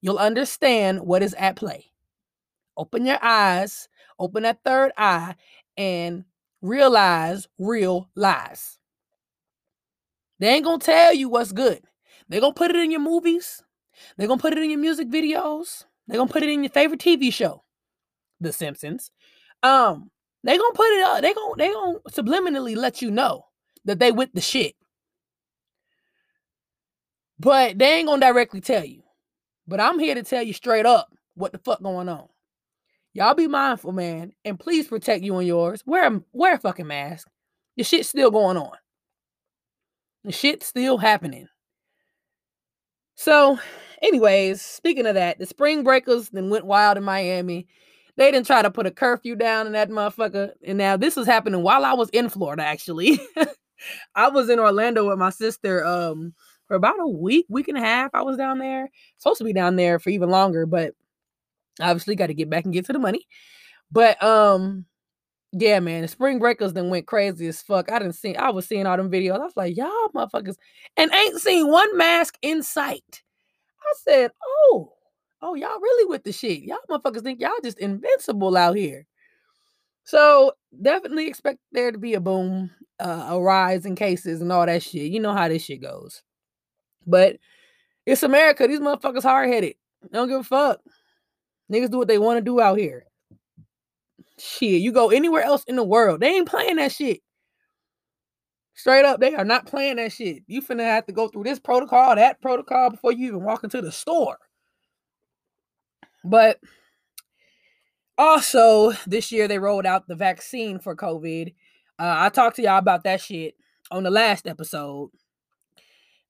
You'll 0.00 0.18
understand 0.18 1.00
what 1.00 1.22
is 1.22 1.34
at 1.34 1.56
play. 1.56 1.86
Open 2.76 3.06
your 3.06 3.18
eyes, 3.22 3.88
open 4.18 4.42
that 4.44 4.60
third 4.64 4.92
eye, 4.96 5.34
and 5.76 6.24
realize 6.62 7.48
real 7.58 8.08
lies. 8.16 8.78
They 10.40 10.48
ain't 10.48 10.64
gonna 10.64 10.78
tell 10.78 11.14
you 11.14 11.28
what's 11.28 11.52
good. 11.52 11.82
They're 12.28 12.40
gonna 12.40 12.54
put 12.54 12.70
it 12.70 12.76
in 12.76 12.90
your 12.90 13.00
movies. 13.00 13.62
They're 14.16 14.28
gonna 14.28 14.40
put 14.40 14.52
it 14.52 14.62
in 14.62 14.70
your 14.70 14.80
music 14.80 15.08
videos. 15.08 15.84
They're 16.06 16.18
gonna 16.18 16.30
put 16.30 16.42
it 16.42 16.48
in 16.48 16.62
your 16.62 16.70
favorite 16.70 17.00
TV 17.00 17.32
show, 17.32 17.62
The 18.40 18.52
Simpsons. 18.52 19.10
Um, 19.62 20.10
they 20.42 20.58
gonna 20.58 20.74
put 20.74 20.98
it 20.98 21.02
up. 21.04 21.22
They 21.22 21.32
gonna 21.32 21.54
they 21.56 21.72
gonna 21.72 21.98
subliminally 22.10 22.76
let 22.76 23.00
you 23.00 23.10
know 23.10 23.46
that 23.84 23.98
they 23.98 24.12
with 24.12 24.30
the 24.34 24.40
shit. 24.40 24.74
But 27.38 27.78
they 27.78 27.94
ain't 27.98 28.08
gonna 28.08 28.20
directly 28.20 28.60
tell 28.60 28.84
you. 28.84 29.02
But 29.66 29.80
I'm 29.80 29.98
here 29.98 30.14
to 30.14 30.22
tell 30.22 30.42
you 30.42 30.52
straight 30.52 30.86
up 30.86 31.08
what 31.34 31.52
the 31.52 31.58
fuck 31.58 31.82
going 31.82 32.08
on. 32.08 32.28
Y'all 33.14 33.34
be 33.34 33.46
mindful, 33.46 33.92
man, 33.92 34.32
and 34.44 34.58
please 34.58 34.88
protect 34.88 35.22
you 35.22 35.38
and 35.38 35.46
yours. 35.46 35.84
Wear 35.86 36.12
a, 36.12 36.20
wear 36.32 36.54
a 36.56 36.58
fucking 36.58 36.88
mask. 36.88 37.28
The 37.76 37.84
shit's 37.84 38.08
still 38.08 38.32
going 38.32 38.56
on. 38.56 38.76
The 40.24 40.32
shit's 40.32 40.66
still 40.66 40.98
happening. 40.98 41.46
So, 43.14 43.56
anyways, 44.02 44.60
speaking 44.60 45.06
of 45.06 45.14
that, 45.14 45.38
the 45.38 45.46
spring 45.46 45.84
breakers 45.84 46.30
then 46.30 46.50
went 46.50 46.66
wild 46.66 46.98
in 46.98 47.04
Miami. 47.04 47.68
They 48.16 48.32
didn't 48.32 48.46
try 48.46 48.62
to 48.62 48.70
put 48.70 48.86
a 48.86 48.90
curfew 48.90 49.36
down 49.36 49.68
in 49.68 49.74
that 49.74 49.90
motherfucker. 49.90 50.50
And 50.66 50.76
now 50.76 50.96
this 50.96 51.14
was 51.14 51.26
happening 51.26 51.62
while 51.62 51.84
I 51.84 51.92
was 51.92 52.08
in 52.10 52.28
Florida, 52.28 52.64
actually. 52.64 53.20
I 54.16 54.28
was 54.28 54.48
in 54.50 54.58
Orlando 54.58 55.08
with 55.08 55.18
my 55.18 55.30
sister 55.30 55.84
um 55.84 56.34
for 56.66 56.74
about 56.74 56.98
a 56.98 57.06
week, 57.06 57.46
week 57.48 57.68
and 57.68 57.78
a 57.78 57.80
half. 57.80 58.10
I 58.12 58.22
was 58.22 58.36
down 58.36 58.58
there. 58.58 58.90
Supposed 59.18 59.38
to 59.38 59.44
be 59.44 59.52
down 59.52 59.76
there 59.76 60.00
for 60.00 60.10
even 60.10 60.30
longer, 60.30 60.66
but 60.66 60.94
obviously 61.80 62.14
got 62.14 62.28
to 62.28 62.34
get 62.34 62.50
back 62.50 62.64
and 62.64 62.72
get 62.72 62.86
to 62.86 62.92
the 62.92 62.98
money. 62.98 63.26
But 63.90 64.22
um 64.22 64.86
yeah, 65.56 65.78
man, 65.78 66.02
the 66.02 66.08
spring 66.08 66.40
breakers 66.40 66.72
then 66.72 66.90
went 66.90 67.06
crazy 67.06 67.46
as 67.46 67.62
fuck. 67.62 67.90
I 67.90 68.00
didn't 68.00 68.14
see 68.14 68.34
I 68.34 68.50
was 68.50 68.66
seeing 68.66 68.86
all 68.86 68.96
them 68.96 69.10
videos. 69.10 69.40
I 69.40 69.44
was 69.44 69.56
like, 69.56 69.76
y'all 69.76 70.08
motherfuckers, 70.14 70.56
and 70.96 71.12
ain't 71.12 71.40
seen 71.40 71.68
one 71.68 71.96
mask 71.96 72.36
in 72.42 72.62
sight. 72.62 73.22
I 73.80 73.94
said, 74.02 74.30
oh, 74.44 74.92
oh, 75.42 75.54
y'all 75.54 75.80
really 75.80 76.08
with 76.08 76.24
the 76.24 76.32
shit. 76.32 76.62
Y'all 76.62 76.78
motherfuckers 76.90 77.22
think 77.22 77.40
y'all 77.40 77.52
just 77.62 77.78
invincible 77.78 78.56
out 78.56 78.76
here. 78.76 79.06
So 80.04 80.52
definitely 80.82 81.28
expect 81.28 81.60
there 81.72 81.92
to 81.92 81.98
be 81.98 82.14
a 82.14 82.20
boom, 82.20 82.70
uh, 82.98 83.28
a 83.30 83.40
rise 83.40 83.86
in 83.86 83.94
cases 83.94 84.40
and 84.40 84.50
all 84.50 84.66
that 84.66 84.82
shit. 84.82 85.12
You 85.12 85.20
know 85.20 85.32
how 85.32 85.48
this 85.48 85.64
shit 85.64 85.82
goes. 85.82 86.22
But 87.06 87.36
it's 88.06 88.22
America. 88.22 88.66
These 88.66 88.80
motherfuckers 88.80 89.22
hard 89.22 89.48
headed. 89.50 89.74
Don't 90.12 90.28
give 90.28 90.40
a 90.40 90.44
fuck. 90.44 90.80
Niggas 91.72 91.90
do 91.90 91.98
what 91.98 92.08
they 92.08 92.18
want 92.18 92.38
to 92.38 92.44
do 92.44 92.60
out 92.60 92.78
here. 92.78 93.06
Shit, 94.38 94.80
you 94.80 94.92
go 94.92 95.10
anywhere 95.10 95.42
else 95.42 95.64
in 95.64 95.76
the 95.76 95.84
world, 95.84 96.20
they 96.20 96.28
ain't 96.28 96.48
playing 96.48 96.76
that 96.76 96.92
shit. 96.92 97.20
Straight 98.74 99.04
up, 99.04 99.20
they 99.20 99.34
are 99.34 99.44
not 99.44 99.66
playing 99.66 99.96
that 99.96 100.12
shit. 100.12 100.42
You 100.48 100.60
finna 100.60 100.82
have 100.82 101.06
to 101.06 101.12
go 101.12 101.28
through 101.28 101.44
this 101.44 101.60
protocol, 101.60 102.16
that 102.16 102.42
protocol 102.42 102.90
before 102.90 103.12
you 103.12 103.28
even 103.28 103.44
walk 103.44 103.62
into 103.62 103.80
the 103.80 103.92
store. 103.92 104.38
But 106.24 106.58
also, 108.18 108.92
this 109.06 109.30
year 109.30 109.46
they 109.46 109.58
rolled 109.58 109.86
out 109.86 110.08
the 110.08 110.16
vaccine 110.16 110.80
for 110.80 110.96
COVID. 110.96 111.54
Uh, 111.98 112.14
I 112.18 112.28
talked 112.30 112.56
to 112.56 112.62
y'all 112.62 112.78
about 112.78 113.04
that 113.04 113.20
shit 113.20 113.54
on 113.92 114.02
the 114.02 114.10
last 114.10 114.46
episode. 114.48 115.10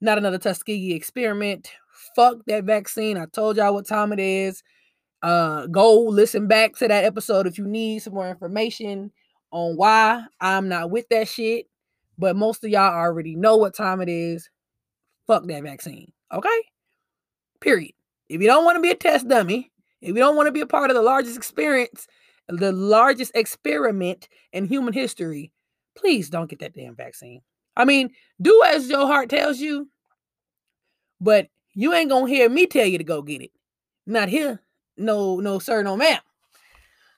Not 0.01 0.19
another 0.19 0.39
Tuskegee 0.39 0.95
experiment. 0.95 1.71
Fuck 2.15 2.39
that 2.47 2.65
vaccine. 2.65 3.17
I 3.17 3.25
told 3.27 3.57
y'all 3.57 3.73
what 3.73 3.87
time 3.87 4.13
it 4.13 4.21
is. 4.21 4.63
Uh, 5.25 5.67
go 5.69 6.01
listen 6.01 6.47
back 6.47 6.77
to 6.77 6.87
that 6.87 7.05
episode 7.05 7.47
if 7.47 7.57
you 7.57 7.67
need 7.67 8.01
some 8.01 8.13
more 8.13 8.29
information 8.29 9.11
on 9.53 9.75
why 9.75 10.23
I'm 10.39 10.69
not 10.69 10.91
with 10.91 11.09
that 11.09 11.29
shit. 11.29 11.65
But 12.19 12.37
most 12.37 12.63
of 12.63 12.69
y'all 12.69 12.93
already 12.93 13.35
know 13.35 13.57
what 13.57 13.75
time 13.75 14.03
it 14.03 14.11
is. 14.11 14.51
Fuck 15.27 15.47
that 15.47 15.63
vaccine. 15.63 16.13
Okay? 16.31 16.61
Period. 17.63 17.93
If 18.29 18.43
you 18.43 18.47
don't 18.47 18.67
want 18.67 18.77
to 18.77 18.83
be 18.83 18.91
a 18.91 18.95
test 18.95 19.27
dummy, 19.27 19.73
if 20.03 20.09
you 20.09 20.17
don't 20.17 20.37
want 20.37 20.47
to 20.49 20.53
be 20.53 20.61
a 20.61 20.67
part 20.67 20.91
of 20.91 20.95
the 20.95 21.03
largest 21.03 21.39
experience, 21.39 22.07
the 22.49 22.73
largest 22.73 23.33
experiment 23.35 24.29
in 24.53 24.67
human 24.67 24.93
history, 24.93 25.51
please 25.97 26.29
don't 26.29 26.51
get 26.51 26.59
that 26.59 26.75
damn 26.75 26.95
vaccine. 26.95 27.41
I 27.79 27.87
mean, 27.87 28.11
do 28.43 28.63
as 28.67 28.91
your 28.91 29.07
heart 29.07 29.31
tells 29.31 29.59
you, 29.59 29.89
but 31.19 31.47
you 31.73 31.95
ain't 31.95 32.11
gonna 32.11 32.29
hear 32.29 32.51
me 32.51 32.67
tell 32.67 32.87
you 32.87 32.99
to 32.99 33.05
go 33.05 33.23
get 33.23 33.41
it. 33.41 33.53
Not 34.07 34.29
here 34.29 34.61
no, 34.97 35.41
no, 35.41 35.59
sir, 35.59 35.83
no, 35.83 35.97
ma'am. 35.97 36.21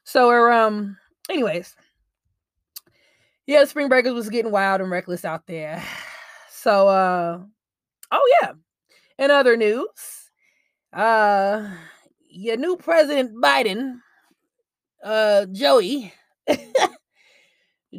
So, 0.05 0.31
er, 0.31 0.53
um, 0.53 0.97
anyways, 1.29 1.75
yeah, 3.47 3.65
Spring 3.65 3.89
Breakers 3.89 4.15
was 4.15 4.29
getting 4.29 4.53
wild 4.53 4.81
and 4.81 4.91
reckless 4.91 5.25
out 5.25 5.47
there. 5.47 5.83
So, 6.59 6.89
uh, 6.89 7.39
oh 8.11 8.39
yeah. 8.43 8.53
In 9.19 9.31
other 9.31 9.57
news, 9.57 9.87
uh, 10.93 11.71
your 12.29 12.57
new 12.57 12.77
President 12.77 13.41
Biden, 13.41 14.01
uh, 15.05 15.47
Joey, 15.53 16.13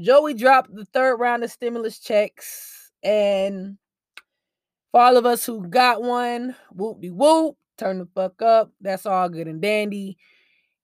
Joey 0.01 0.33
dropped 0.33 0.75
the 0.75 0.83
third 0.83 1.15
round 1.15 1.45
of 1.45 1.51
stimulus 1.51 1.99
checks, 1.99 2.91
and 3.03 3.77
for 4.91 4.99
all 4.99 5.15
of 5.15 5.25
us 5.25 5.45
who 5.45 5.65
got 5.65 6.01
one, 6.01 6.53
whoop 6.73 6.99
de 6.99 7.09
whoop, 7.09 7.55
turn 7.77 7.99
the 7.99 8.07
fuck 8.15 8.41
up. 8.41 8.71
That's 8.81 9.05
all 9.05 9.29
good 9.29 9.47
and 9.47 9.61
dandy. 9.61 10.17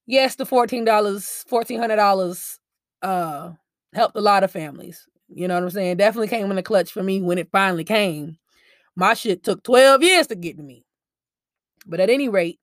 Yes, 0.06 0.36
the 0.36 0.46
$14, 0.46 0.86
$1,400 0.86 2.60
uh 3.02 3.52
helped 3.94 4.16
a 4.16 4.22
lot 4.22 4.44
of 4.44 4.52
families. 4.52 5.08
You 5.30 5.48
know 5.48 5.56
what 5.56 5.64
I'm 5.64 5.70
saying? 5.70 5.98
Definitely 5.98 6.28
came 6.28 6.50
in 6.50 6.56
the 6.56 6.64
clutch 6.64 6.92
for 6.92 7.04
me 7.04 7.22
when 7.22 7.38
it 7.38 7.50
finally 7.52 7.84
came. 7.84 8.38
My 8.96 9.14
shit 9.14 9.44
took 9.44 9.64
12 9.64 10.04
years 10.04 10.28
to 10.28 10.36
get 10.36 10.58
to 10.58 10.64
me. 10.64 10.86
But 11.86 12.00
at 12.00 12.10
any 12.10 12.30
rate, 12.30 12.60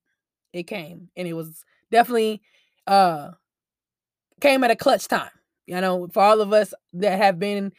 it 0.53 0.65
came 0.65 1.09
and 1.17 1.29
it 1.29 1.35
was 1.35 1.65
definitely 1.91 2.43
uh 2.87 3.31
came 4.41 4.65
at 4.65 4.71
a 4.71 4.77
clutch 4.77 5.09
time. 5.09 5.31
You 5.67 5.81
know, 5.81 6.09
for 6.13 6.23
all 6.23 6.41
of 6.41 6.53
us 6.53 6.75
that 6.95 7.19
have 7.19 7.39
been 7.39 7.73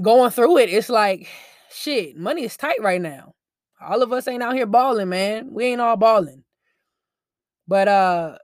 going 0.00 0.30
through 0.30 0.58
it, 0.58 0.70
it's 0.70 0.88
like 0.88 1.28
shit, 1.72 2.16
money 2.16 2.44
is 2.44 2.56
tight 2.56 2.80
right 2.80 3.00
now. 3.00 3.34
All 3.80 4.02
of 4.02 4.12
us 4.12 4.28
ain't 4.28 4.42
out 4.42 4.54
here 4.54 4.66
balling, 4.66 5.08
man. 5.08 5.52
We 5.52 5.66
ain't 5.66 5.80
all 5.80 5.96
balling. 5.96 6.44
But 7.66 7.88
uh 7.88 8.38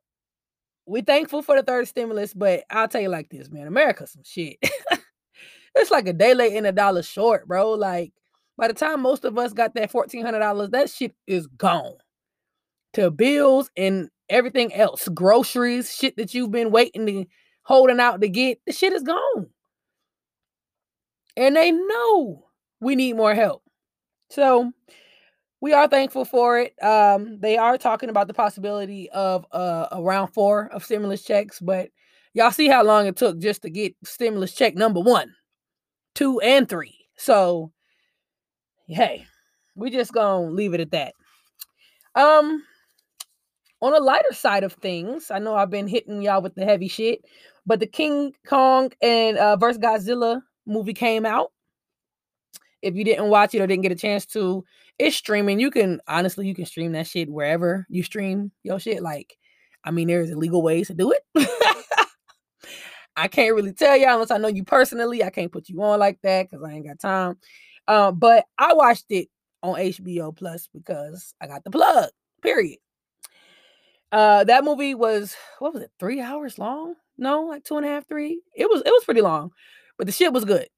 we 0.87 1.03
thankful 1.03 1.43
for 1.43 1.57
the 1.57 1.65
third 1.65 1.89
stimulus, 1.89 2.33
but 2.33 2.63
I'll 2.71 2.89
tell 2.89 3.01
you 3.01 3.09
like 3.09 3.29
this, 3.29 3.51
man. 3.51 3.67
America 3.67 4.07
some 4.07 4.23
shit. 4.25 4.59
it's 5.75 5.91
like 5.91 6.07
a 6.07 6.13
day 6.13 6.33
late 6.33 6.57
and 6.57 6.67
a 6.67 6.73
dollar 6.73 7.03
short, 7.03 7.49
bro. 7.49 7.73
Like 7.73 8.13
by 8.57 8.69
the 8.69 8.75
time 8.75 9.03
most 9.03 9.25
of 9.25 9.37
us 9.37 9.53
got 9.53 9.75
that 9.75 9.93
$1,400, 9.93 10.71
that 10.71 10.91
shit 10.91 11.15
is 11.27 11.47
gone. 11.47 11.97
To 12.95 13.11
bills 13.11 13.71
and 13.77 14.09
everything 14.31 14.73
else, 14.73 15.09
groceries, 15.09 15.95
shit 15.95 16.17
that 16.17 16.33
you've 16.33 16.51
been 16.51 16.71
waiting 16.71 17.07
to 17.07 17.27
holding 17.65 18.01
out 18.01 18.21
to 18.23 18.29
get, 18.29 18.59
the 18.67 18.73
shit 18.73 18.93
is 18.93 19.03
gone. 19.03 19.49
And 21.37 21.57
they 21.57 21.73
know 21.73 22.47
we 22.81 22.97
need 22.97 23.17
more 23.17 23.35
help. 23.35 23.63
So 24.31 24.73
we 25.61 25.73
are 25.73 25.89
thankful 25.89 26.25
for 26.25 26.59
it. 26.59 26.75
Um, 26.83 27.39
they 27.41 27.57
are 27.57 27.79
talking 27.79 28.11
about 28.11 28.29
the 28.29 28.35
possibility 28.35 29.09
of 29.11 29.47
uh, 29.53 29.87
a 29.93 30.03
round 30.03 30.33
four 30.35 30.69
of 30.73 30.85
stimulus 30.85 31.23
checks, 31.23 31.61
but 31.61 31.91
y'all 32.35 32.51
see 32.51 32.69
how 32.69 32.85
long 32.85 33.07
it 33.07 33.17
took 33.17 33.39
just 33.39 33.63
to 33.63 33.71
get 33.71 33.95
stimulus 34.05 34.55
check 34.55 34.75
number 34.75 35.01
one, 35.01 35.33
two, 36.15 36.41
and 36.41 36.69
three. 36.69 36.95
So, 37.17 37.73
hey, 38.87 39.27
we 39.75 39.91
just 39.91 40.13
gonna 40.13 40.51
leave 40.51 40.75
it 40.75 40.81
at 40.81 40.91
that. 40.91 41.15
Um, 42.15 42.63
on 43.81 43.95
a 43.95 43.99
lighter 44.01 44.33
side 44.33 44.65
of 44.65 44.75
things, 44.75 45.31
I 45.31 45.39
know 45.39 45.55
I've 45.55 45.71
been 45.71 45.89
hitting 45.89 46.23
y'all 46.23 46.43
with 46.43 46.55
the 46.55 46.65
heavy 46.65 46.89
shit, 46.89 47.25
but 47.65 47.81
the 47.81 47.87
King 47.87 48.35
Kong 48.47 48.93
and 49.03 49.37
uh, 49.39 49.57
versus 49.57 49.81
Godzilla 49.81 50.43
movie 50.67 50.95
came 50.95 51.27
out. 51.27 51.53
If 52.83 52.95
you 52.95 53.05
didn't 53.05 53.29
watch 53.29 53.55
it 53.55 53.61
or 53.61 53.67
didn't 53.67 53.83
get 53.83 53.93
a 53.93 53.97
chance 53.97 54.27
to, 54.27 54.65
it's 54.99 55.17
streaming. 55.17 55.61
You 55.61 55.71
can 55.71 56.01
honestly, 56.07 56.47
you 56.47 56.55
can 56.55 56.67
stream 56.67 56.93
that 56.93 57.07
shit 57.07 57.31
wherever 57.31 57.87
you 57.89 58.03
stream 58.03 58.53
your 58.63 58.81
shit. 58.81 59.03
Like, 59.03 59.37
I 59.85 59.91
mean, 59.91 60.09
there's 60.09 60.31
illegal 60.31 60.63
ways 60.63 60.89
to 60.89 60.95
do 60.95 61.13
it. 61.13 61.49
I 63.17 63.29
can't 63.29 63.55
really 63.55 63.73
tell 63.73 63.97
y'all 63.97 64.15
unless 64.15 64.31
I 64.31 64.39
know 64.39 64.49
you 64.49 64.65
personally. 64.65 65.23
I 65.23 65.31
can't 65.31 65.53
put 65.53 65.69
you 65.69 65.83
on 65.83 65.99
like 65.99 66.21
that 66.23 66.51
because 66.51 66.65
I 66.65 66.73
ain't 66.73 66.87
got 66.87 66.99
time. 66.99 67.39
Um, 67.89 68.19
but 68.19 68.45
I 68.59 68.75
watched 68.75 69.07
it 69.11 69.29
on 69.63 69.77
HBO 69.77 70.37
Plus 70.37 70.69
because 70.73 71.35
I 71.41 71.47
got 71.47 71.65
the 71.65 71.71
plug. 71.71 72.11
Period. 72.43 72.79
Uh, 74.13 74.45
that 74.45 74.65
movie 74.65 74.95
was 74.95 75.35
what 75.59 75.75
was 75.75 75.83
it? 75.83 75.91
Three 75.99 76.21
hours 76.21 76.59
long? 76.59 76.95
No, 77.19 77.43
like 77.43 77.65
two 77.65 77.77
and 77.77 77.87
a 77.87 77.89
half, 77.89 78.07
three. 78.07 78.41
It 78.55 78.69
was 78.69 78.83
it 78.85 78.91
was 78.91 79.05
pretty 79.05 79.23
long, 79.23 79.51
but 79.99 80.07
the 80.07 80.13
shit 80.13 80.33
was 80.33 80.45
good. 80.45 80.69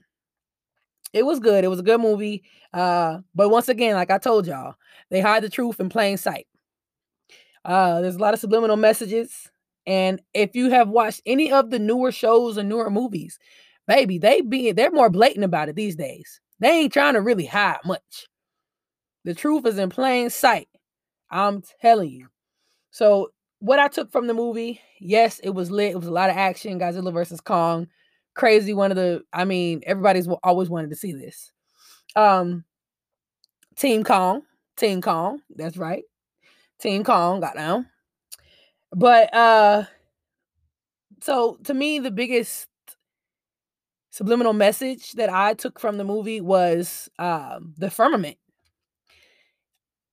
It 1.12 1.24
was 1.24 1.40
good. 1.40 1.64
It 1.64 1.68
was 1.68 1.80
a 1.80 1.84
good 1.84 2.00
movie. 2.00 2.44
Uh, 2.72 3.18
but 3.34 3.48
once 3.48 3.68
again, 3.68 3.94
like 3.94 4.10
I 4.10 4.18
told 4.18 4.46
y'all, 4.46 4.74
they 5.10 5.20
hide 5.20 5.42
the 5.42 5.48
truth 5.48 5.80
in 5.80 5.88
plain 5.88 6.16
sight. 6.16 6.46
Uh, 7.64 8.00
there's 8.00 8.16
a 8.16 8.20
lot 8.20 8.34
of 8.34 8.40
subliminal 8.40 8.76
messages. 8.76 9.50
And 9.86 10.20
if 10.34 10.54
you 10.54 10.70
have 10.70 10.88
watched 10.88 11.22
any 11.24 11.50
of 11.50 11.70
the 11.70 11.78
newer 11.78 12.12
shows 12.12 12.58
or 12.58 12.62
newer 12.62 12.90
movies, 12.90 13.38
baby, 13.86 14.18
they 14.18 14.42
be 14.42 14.72
they're 14.72 14.90
more 14.90 15.10
blatant 15.10 15.44
about 15.44 15.68
it 15.68 15.76
these 15.76 15.96
days. 15.96 16.40
They 16.60 16.70
ain't 16.70 16.92
trying 16.92 17.14
to 17.14 17.22
really 17.22 17.46
hide 17.46 17.78
much. 17.84 18.28
The 19.24 19.34
truth 19.34 19.66
is 19.66 19.78
in 19.78 19.90
plain 19.90 20.30
sight. 20.30 20.68
I'm 21.30 21.62
telling 21.80 22.10
you. 22.10 22.28
So, 22.90 23.32
what 23.60 23.78
I 23.78 23.88
took 23.88 24.10
from 24.10 24.26
the 24.26 24.34
movie, 24.34 24.80
yes, 25.00 25.40
it 25.40 25.50
was 25.50 25.70
lit. 25.70 25.92
It 25.92 25.98
was 25.98 26.06
a 26.06 26.12
lot 26.12 26.30
of 26.30 26.36
action. 26.36 26.78
Godzilla 26.78 27.12
versus 27.12 27.40
Kong. 27.40 27.88
Crazy. 28.38 28.72
One 28.72 28.92
of 28.92 28.96
the, 28.96 29.24
I 29.32 29.44
mean, 29.44 29.82
everybody's 29.84 30.28
always 30.44 30.70
wanted 30.70 30.90
to 30.90 30.96
see 30.96 31.12
this. 31.12 31.50
Um, 32.14 32.64
Team 33.76 34.04
Kong. 34.04 34.42
Team 34.76 35.02
Kong. 35.02 35.40
That's 35.56 35.76
right. 35.76 36.04
Team 36.78 37.02
Kong 37.02 37.40
got 37.40 37.56
down. 37.56 37.86
But 38.92 39.34
uh 39.34 39.84
so 41.20 41.58
to 41.64 41.74
me, 41.74 41.98
the 41.98 42.12
biggest 42.12 42.68
subliminal 44.10 44.52
message 44.52 45.12
that 45.12 45.30
I 45.30 45.54
took 45.54 45.80
from 45.80 45.98
the 45.98 46.04
movie 46.04 46.40
was 46.40 47.08
um 47.18 47.74
the 47.76 47.90
firmament. 47.90 48.38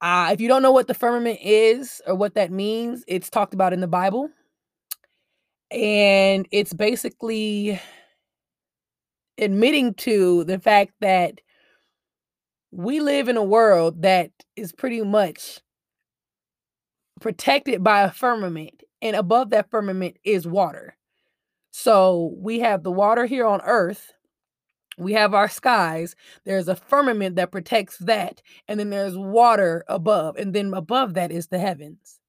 Uh, 0.02 0.32
if 0.34 0.42
you 0.42 0.48
don't 0.48 0.62
know 0.64 0.72
what 0.72 0.88
the 0.88 0.94
firmament 0.94 1.40
is 1.42 2.02
or 2.06 2.16
what 2.16 2.34
that 2.36 2.52
means, 2.52 3.04
it's 3.08 3.30
talked 3.30 3.54
about 3.54 3.72
in 3.72 3.82
the 3.82 3.88
Bible. 3.88 4.30
And 5.72 6.48
it's 6.52 6.74
basically 6.74 7.80
admitting 9.38 9.94
to 9.96 10.44
the 10.46 10.60
fact 10.60 10.94
that 11.02 11.42
we 12.72 13.00
live 13.00 13.30
in 13.30 13.38
a 13.38 13.44
world 13.44 14.02
that 14.02 14.32
is 14.56 14.72
pretty 14.72 15.02
much 15.02 15.62
protected 17.22 17.84
by 17.84 18.02
a 18.02 18.12
firmament, 18.12 18.84
and 19.02 19.16
above 19.16 19.50
that 19.52 19.70
firmament 19.70 20.18
is 20.24 20.46
water. 20.46 20.98
So 21.72 22.34
we 22.38 22.60
have 22.60 22.84
the 22.84 22.92
water 22.92 23.26
here 23.26 23.46
on 23.46 23.62
earth, 23.62 24.12
we 24.98 25.14
have 25.14 25.34
our 25.34 25.50
skies, 25.50 26.16
there's 26.46 26.68
a 26.68 26.76
firmament 26.76 27.36
that 27.36 27.52
protects 27.52 27.98
that, 28.00 28.42
and 28.68 28.80
then 28.80 28.90
there's 28.90 29.18
water 29.18 29.84
above, 29.88 30.38
and 30.38 30.54
then 30.54 30.74
above 30.74 31.14
that 31.16 31.32
is 31.32 31.48
the 31.48 31.60
heavens. 31.60 32.20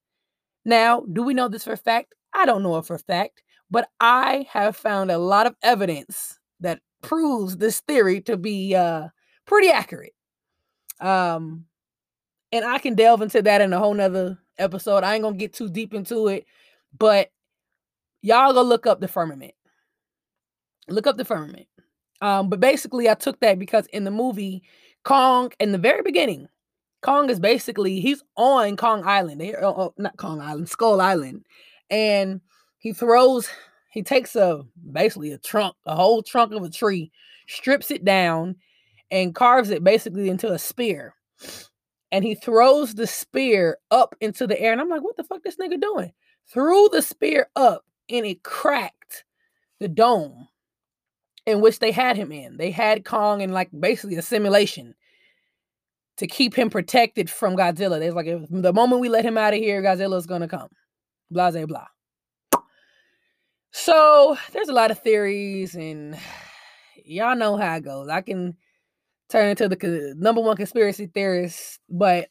Now, 0.65 1.03
do 1.13 1.23
we 1.23 1.35
know 1.35 1.49
this 1.49 1.65
for 1.65 1.73
a 1.73 1.77
fact? 1.77 2.15
I 2.33 2.45
don't 2.45 2.63
know 2.63 2.77
it 2.79 2.87
for 2.87 2.95
a 2.95 2.99
fact, 2.99 3.43
but 3.71 3.89
I 4.01 4.47
have 4.51 4.77
found 4.77 5.11
a 5.11 5.19
lot 5.19 5.47
of 5.47 5.55
evidence 5.63 6.39
that 6.61 6.81
proves 7.03 7.57
this 7.57 7.81
theory 7.81 8.21
to 8.23 8.37
be 8.37 8.75
uh, 8.75 9.09
pretty 9.47 9.69
accurate. 9.69 10.15
Um, 11.01 11.67
and 12.53 12.65
I 12.65 12.79
can 12.79 12.95
delve 12.95 13.23
into 13.23 13.43
that 13.43 13.61
in 13.61 13.73
a 13.73 13.79
whole 13.79 13.95
nother 13.95 14.39
episode. 14.59 15.05
I 15.05 15.15
ain't 15.15 15.23
gonna 15.23 15.37
get 15.37 15.53
too 15.53 15.69
deep 15.69 15.95
into 15.95 16.29
it, 16.29 16.47
but 16.97 17.31
y'all 18.23 18.53
go 18.53 18.63
look 18.63 18.87
up 18.87 19.01
the 19.01 19.09
firmament. 19.09 19.55
Look 20.89 21.07
up 21.07 21.17
the 21.17 21.25
firmament. 21.25 21.67
Um, 22.21 22.49
but 22.49 22.61
basically, 22.61 23.09
I 23.09 23.15
took 23.15 23.41
that 23.41 23.59
because 23.59 23.87
in 23.87 24.05
the 24.05 24.11
movie, 24.11 24.63
Kong, 25.05 25.53
in 25.61 25.73
the 25.73 25.79
very 25.79 26.03
beginning, 26.03 26.49
Kong 27.03 27.29
is 27.29 27.39
basically 27.39 28.01
he's 28.01 28.23
on 28.37 28.77
Kong 28.77 29.05
Island. 29.05 29.43
Oh, 29.61 29.75
oh, 29.77 29.95
not 29.99 30.17
Kong 30.17 30.41
Island, 30.41 30.69
Skull 30.69 31.01
Island, 31.01 31.45
and 31.91 32.41
he 32.79 32.93
throws. 32.93 33.49
He 33.97 34.03
takes 34.03 34.37
a 34.37 34.63
basically 34.93 35.33
a 35.33 35.39
trunk, 35.39 35.75
a 35.87 35.97
whole 35.97 36.23
trunk 36.23 36.53
of 36.53 36.63
a 36.63 36.69
tree, 36.69 37.11
strips 37.49 37.91
it 37.91 38.05
down, 38.05 38.57
and 39.11 39.35
carves 39.35 39.71
it 39.71 39.83
basically 39.83 40.29
into 40.29 40.53
a 40.53 40.59
spear 40.59 41.15
and 42.13 42.25
he 42.25 42.35
throws 42.35 42.95
the 42.95 43.07
spear 43.07 43.79
up 43.91 44.15
into 44.21 44.47
the 44.47 44.61
air. 44.61 44.73
And 44.73 44.81
I'm 44.81 44.89
like, 44.89 45.03
what 45.03 45.17
the 45.17 45.25
fuck 45.25 45.43
this 45.43 45.57
nigga 45.57 45.81
doing? 45.81 46.13
Threw 46.53 46.89
the 46.91 47.03
spear 47.03 47.49
up 47.57 47.85
and 48.09 48.25
it 48.25 48.43
cracked 48.43 49.25
the 49.81 49.89
dome 49.89 50.49
in 51.45 51.61
which 51.61 51.79
they 51.79 51.91
had 51.91 52.17
him 52.17 52.33
in. 52.33 52.57
They 52.57 52.71
had 52.71 53.05
Kong 53.05 53.41
in 53.41 53.53
like 53.53 53.71
basically 53.79 54.17
a 54.17 54.23
simulation 54.23 54.95
to 56.17 56.27
keep 56.27 56.55
him 56.55 56.71
protected 56.71 57.29
from 57.29 57.57
Godzilla. 57.57 57.99
There's 57.99 58.15
like 58.15 58.29
the 58.51 58.73
moment 58.73 59.01
we 59.01 59.09
let 59.09 59.25
him 59.25 59.37
out 59.37 59.55
of 59.55 59.61
here, 59.61 59.83
Godzilla's 59.83 60.27
gonna 60.27 60.49
come. 60.49 60.69
Blah 61.31 61.51
blah 61.51 61.67
blah. 61.67 61.87
So 63.79 64.39
there's 64.55 64.71
a 64.71 64.73
lot 64.73 64.91
of 64.91 65.01
theories, 65.01 65.75
and 65.75 66.19
y'all 67.05 67.37
know 67.37 67.59
how 67.59 67.77
it 67.77 67.85
goes. 67.85 68.09
I 68.09 68.23
can 68.23 68.57
turn 69.29 69.51
into 69.51 69.69
the 69.69 70.15
number 70.17 70.41
one 70.41 70.57
conspiracy 70.57 71.07
theorist. 71.07 71.79
But 71.91 72.29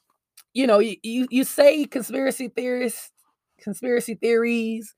you 0.54 0.68
know, 0.68 0.80
you, 0.80 0.98
you 1.04 1.28
you 1.30 1.44
say 1.44 1.86
conspiracy 1.86 2.48
theorists, 2.48 3.12
conspiracy 3.62 4.16
theories, 4.16 4.96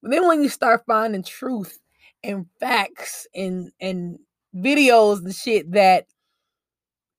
but 0.00 0.12
then 0.12 0.28
when 0.28 0.42
you 0.42 0.48
start 0.48 0.84
finding 0.86 1.24
truth 1.24 1.78
and 2.22 2.46
facts 2.60 3.26
and 3.34 3.72
and 3.80 4.18
videos 4.54 5.18
and 5.24 5.34
shit 5.34 5.72
that 5.72 6.06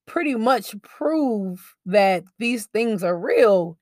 pretty 0.06 0.34
much 0.34 0.74
prove 0.82 1.76
that 1.86 2.24
these 2.38 2.66
things 2.66 3.04
are 3.04 3.18
real, 3.18 3.78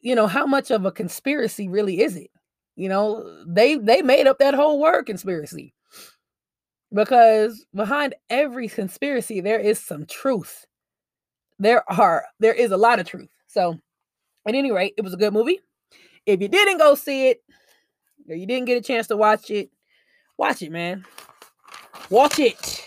you 0.00 0.14
know, 0.14 0.26
how 0.26 0.46
much 0.46 0.70
of 0.70 0.84
a 0.86 0.92
conspiracy 0.92 1.68
really 1.68 2.00
is 2.00 2.16
it? 2.16 2.30
You 2.82 2.88
know, 2.88 3.44
they 3.46 3.76
they 3.76 4.02
made 4.02 4.26
up 4.26 4.40
that 4.40 4.54
whole 4.54 4.80
word 4.80 5.06
conspiracy. 5.06 5.72
Because 6.92 7.64
behind 7.72 8.16
every 8.28 8.66
conspiracy 8.66 9.40
there 9.40 9.60
is 9.60 9.78
some 9.78 10.04
truth. 10.04 10.66
There 11.60 11.88
are 11.88 12.24
there 12.40 12.52
is 12.52 12.72
a 12.72 12.76
lot 12.76 12.98
of 12.98 13.06
truth. 13.06 13.30
So 13.46 13.78
at 14.48 14.56
any 14.56 14.72
rate 14.72 14.94
it 14.98 15.04
was 15.04 15.14
a 15.14 15.16
good 15.16 15.32
movie. 15.32 15.60
If 16.26 16.40
you 16.40 16.48
didn't 16.48 16.78
go 16.78 16.96
see 16.96 17.28
it 17.28 17.44
or 18.28 18.34
you 18.34 18.46
didn't 18.46 18.66
get 18.66 18.78
a 18.78 18.82
chance 18.82 19.06
to 19.06 19.16
watch 19.16 19.48
it 19.48 19.70
watch 20.36 20.60
it 20.60 20.72
man. 20.72 21.04
Watch 22.10 22.40
it. 22.40 22.84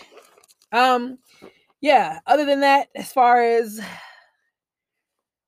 Um 0.72 1.16
yeah 1.80 2.20
other 2.26 2.44
than 2.44 2.60
that 2.60 2.88
as 2.94 3.10
far 3.10 3.42
as 3.42 3.80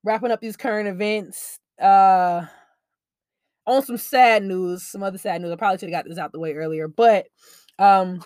wrapping 0.04 0.30
up 0.30 0.40
these 0.40 0.56
current 0.56 0.88
events 0.88 1.58
uh 1.78 2.46
on 3.68 3.82
some 3.84 3.96
sad 3.96 4.42
news 4.42 4.82
some 4.82 5.02
other 5.02 5.18
sad 5.18 5.40
news 5.40 5.52
i 5.52 5.56
probably 5.56 5.78
should 5.78 5.90
have 5.90 6.04
got 6.04 6.08
this 6.08 6.18
out 6.18 6.32
the 6.32 6.38
way 6.40 6.54
earlier 6.54 6.88
but 6.88 7.26
um 7.78 8.20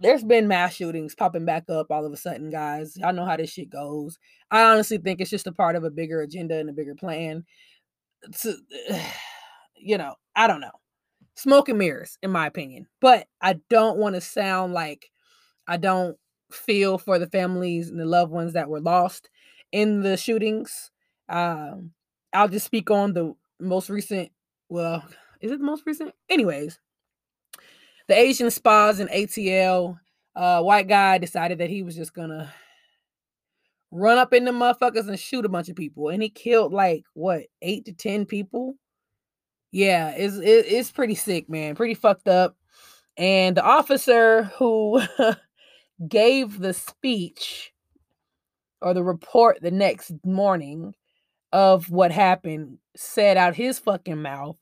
there's 0.00 0.24
been 0.24 0.48
mass 0.48 0.74
shootings 0.74 1.14
popping 1.14 1.44
back 1.44 1.70
up 1.70 1.90
all 1.90 2.04
of 2.04 2.12
a 2.12 2.16
sudden, 2.16 2.50
guys. 2.50 2.96
Y'all 2.96 3.12
know 3.12 3.24
how 3.24 3.36
this 3.36 3.50
shit 3.50 3.70
goes. 3.70 4.18
I 4.50 4.62
honestly 4.64 4.98
think 4.98 5.20
it's 5.20 5.30
just 5.30 5.46
a 5.46 5.52
part 5.52 5.76
of 5.76 5.84
a 5.84 5.90
bigger 5.90 6.20
agenda 6.20 6.58
and 6.58 6.68
a 6.68 6.74
bigger 6.74 6.94
plan. 6.94 7.44
To, 8.42 8.56
you 9.76 9.96
know, 9.96 10.14
I 10.34 10.46
don't 10.46 10.60
know. 10.60 10.72
Smoke 11.34 11.68
and 11.68 11.78
mirrors, 11.78 12.18
in 12.22 12.30
my 12.30 12.46
opinion. 12.46 12.86
But 13.00 13.26
I 13.40 13.60
don't 13.70 13.98
want 13.98 14.14
to 14.14 14.20
sound 14.20 14.74
like 14.74 15.10
I 15.66 15.76
don't 15.76 16.16
feel 16.50 16.98
for 16.98 17.18
the 17.18 17.28
families 17.28 17.88
and 17.88 17.98
the 17.98 18.06
loved 18.06 18.32
ones 18.32 18.52
that 18.52 18.68
were 18.68 18.80
lost 18.80 19.30
in 19.72 20.02
the 20.02 20.16
shootings. 20.16 20.90
Um, 21.28 21.92
I'll 22.32 22.48
just 22.48 22.66
speak 22.66 22.90
on 22.90 23.14
the 23.14 23.34
most 23.60 23.88
recent. 23.88 24.30
Well, 24.68 25.04
is 25.40 25.52
it 25.52 25.58
the 25.58 25.64
most 25.64 25.84
recent? 25.86 26.12
Anyways, 26.28 26.78
the 28.08 28.18
Asian 28.18 28.50
spas 28.50 29.00
in 29.00 29.08
ATL, 29.08 29.98
uh, 30.34 30.62
white 30.62 30.88
guy 30.88 31.18
decided 31.18 31.58
that 31.58 31.70
he 31.70 31.82
was 31.82 31.96
just 31.96 32.14
gonna 32.14 32.52
run 33.90 34.18
up 34.18 34.32
in 34.32 34.44
the 34.44 34.50
motherfuckers 34.50 35.08
and 35.08 35.18
shoot 35.18 35.44
a 35.44 35.48
bunch 35.48 35.68
of 35.68 35.76
people, 35.76 36.08
and 36.08 36.22
he 36.22 36.28
killed 36.28 36.72
like 36.72 37.04
what 37.14 37.42
eight 37.62 37.84
to 37.86 37.92
ten 37.92 38.26
people. 38.26 38.74
Yeah, 39.72 40.10
it's 40.10 40.36
it, 40.36 40.66
it's 40.68 40.90
pretty 40.90 41.14
sick, 41.14 41.48
man. 41.48 41.74
Pretty 41.74 41.94
fucked 41.94 42.28
up. 42.28 42.56
And 43.16 43.56
the 43.56 43.64
officer 43.64 44.44
who 44.58 45.00
gave 46.08 46.58
the 46.58 46.74
speech 46.74 47.72
or 48.82 48.94
the 48.94 49.02
report 49.02 49.58
the 49.62 49.70
next 49.70 50.12
morning 50.24 50.94
of 51.56 51.88
what 51.90 52.12
happened 52.12 52.76
said 52.96 53.38
out 53.38 53.56
his 53.56 53.78
fucking 53.78 54.20
mouth, 54.20 54.58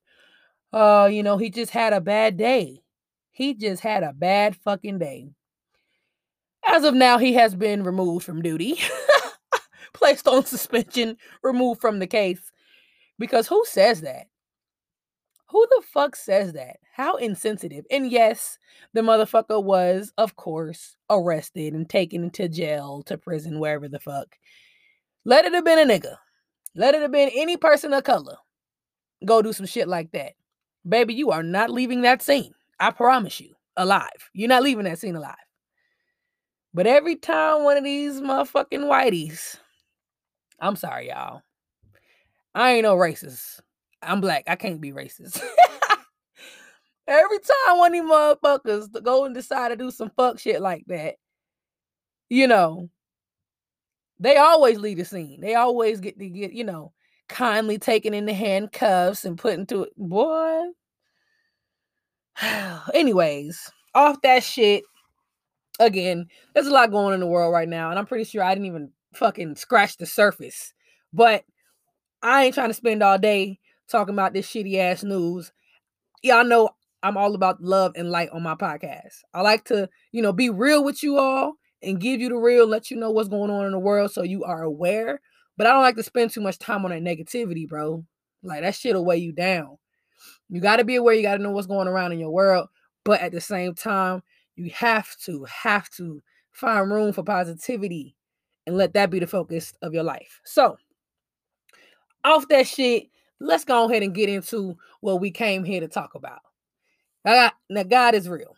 uh, 0.72 1.08
you 1.10 1.24
know, 1.24 1.36
he 1.36 1.50
just 1.50 1.72
had 1.72 1.92
a 1.92 2.00
bad 2.00 2.36
day. 2.36 2.84
He 3.32 3.52
just 3.54 3.82
had 3.82 4.04
a 4.04 4.12
bad 4.12 4.54
fucking 4.54 5.00
day. 5.00 5.26
As 6.64 6.84
of 6.84 6.94
now, 6.94 7.18
he 7.18 7.32
has 7.32 7.56
been 7.56 7.82
removed 7.82 8.24
from 8.24 8.42
duty, 8.42 8.78
placed 9.92 10.28
on 10.28 10.46
suspension, 10.46 11.16
removed 11.42 11.80
from 11.80 11.98
the 11.98 12.06
case. 12.06 12.52
Because 13.18 13.48
who 13.48 13.64
says 13.66 14.02
that? 14.02 14.28
Who 15.50 15.66
the 15.70 15.82
fuck 15.92 16.14
says 16.14 16.52
that? 16.52 16.76
How 16.92 17.16
insensitive. 17.16 17.86
And 17.90 18.08
yes, 18.08 18.56
the 18.92 19.00
motherfucker 19.00 19.60
was, 19.60 20.12
of 20.16 20.36
course, 20.36 20.96
arrested 21.10 21.74
and 21.74 21.90
taken 21.90 22.30
to 22.30 22.48
jail, 22.48 23.02
to 23.06 23.18
prison, 23.18 23.58
wherever 23.58 23.88
the 23.88 23.98
fuck. 23.98 24.36
Let 25.24 25.44
it 25.44 25.54
have 25.54 25.64
been 25.64 25.90
a 25.90 25.92
nigga. 25.92 26.18
Let 26.74 26.94
it 26.94 27.02
have 27.02 27.12
been 27.12 27.30
any 27.34 27.56
person 27.56 27.92
of 27.92 28.04
color. 28.04 28.36
Go 29.24 29.42
do 29.42 29.52
some 29.52 29.66
shit 29.66 29.88
like 29.88 30.12
that. 30.12 30.32
Baby, 30.86 31.14
you 31.14 31.30
are 31.30 31.42
not 31.42 31.70
leaving 31.70 32.02
that 32.02 32.22
scene. 32.22 32.52
I 32.80 32.90
promise 32.90 33.40
you. 33.40 33.54
Alive. 33.76 34.30
You're 34.32 34.48
not 34.48 34.62
leaving 34.62 34.84
that 34.84 34.98
scene 34.98 35.16
alive. 35.16 35.34
But 36.72 36.86
every 36.86 37.16
time 37.16 37.64
one 37.64 37.76
of 37.76 37.84
these 37.84 38.20
motherfucking 38.20 38.80
whiteys, 38.80 39.56
I'm 40.60 40.76
sorry, 40.76 41.08
y'all. 41.08 41.42
I 42.54 42.72
ain't 42.72 42.82
no 42.84 42.96
racist. 42.96 43.60
I'm 44.02 44.20
black. 44.20 44.44
I 44.46 44.56
can't 44.56 44.80
be 44.80 44.92
racist. 44.92 45.40
every 47.06 47.38
time 47.38 47.78
one 47.78 47.94
of 47.94 48.00
these 48.00 48.10
motherfuckers 48.10 49.02
go 49.02 49.24
and 49.24 49.34
decide 49.34 49.68
to 49.68 49.76
do 49.76 49.90
some 49.90 50.10
fuck 50.16 50.38
shit 50.38 50.60
like 50.60 50.84
that, 50.88 51.16
you 52.28 52.46
know, 52.46 52.90
they 54.18 54.36
always 54.36 54.78
lead 54.78 54.98
the 54.98 55.04
scene. 55.04 55.40
They 55.40 55.54
always 55.54 56.00
get 56.00 56.18
to 56.18 56.28
get, 56.28 56.52
you 56.52 56.64
know, 56.64 56.92
kindly 57.28 57.78
taken 57.78 58.14
into 58.14 58.32
handcuffs 58.32 59.24
and 59.24 59.38
put 59.38 59.54
into 59.54 59.84
it. 59.84 59.92
Boy. 59.96 60.60
Anyways, 62.94 63.70
off 63.94 64.20
that 64.22 64.42
shit. 64.42 64.84
Again, 65.80 66.26
there's 66.54 66.68
a 66.68 66.72
lot 66.72 66.92
going 66.92 67.06
on 67.06 67.14
in 67.14 67.20
the 67.20 67.26
world 67.26 67.52
right 67.52 67.68
now, 67.68 67.90
and 67.90 67.98
I'm 67.98 68.06
pretty 68.06 68.24
sure 68.24 68.44
I 68.44 68.54
didn't 68.54 68.66
even 68.66 68.92
fucking 69.14 69.56
scratch 69.56 69.96
the 69.96 70.06
surface. 70.06 70.72
But 71.12 71.44
I 72.22 72.44
ain't 72.44 72.54
trying 72.54 72.70
to 72.70 72.74
spend 72.74 73.02
all 73.02 73.18
day 73.18 73.58
talking 73.88 74.14
about 74.14 74.32
this 74.32 74.46
shitty 74.48 74.76
ass 74.76 75.02
news. 75.02 75.52
Y'all 76.22 76.44
know 76.44 76.70
I'm 77.02 77.16
all 77.16 77.34
about 77.34 77.60
love 77.60 77.92
and 77.96 78.10
light 78.10 78.30
on 78.30 78.42
my 78.42 78.54
podcast. 78.54 79.22
I 79.34 79.42
like 79.42 79.64
to, 79.64 79.88
you 80.12 80.22
know, 80.22 80.32
be 80.32 80.48
real 80.48 80.84
with 80.84 81.02
you 81.02 81.18
all 81.18 81.54
and 81.84 82.00
give 82.00 82.20
you 82.20 82.28
the 82.28 82.36
real, 82.36 82.66
let 82.66 82.90
you 82.90 82.96
know 82.96 83.10
what's 83.10 83.28
going 83.28 83.50
on 83.50 83.66
in 83.66 83.72
the 83.72 83.78
world 83.78 84.12
so 84.12 84.22
you 84.22 84.44
are 84.44 84.62
aware. 84.62 85.20
But 85.56 85.66
I 85.66 85.70
don't 85.70 85.82
like 85.82 85.96
to 85.96 86.02
spend 86.02 86.30
too 86.30 86.40
much 86.40 86.58
time 86.58 86.84
on 86.84 86.90
that 86.90 87.02
negativity, 87.02 87.68
bro. 87.68 88.04
Like 88.42 88.62
that 88.62 88.74
shit'll 88.74 89.04
weigh 89.04 89.18
you 89.18 89.32
down. 89.32 89.78
You 90.48 90.60
got 90.60 90.76
to 90.76 90.84
be 90.84 90.96
aware. 90.96 91.14
You 91.14 91.22
got 91.22 91.36
to 91.36 91.42
know 91.42 91.50
what's 91.50 91.66
going 91.66 91.88
around 91.88 92.12
in 92.12 92.18
your 92.18 92.30
world. 92.30 92.68
But 93.04 93.20
at 93.20 93.32
the 93.32 93.40
same 93.40 93.74
time, 93.74 94.22
you 94.56 94.70
have 94.74 95.16
to, 95.24 95.44
have 95.44 95.90
to 95.90 96.22
find 96.52 96.90
room 96.90 97.12
for 97.12 97.22
positivity 97.22 98.16
and 98.66 98.76
let 98.76 98.94
that 98.94 99.10
be 99.10 99.18
the 99.18 99.26
focus 99.26 99.74
of 99.82 99.92
your 99.92 100.04
life. 100.04 100.40
So, 100.44 100.76
off 102.24 102.48
that 102.48 102.66
shit, 102.66 103.08
let's 103.40 103.64
go 103.64 103.88
ahead 103.88 104.02
and 104.02 104.14
get 104.14 104.28
into 104.28 104.76
what 105.00 105.20
we 105.20 105.30
came 105.30 105.64
here 105.64 105.80
to 105.80 105.88
talk 105.88 106.14
about. 106.14 106.40
Now, 107.24 107.82
God 107.82 108.14
is 108.14 108.28
real. 108.28 108.56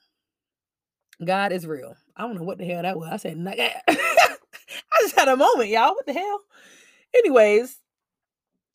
God 1.25 1.53
is 1.53 1.67
real. 1.67 1.97
I 2.17 2.23
don't 2.23 2.37
know 2.37 2.43
what 2.43 2.59
the 2.59 2.65
hell 2.65 2.83
that 2.83 2.97
was. 2.97 3.09
I 3.11 3.17
said, 3.17 3.37
I 3.89 5.01
just 5.03 5.19
had 5.19 5.29
a 5.29 5.37
moment, 5.37 5.69
y'all. 5.69 5.95
What 5.95 6.07
the 6.07 6.15
hell? 6.15 6.41
Anyways, 7.15 7.79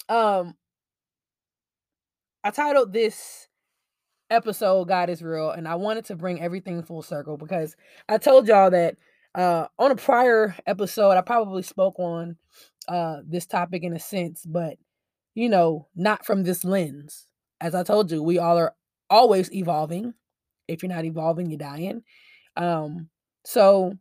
um, 0.10 0.56
I 2.44 2.52
titled 2.52 2.94
this 2.94 3.48
episode 4.30 4.88
God 4.88 5.10
is 5.10 5.22
Real, 5.22 5.52
and 5.52 5.68
I 5.68 5.76
wanted 5.76 6.06
to 6.06 6.16
bring 6.16 6.42
everything 6.42 6.84
full 6.84 7.02
circle 7.02 7.38
because 7.38 7.76
I 8.08 8.18
told 8.18 8.48
y'all 8.48 8.72
that 8.72 8.98
uh 9.36 9.68
on 9.80 9.92
a 9.92 9.96
prior 9.96 10.56
episode, 10.66 11.12
I 11.12 11.22
probably 11.22 11.64
spoke 11.64 12.00
on 12.00 12.38
uh 12.88 13.18
this 13.28 13.46
topic 13.46 13.84
in 13.84 13.94
a 13.94 14.00
sense, 14.00 14.46
but 14.46 14.78
you 15.36 15.50
know, 15.50 15.88
not 15.96 16.26
from 16.26 16.44
this 16.44 16.64
lens. 16.64 17.28
As 17.60 17.76
I 17.76 17.84
told 17.84 18.12
you, 18.12 18.24
we 18.24 18.40
all 18.40 18.58
are 18.58 18.74
always 19.10 19.54
evolving. 19.54 20.14
If 20.68 20.84
you're 20.84 20.92
not 20.92 21.06
evolving, 21.06 21.50
you're 21.50 21.60
dying. 21.60 22.04
Um, 22.58 23.10
so 23.46 23.94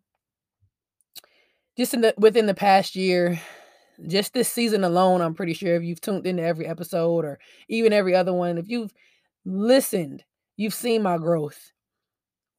just 1.76 1.94
in 1.94 2.02
the 2.02 2.14
within 2.18 2.46
the 2.46 2.54
past 2.54 2.96
year, 2.96 3.40
just 4.06 4.32
this 4.32 4.50
season 4.50 4.84
alone, 4.84 5.20
I'm 5.20 5.34
pretty 5.34 5.54
sure 5.54 5.74
if 5.76 5.82
you've 5.82 6.00
tuned 6.00 6.26
into 6.26 6.42
every 6.42 6.66
episode 6.66 7.24
or 7.24 7.38
even 7.68 7.92
every 7.92 8.14
other 8.14 8.32
one, 8.32 8.58
if 8.58 8.68
you've 8.68 8.92
listened, 9.44 10.24
you've 10.56 10.74
seen 10.74 11.02
my 11.02 11.18
growth. 11.18 11.72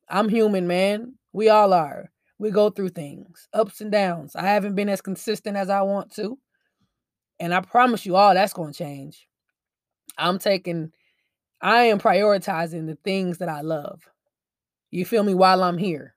I'm 0.09 0.29
human, 0.29 0.67
man. 0.67 1.15
We 1.33 1.49
all 1.49 1.73
are. 1.73 2.11
We 2.37 2.51
go 2.51 2.69
through 2.69 2.89
things, 2.89 3.47
ups 3.53 3.81
and 3.81 3.91
downs. 3.91 4.35
I 4.35 4.43
haven't 4.43 4.75
been 4.75 4.89
as 4.89 5.01
consistent 5.01 5.55
as 5.55 5.69
I 5.69 5.81
want 5.83 6.11
to. 6.15 6.37
And 7.39 7.53
I 7.53 7.61
promise 7.61 8.05
you 8.05 8.15
all 8.15 8.33
that's 8.33 8.53
going 8.53 8.73
to 8.73 8.77
change. 8.77 9.27
I'm 10.17 10.39
taking, 10.39 10.91
I 11.61 11.83
am 11.83 11.99
prioritizing 11.99 12.87
the 12.87 12.97
things 13.03 13.37
that 13.37 13.49
I 13.49 13.61
love. 13.61 14.01
You 14.89 15.05
feel 15.05 15.23
me? 15.23 15.33
While 15.33 15.63
I'm 15.63 15.77
here. 15.77 16.15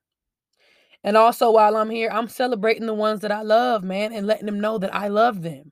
And 1.04 1.18
also, 1.18 1.50
while 1.50 1.76
I'm 1.76 1.90
here, 1.90 2.08
I'm 2.10 2.28
celebrating 2.28 2.86
the 2.86 2.94
ones 2.94 3.20
that 3.20 3.30
I 3.30 3.42
love, 3.42 3.84
man, 3.84 4.14
and 4.14 4.26
letting 4.26 4.46
them 4.46 4.58
know 4.58 4.78
that 4.78 4.94
I 4.94 5.08
love 5.08 5.42
them. 5.42 5.70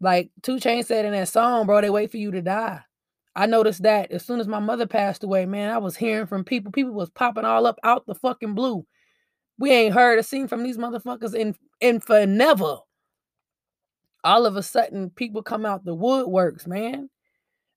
Like 0.00 0.30
2 0.42 0.56
Chainz 0.56 0.84
said 0.84 1.06
in 1.06 1.12
that 1.12 1.28
song, 1.28 1.64
bro, 1.64 1.80
they 1.80 1.88
wait 1.88 2.10
for 2.10 2.18
you 2.18 2.30
to 2.32 2.42
die. 2.42 2.80
I 3.34 3.46
noticed 3.46 3.82
that 3.82 4.12
as 4.12 4.24
soon 4.24 4.38
as 4.38 4.46
my 4.46 4.58
mother 4.60 4.86
passed 4.86 5.24
away, 5.24 5.46
man, 5.46 5.70
I 5.70 5.78
was 5.78 5.96
hearing 5.96 6.26
from 6.26 6.44
people. 6.44 6.72
People 6.72 6.92
was 6.92 7.08
popping 7.10 7.46
all 7.46 7.66
up 7.66 7.78
out 7.82 8.06
the 8.06 8.14
fucking 8.14 8.54
blue. 8.54 8.86
We 9.58 9.70
ain't 9.70 9.94
heard 9.94 10.18
a 10.18 10.22
scene 10.22 10.46
from 10.46 10.62
these 10.62 10.78
motherfuckers 10.78 11.34
in 11.34 11.56
in 11.80 12.00
for 12.00 12.26
never. 12.26 12.78
All 14.22 14.46
of 14.46 14.56
a 14.56 14.62
sudden, 14.62 15.10
people 15.10 15.42
come 15.42 15.66
out 15.66 15.84
the 15.84 15.96
woodworks, 15.96 16.66
man. 16.66 17.08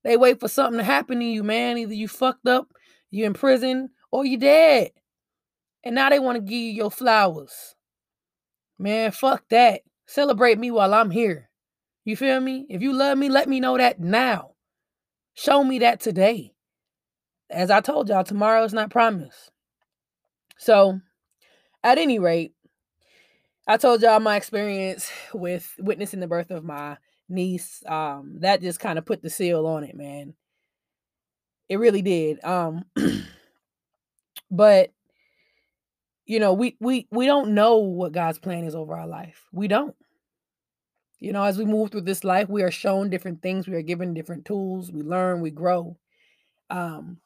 They 0.04 0.18
wait 0.18 0.40
for 0.40 0.48
something 0.48 0.78
to 0.78 0.84
happen 0.84 1.20
to 1.20 1.26
you, 1.26 1.44
man. 1.44 1.78
Either 1.78 1.94
you 1.94 2.08
fucked 2.08 2.48
up, 2.48 2.68
you 3.10 3.26
in 3.26 3.34
prison, 3.34 3.90
or 4.12 4.26
you 4.26 4.38
dead. 4.38 4.92
And 5.88 5.96
now 5.96 6.10
they 6.10 6.20
want 6.20 6.36
to 6.36 6.42
give 6.42 6.52
you 6.52 6.72
your 6.72 6.92
flowers. 6.92 7.74
Man, 8.78 9.10
fuck 9.12 9.48
that. 9.52 9.84
Celebrate 10.06 10.60
me 10.60 10.70
while 10.70 10.94
I'm 10.94 11.12
here. 11.12 11.50
You 12.04 12.18
feel 12.18 12.42
me? 12.42 12.66
If 12.70 12.82
you 12.82 12.92
love 12.92 13.18
me, 13.18 13.30
let 13.30 13.48
me 13.48 13.62
know 13.62 13.78
that 13.78 13.98
now. 13.98 14.56
Show 15.34 15.64
me 15.64 15.80
that 15.80 16.02
today. 16.02 16.52
As 17.50 17.72
I 17.72 17.80
told 17.80 18.10
y'all, 18.10 18.26
tomorrow 18.26 18.66
is 18.66 18.74
not 18.74 18.90
promised. 18.90 19.50
So, 20.58 21.00
at 21.86 21.98
any 21.98 22.20
rate, 22.20 22.52
I 23.66 23.78
told 23.78 24.02
y'all 24.02 24.20
my 24.20 24.36
experience 24.36 25.10
with 25.34 25.74
witnessing 25.80 26.20
the 26.20 26.28
birth 26.28 26.52
of 26.52 26.66
my 26.66 26.98
niece. 27.30 27.82
Um, 27.88 28.40
that 28.42 28.62
just 28.62 28.82
kind 28.82 29.00
of 29.00 29.06
put 29.06 29.22
the 29.22 29.30
seal 29.30 29.66
on 29.66 29.86
it, 29.86 29.96
man. 29.96 30.34
It 31.70 31.78
really 31.78 32.02
did. 32.02 32.44
Um, 32.44 32.84
but 34.52 34.92
you 36.28 36.40
know, 36.40 36.54
we 36.54 36.76
we 36.80 37.08
we 37.10 37.26
don't 37.26 37.56
know 37.56 37.78
what 37.78 38.12
God's 38.12 38.38
plan 38.38 38.66
is 38.66 38.76
over 38.76 38.96
our 38.96 39.08
life. 39.08 39.48
We 39.52 39.68
don't. 39.68 39.96
You 41.20 41.32
know, 41.32 41.44
as 41.44 41.58
we 41.58 41.66
move 41.66 41.90
through 41.90 42.02
this 42.02 42.24
life, 42.24 42.48
we 42.48 42.62
are 42.62 42.70
shown 42.70 43.10
different 43.10 43.42
things, 43.42 43.68
we 43.68 43.74
are 43.74 43.82
given 43.82 44.14
different 44.14 44.46
tools, 44.46 44.92
we 44.92 45.02
learn, 45.02 45.42
we 45.42 45.50
grow. 45.50 45.98
Um, 46.70 47.18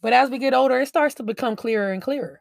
but 0.00 0.14
as 0.14 0.30
we 0.30 0.38
get 0.38 0.54
older, 0.54 0.80
it 0.80 0.88
starts 0.88 1.16
to 1.16 1.22
become 1.22 1.54
clearer 1.54 1.92
and 1.92 2.00
clearer 2.00 2.40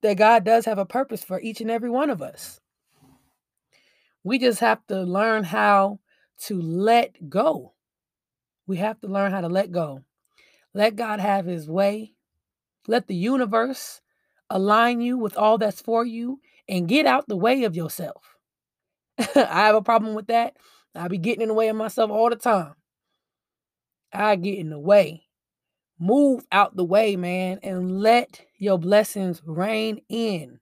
that 0.00 0.16
God 0.16 0.44
does 0.44 0.64
have 0.64 0.78
a 0.78 0.86
purpose 0.86 1.22
for 1.22 1.40
each 1.40 1.60
and 1.60 1.70
every 1.70 1.90
one 1.90 2.08
of 2.08 2.22
us. 2.22 2.60
We 4.22 4.38
just 4.38 4.60
have 4.60 4.86
to 4.86 5.02
learn 5.02 5.44
how 5.44 5.98
to 6.44 6.62
let 6.62 7.28
go. 7.28 7.74
We 8.66 8.78
have 8.78 8.98
to 9.00 9.08
learn 9.08 9.32
how 9.32 9.42
to 9.42 9.48
let 9.48 9.72
go. 9.72 10.04
Let 10.72 10.96
God 10.96 11.20
have 11.20 11.44
his 11.44 11.68
way. 11.68 12.14
Let 12.86 13.08
the 13.08 13.14
universe 13.14 14.00
align 14.50 15.00
you 15.00 15.18
with 15.18 15.36
all 15.36 15.58
that's 15.58 15.80
for 15.80 16.04
you 16.04 16.40
and 16.68 16.88
get 16.88 17.06
out 17.06 17.28
the 17.28 17.36
way 17.36 17.64
of 17.64 17.76
yourself. 17.76 18.36
I 19.18 19.24
have 19.34 19.74
a 19.74 19.82
problem 19.82 20.14
with 20.14 20.26
that. 20.28 20.56
I 20.94 21.08
be 21.08 21.18
getting 21.18 21.42
in 21.42 21.48
the 21.48 21.54
way 21.54 21.68
of 21.68 21.76
myself 21.76 22.10
all 22.10 22.30
the 22.30 22.36
time. 22.36 22.74
I 24.12 24.36
get 24.36 24.58
in 24.58 24.70
the 24.70 24.78
way. 24.78 25.24
Move 25.98 26.44
out 26.52 26.76
the 26.76 26.84
way, 26.84 27.16
man, 27.16 27.58
and 27.62 28.00
let 28.00 28.40
your 28.58 28.78
blessings 28.78 29.42
rain 29.44 30.00
in. 30.08 30.60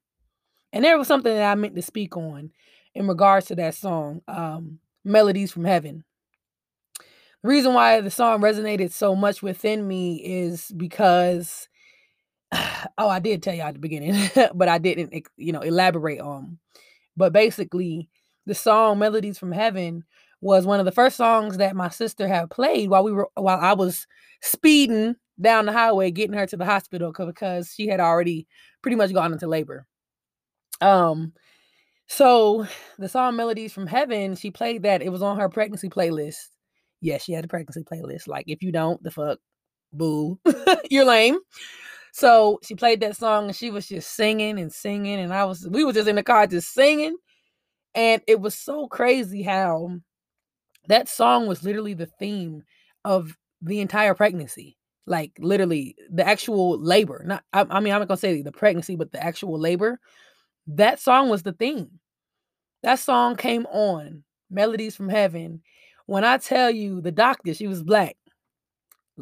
And 0.72 0.84
there 0.84 0.98
was 0.98 1.08
something 1.08 1.32
that 1.32 1.50
I 1.50 1.54
meant 1.54 1.74
to 1.76 1.82
speak 1.82 2.16
on 2.16 2.50
in 2.94 3.08
regards 3.08 3.46
to 3.46 3.54
that 3.56 3.74
song, 3.74 4.22
um, 4.28 4.78
Melodies 5.04 5.52
from 5.52 5.64
Heaven. 5.64 6.04
The 7.42 7.48
reason 7.48 7.74
why 7.74 8.00
the 8.00 8.10
song 8.10 8.40
resonated 8.40 8.92
so 8.92 9.16
much 9.16 9.42
within 9.42 9.86
me 9.88 10.16
is 10.16 10.70
because 10.76 11.68
oh, 12.98 13.08
I 13.08 13.18
did 13.18 13.42
tell 13.42 13.54
you 13.54 13.62
at 13.62 13.74
the 13.74 13.80
beginning, 13.80 14.30
but 14.54 14.68
I 14.68 14.78
didn't, 14.78 15.26
you 15.36 15.52
know, 15.52 15.60
elaborate 15.60 16.20
on. 16.20 16.58
But 17.16 17.32
basically, 17.32 18.08
the 18.46 18.54
song 18.54 18.98
Melodies 18.98 19.38
from 19.38 19.52
Heaven 19.52 20.04
was 20.40 20.66
one 20.66 20.80
of 20.80 20.86
the 20.86 20.92
first 20.92 21.16
songs 21.16 21.56
that 21.58 21.76
my 21.76 21.88
sister 21.88 22.26
had 22.26 22.50
played 22.50 22.90
while 22.90 23.04
we 23.04 23.12
were 23.12 23.28
while 23.34 23.58
I 23.60 23.74
was 23.74 24.06
speeding 24.42 25.14
down 25.40 25.66
the 25.66 25.72
highway 25.72 26.10
getting 26.10 26.36
her 26.36 26.46
to 26.46 26.56
the 26.56 26.64
hospital 26.64 27.12
because 27.16 27.72
she 27.74 27.86
had 27.86 28.00
already 28.00 28.46
pretty 28.82 28.96
much 28.96 29.12
gone 29.14 29.32
into 29.32 29.46
labor. 29.46 29.86
Um 30.80 31.32
so 32.08 32.66
the 32.98 33.08
song 33.08 33.36
Melodies 33.36 33.72
from 33.72 33.86
Heaven, 33.86 34.34
she 34.34 34.50
played 34.50 34.82
that. 34.82 35.02
It 35.02 35.10
was 35.10 35.22
on 35.22 35.38
her 35.38 35.48
pregnancy 35.48 35.88
playlist. 35.88 36.48
Yes, 37.00 37.12
yeah, 37.12 37.18
she 37.18 37.32
had 37.32 37.44
a 37.44 37.48
pregnancy 37.48 37.84
playlist. 37.84 38.26
Like 38.26 38.46
if 38.48 38.62
you 38.62 38.72
don't, 38.72 39.02
the 39.02 39.10
fuck, 39.12 39.38
boo, 39.92 40.40
you're 40.90 41.04
lame. 41.04 41.38
So 42.12 42.60
she 42.62 42.74
played 42.74 43.00
that 43.00 43.16
song 43.16 43.46
and 43.46 43.56
she 43.56 43.70
was 43.70 43.88
just 43.88 44.14
singing 44.14 44.58
and 44.60 44.72
singing, 44.72 45.18
and 45.18 45.32
I 45.32 45.44
was 45.44 45.66
we 45.68 45.84
were 45.84 45.94
just 45.94 46.08
in 46.08 46.16
the 46.16 46.22
car 46.22 46.46
just 46.46 46.72
singing, 46.72 47.16
and 47.94 48.22
it 48.28 48.40
was 48.40 48.54
so 48.54 48.86
crazy 48.86 49.42
how 49.42 49.96
that 50.88 51.08
song 51.08 51.46
was 51.46 51.64
literally 51.64 51.94
the 51.94 52.06
theme 52.06 52.62
of 53.04 53.36
the 53.62 53.80
entire 53.80 54.14
pregnancy. 54.14 54.76
Like 55.06 55.32
literally 55.38 55.96
the 56.10 56.26
actual 56.26 56.78
labor. 56.78 57.24
Not 57.26 57.44
I, 57.52 57.66
I 57.70 57.80
mean 57.80 57.92
I'm 57.94 58.00
not 58.00 58.08
gonna 58.08 58.18
say 58.18 58.42
the 58.42 58.52
pregnancy, 58.52 58.94
but 58.94 59.10
the 59.10 59.22
actual 59.24 59.58
labor. 59.58 59.98
That 60.66 61.00
song 61.00 61.30
was 61.30 61.42
the 61.42 61.52
theme. 61.52 61.98
That 62.82 62.98
song 62.98 63.36
came 63.36 63.66
on, 63.66 64.22
Melodies 64.50 64.96
from 64.96 65.08
Heaven. 65.08 65.62
When 66.06 66.24
I 66.24 66.36
tell 66.36 66.70
you 66.70 67.00
the 67.00 67.12
doctor, 67.12 67.54
she 67.54 67.68
was 67.68 67.82
black. 67.82 68.16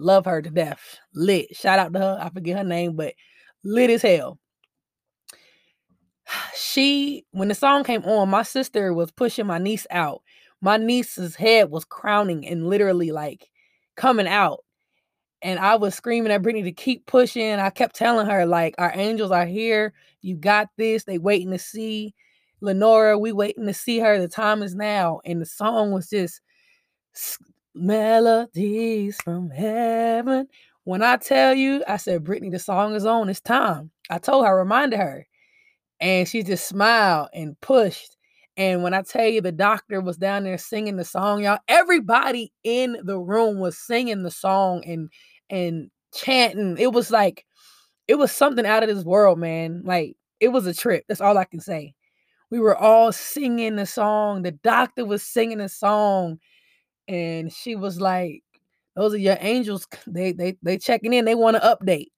Love 0.00 0.24
her 0.24 0.42
to 0.42 0.50
death. 0.50 0.98
Lit. 1.14 1.54
Shout 1.54 1.78
out 1.78 1.92
to 1.92 1.98
her. 1.98 2.18
I 2.20 2.30
forget 2.30 2.56
her 2.56 2.64
name, 2.64 2.96
but 2.96 3.14
lit 3.64 3.90
as 3.90 4.02
hell. 4.02 4.38
She, 6.54 7.24
when 7.32 7.48
the 7.48 7.54
song 7.54 7.82
came 7.82 8.04
on, 8.04 8.28
my 8.28 8.44
sister 8.44 8.94
was 8.94 9.10
pushing 9.10 9.46
my 9.46 9.58
niece 9.58 9.86
out. 9.90 10.22
My 10.60 10.76
niece's 10.76 11.34
head 11.34 11.70
was 11.70 11.84
crowning 11.84 12.46
and 12.46 12.68
literally 12.68 13.10
like 13.10 13.48
coming 13.96 14.28
out. 14.28 14.60
And 15.42 15.58
I 15.58 15.76
was 15.76 15.94
screaming 15.94 16.30
at 16.30 16.42
Brittany 16.42 16.64
to 16.64 16.72
keep 16.72 17.06
pushing. 17.06 17.54
I 17.54 17.70
kept 17.70 17.96
telling 17.96 18.26
her, 18.26 18.46
like, 18.46 18.74
our 18.78 18.92
angels 18.94 19.32
are 19.32 19.46
here. 19.46 19.94
You 20.20 20.36
got 20.36 20.68
this. 20.76 21.04
They 21.04 21.18
waiting 21.18 21.50
to 21.50 21.58
see 21.58 22.14
Lenora. 22.60 23.18
We 23.18 23.32
waiting 23.32 23.66
to 23.66 23.74
see 23.74 23.98
her. 23.98 24.18
The 24.18 24.28
time 24.28 24.62
is 24.62 24.74
now. 24.74 25.20
And 25.24 25.40
the 25.40 25.46
song 25.46 25.92
was 25.92 26.10
just 26.10 26.40
melodies 27.74 29.18
from 29.22 29.50
heaven. 29.50 30.48
When 30.84 31.02
I 31.02 31.16
tell 31.16 31.54
you, 31.54 31.84
I 31.86 31.96
said, 31.96 32.24
Brittany, 32.24 32.50
the 32.50 32.58
song 32.58 32.94
is 32.94 33.06
on. 33.06 33.28
It's 33.28 33.40
time. 33.40 33.90
I 34.08 34.18
told 34.18 34.46
her, 34.46 34.56
reminded 34.56 34.98
her. 34.98 35.26
And 36.00 36.26
she 36.26 36.42
just 36.42 36.66
smiled 36.66 37.28
and 37.34 37.60
pushed. 37.60 38.16
And 38.56 38.82
when 38.82 38.94
I 38.94 39.02
tell 39.02 39.26
you 39.26 39.40
the 39.40 39.52
doctor 39.52 40.00
was 40.00 40.16
down 40.16 40.44
there 40.44 40.58
singing 40.58 40.96
the 40.96 41.04
song, 41.04 41.44
y'all, 41.44 41.58
everybody 41.68 42.52
in 42.64 42.98
the 43.04 43.18
room 43.18 43.58
was 43.58 43.78
singing 43.78 44.22
the 44.22 44.30
song 44.30 44.82
and 44.84 45.10
and 45.48 45.90
chanting. 46.14 46.76
It 46.78 46.92
was 46.92 47.10
like 47.10 47.44
it 48.08 48.16
was 48.16 48.32
something 48.32 48.66
out 48.66 48.82
of 48.82 48.88
this 48.88 49.04
world, 49.04 49.38
man. 49.38 49.82
Like 49.84 50.16
it 50.40 50.48
was 50.48 50.66
a 50.66 50.74
trip. 50.74 51.04
That's 51.08 51.20
all 51.20 51.38
I 51.38 51.44
can 51.44 51.60
say. 51.60 51.94
We 52.50 52.58
were 52.58 52.76
all 52.76 53.12
singing 53.12 53.76
the 53.76 53.86
song. 53.86 54.42
The 54.42 54.52
doctor 54.52 55.04
was 55.04 55.22
singing 55.22 55.58
the 55.58 55.68
song 55.68 56.40
and 57.10 57.52
she 57.52 57.74
was 57.74 58.00
like, 58.00 58.42
"Those 58.96 59.14
are 59.14 59.18
your 59.18 59.36
angels. 59.40 59.86
They 60.06 60.32
they 60.32 60.56
they 60.62 60.78
checking 60.78 61.12
in. 61.12 61.24
They 61.24 61.34
want 61.34 61.56
to 61.56 61.62
update." 61.62 62.08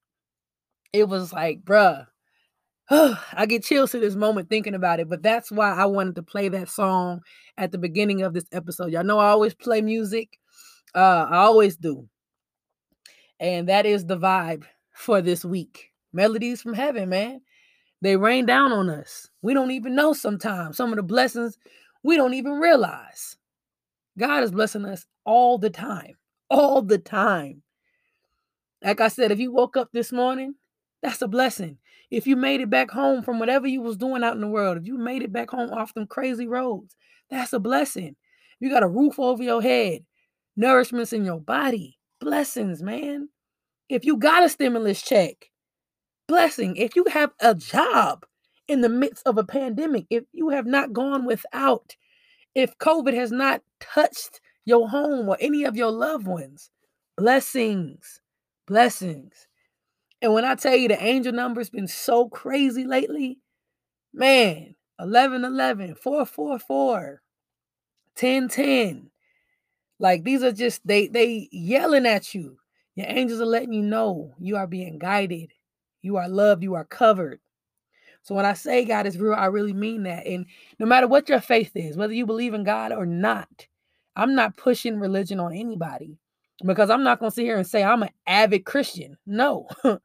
It 0.93 1.09
was 1.09 1.33
like, 1.33 1.63
bruh, 1.63 2.05
I 2.89 3.45
get 3.47 3.63
chills 3.63 3.91
to 3.91 3.99
this 3.99 4.15
moment 4.15 4.49
thinking 4.49 4.75
about 4.75 4.99
it. 4.99 5.09
But 5.09 5.23
that's 5.23 5.51
why 5.51 5.73
I 5.73 5.85
wanted 5.85 6.15
to 6.15 6.23
play 6.23 6.49
that 6.49 6.69
song 6.69 7.21
at 7.57 7.71
the 7.71 7.79
beginning 7.79 8.21
of 8.21 8.33
this 8.33 8.45
episode. 8.51 8.91
Y'all 8.91 9.03
know 9.03 9.17
I 9.17 9.29
always 9.29 9.55
play 9.55 9.81
music. 9.81 10.37
Uh, 10.93 11.25
I 11.27 11.37
always 11.37 11.75
do, 11.75 12.07
and 13.39 13.67
that 13.67 13.87
is 13.87 14.05
the 14.05 14.17
vibe 14.17 14.63
for 14.93 15.21
this 15.21 15.43
week. 15.43 15.89
Melodies 16.13 16.61
from 16.61 16.75
heaven, 16.75 17.09
man. 17.09 17.41
They 18.01 18.15
rain 18.15 18.45
down 18.45 18.71
on 18.71 18.89
us. 18.89 19.27
We 19.41 19.55
don't 19.55 19.71
even 19.71 19.95
know 19.95 20.13
sometimes 20.13 20.77
some 20.77 20.91
of 20.91 20.97
the 20.97 21.03
blessings 21.03 21.57
we 22.03 22.15
don't 22.15 22.35
even 22.35 22.53
realize. 22.53 23.37
God 24.17 24.43
is 24.43 24.51
blessing 24.51 24.85
us 24.85 25.05
all 25.25 25.57
the 25.57 25.69
time, 25.69 26.15
all 26.49 26.81
the 26.81 26.97
time. 26.97 27.63
Like 28.83 29.01
I 29.01 29.07
said, 29.07 29.31
if 29.31 29.39
you 29.39 29.51
woke 29.51 29.77
up 29.77 29.89
this 29.93 30.11
morning, 30.11 30.55
that's 31.01 31.21
a 31.21 31.27
blessing. 31.27 31.77
If 32.11 32.27
you 32.27 32.35
made 32.35 32.61
it 32.61 32.69
back 32.69 32.91
home 32.91 33.23
from 33.23 33.39
whatever 33.39 33.67
you 33.67 33.81
was 33.81 33.97
doing 33.97 34.23
out 34.23 34.35
in 34.35 34.41
the 34.41 34.47
world, 34.47 34.77
if 34.77 34.85
you 34.85 34.97
made 34.97 35.23
it 35.23 35.33
back 35.33 35.49
home 35.49 35.71
off 35.71 35.93
them 35.93 36.05
crazy 36.05 36.47
roads, 36.47 36.95
that's 37.29 37.53
a 37.53 37.59
blessing. 37.59 38.15
You 38.59 38.69
got 38.69 38.83
a 38.83 38.87
roof 38.87 39.19
over 39.19 39.41
your 39.41 39.61
head, 39.61 40.05
nourishments 40.59 41.13
in 41.13 41.25
your 41.25 41.39
body, 41.39 41.97
blessings, 42.19 42.83
man. 42.83 43.29
If 43.89 44.05
you 44.05 44.17
got 44.17 44.43
a 44.43 44.49
stimulus 44.49 45.01
check, 45.01 45.49
blessing. 46.27 46.75
If 46.75 46.95
you 46.95 47.05
have 47.09 47.31
a 47.39 47.55
job 47.55 48.25
in 48.67 48.81
the 48.81 48.89
midst 48.89 49.25
of 49.25 49.37
a 49.37 49.43
pandemic, 49.43 50.05
if 50.09 50.23
you 50.31 50.49
have 50.49 50.65
not 50.65 50.93
gone 50.93 51.25
without, 51.25 51.95
if 52.55 52.77
COVID 52.77 53.13
has 53.13 53.31
not 53.31 53.61
touched 53.79 54.39
your 54.65 54.89
home 54.89 55.27
or 55.27 55.37
any 55.39 55.63
of 55.63 55.75
your 55.75 55.91
loved 55.91 56.27
ones, 56.27 56.69
blessings, 57.17 58.21
blessings. 58.67 59.47
And 60.21 60.33
when 60.33 60.45
I 60.45 60.55
tell 60.55 60.75
you 60.75 60.87
the 60.87 61.03
angel 61.03 61.33
number's 61.33 61.69
been 61.69 61.87
so 61.87 62.29
crazy 62.29 62.85
lately, 62.85 63.39
man, 64.13 64.75
11 64.99 65.43
11, 65.43 65.95
444, 65.95 67.21
10 68.15 68.47
10. 68.47 69.09
Like 69.99 70.23
these 70.23 70.43
are 70.43 70.51
just 70.51 70.85
they 70.85 71.07
they 71.07 71.49
yelling 71.51 72.05
at 72.05 72.33
you. 72.33 72.57
Your 72.95 73.07
angels 73.09 73.41
are 73.41 73.45
letting 73.45 73.73
you 73.73 73.81
know 73.81 74.33
you 74.39 74.55
are 74.55 74.67
being 74.67 74.99
guided. 74.99 75.51
You 76.01 76.17
are 76.17 76.29
loved, 76.29 76.63
you 76.63 76.75
are 76.75 76.85
covered. 76.85 77.39
So 78.23 78.35
when 78.35 78.45
I 78.45 78.53
say 78.53 78.85
God 78.85 79.05
is 79.05 79.17
real, 79.17 79.33
I 79.33 79.45
really 79.45 79.73
mean 79.73 80.03
that. 80.03 80.25
And 80.25 80.45
no 80.79 80.85
matter 80.85 81.07
what 81.07 81.29
your 81.29 81.41
faith 81.41 81.71
is, 81.75 81.97
whether 81.97 82.13
you 82.13 82.25
believe 82.25 82.53
in 82.53 82.63
God 82.63 82.91
or 82.91 83.05
not, 83.05 83.67
I'm 84.15 84.33
not 84.35 84.57
pushing 84.57 84.99
religion 84.99 85.39
on 85.39 85.53
anybody 85.53 86.17
because 86.65 86.89
I'm 86.89 87.03
not 87.03 87.19
going 87.19 87.31
to 87.31 87.35
sit 87.35 87.43
here 87.43 87.57
and 87.57 87.67
say 87.67 87.83
I'm 87.83 88.03
an 88.03 88.09
avid 88.25 88.65
Christian. 88.65 89.17
No. 89.25 89.67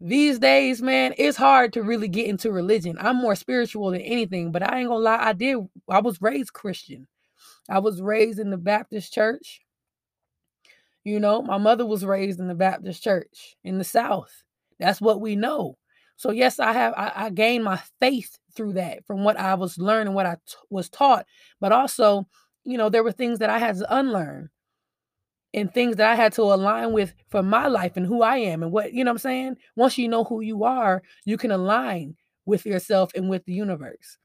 These 0.00 0.38
days, 0.38 0.80
man, 0.80 1.12
it's 1.18 1.36
hard 1.36 1.74
to 1.74 1.82
really 1.82 2.08
get 2.08 2.26
into 2.26 2.50
religion. 2.50 2.96
I'm 2.98 3.16
more 3.16 3.34
spiritual 3.34 3.90
than 3.90 4.00
anything, 4.00 4.50
but 4.50 4.62
I 4.62 4.78
ain't 4.78 4.88
gonna 4.88 5.00
lie, 5.00 5.18
I 5.20 5.34
did 5.34 5.58
I 5.90 6.00
was 6.00 6.22
raised 6.22 6.54
Christian. 6.54 7.06
I 7.68 7.80
was 7.80 8.00
raised 8.00 8.38
in 8.38 8.48
the 8.48 8.56
Baptist 8.56 9.12
church. 9.12 9.60
You 11.04 11.20
know, 11.20 11.42
my 11.42 11.58
mother 11.58 11.84
was 11.84 12.02
raised 12.04 12.40
in 12.40 12.48
the 12.48 12.54
Baptist 12.54 13.02
church 13.02 13.56
in 13.62 13.76
the 13.76 13.84
South. 13.84 14.42
That's 14.78 15.02
what 15.02 15.20
we 15.20 15.36
know. 15.36 15.76
So 16.20 16.32
yes, 16.32 16.60
I 16.60 16.74
have 16.74 16.92
I, 16.98 17.12
I 17.14 17.30
gained 17.30 17.64
my 17.64 17.80
faith 17.98 18.38
through 18.54 18.74
that 18.74 19.06
from 19.06 19.24
what 19.24 19.38
I 19.40 19.54
was 19.54 19.78
learning, 19.78 20.12
what 20.12 20.26
I 20.26 20.34
t- 20.34 20.54
was 20.68 20.90
taught, 20.90 21.24
but 21.62 21.72
also, 21.72 22.28
you 22.62 22.76
know, 22.76 22.90
there 22.90 23.02
were 23.02 23.10
things 23.10 23.38
that 23.38 23.48
I 23.48 23.56
had 23.56 23.76
to 23.76 23.96
unlearn 23.96 24.50
and 25.54 25.72
things 25.72 25.96
that 25.96 26.10
I 26.10 26.14
had 26.16 26.34
to 26.34 26.42
align 26.42 26.92
with 26.92 27.14
for 27.30 27.42
my 27.42 27.68
life 27.68 27.96
and 27.96 28.04
who 28.04 28.20
I 28.20 28.36
am 28.36 28.62
and 28.62 28.70
what, 28.70 28.92
you 28.92 29.02
know 29.02 29.12
what 29.12 29.14
I'm 29.14 29.18
saying? 29.30 29.56
Once 29.76 29.96
you 29.96 30.08
know 30.08 30.24
who 30.24 30.42
you 30.42 30.62
are, 30.64 31.02
you 31.24 31.38
can 31.38 31.52
align 31.52 32.14
with 32.44 32.66
yourself 32.66 33.12
and 33.14 33.30
with 33.30 33.46
the 33.46 33.54
universe. 33.54 34.18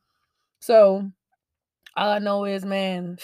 So 0.59 1.09
all 1.95 2.09
I 2.11 2.19
know 2.19 2.43
is, 2.45 2.65
man, 2.65 3.19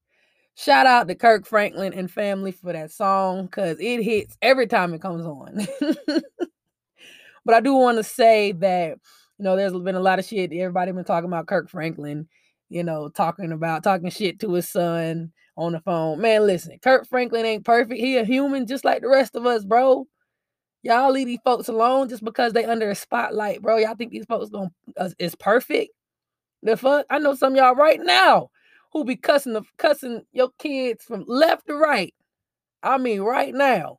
shout 0.54 0.86
out 0.86 1.08
to 1.08 1.14
Kirk 1.14 1.46
Franklin 1.46 1.92
and 1.92 2.10
family 2.10 2.52
for 2.52 2.72
that 2.72 2.90
song 2.90 3.44
because 3.44 3.78
it 3.80 4.02
hits 4.02 4.38
every 4.40 4.66
time 4.66 4.94
it 4.94 5.02
comes 5.02 5.26
on. 5.26 5.66
But 7.44 7.54
I 7.54 7.60
do 7.60 7.74
want 7.74 7.98
to 7.98 8.04
say 8.04 8.52
that, 8.52 8.98
you 9.38 9.44
know, 9.44 9.56
there's 9.56 9.72
been 9.72 9.94
a 9.94 10.00
lot 10.00 10.18
of 10.18 10.24
shit. 10.24 10.52
Everybody 10.52 10.92
been 10.92 11.04
talking 11.04 11.28
about 11.28 11.46
Kirk 11.46 11.68
Franklin, 11.68 12.28
you 12.68 12.84
know, 12.84 13.08
talking 13.08 13.52
about 13.52 13.82
talking 13.82 14.10
shit 14.10 14.40
to 14.40 14.52
his 14.54 14.68
son 14.68 15.32
on 15.56 15.72
the 15.72 15.80
phone. 15.80 16.20
Man, 16.20 16.46
listen, 16.46 16.78
Kirk 16.82 17.06
Franklin 17.08 17.44
ain't 17.44 17.64
perfect. 17.64 18.00
He 18.00 18.16
a 18.16 18.24
human 18.24 18.66
just 18.66 18.84
like 18.84 19.02
the 19.02 19.08
rest 19.08 19.34
of 19.36 19.46
us, 19.46 19.64
bro. 19.64 20.06
Y'all 20.82 21.12
leave 21.12 21.28
these 21.28 21.38
folks 21.44 21.68
alone 21.68 22.08
just 22.08 22.24
because 22.24 22.52
they 22.52 22.64
under 22.64 22.90
a 22.90 22.94
spotlight, 22.94 23.62
bro. 23.62 23.76
Y'all 23.76 23.94
think 23.94 24.10
these 24.10 24.26
folks 24.26 24.50
gonna 24.50 24.70
uh, 24.96 25.10
is 25.18 25.34
perfect? 25.36 25.92
The 26.62 26.76
fuck? 26.76 27.06
I 27.10 27.18
know 27.18 27.34
some 27.34 27.54
y'all 27.54 27.74
right 27.74 28.00
now 28.02 28.50
who 28.92 29.04
be 29.04 29.16
cussing 29.16 29.52
the 29.52 29.62
cussing 29.78 30.22
your 30.32 30.50
kids 30.58 31.04
from 31.04 31.24
left 31.28 31.66
to 31.68 31.76
right. 31.76 32.14
I 32.82 32.98
mean, 32.98 33.20
right 33.20 33.54
now. 33.54 33.98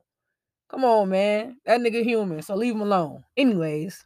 Come 0.74 0.86
on, 0.86 1.10
man. 1.10 1.58
That 1.68 1.82
nigga 1.82 2.04
human, 2.04 2.42
so 2.42 2.56
leave 2.56 2.74
him 2.74 2.82
alone. 2.82 3.24
Anyways, 3.38 4.04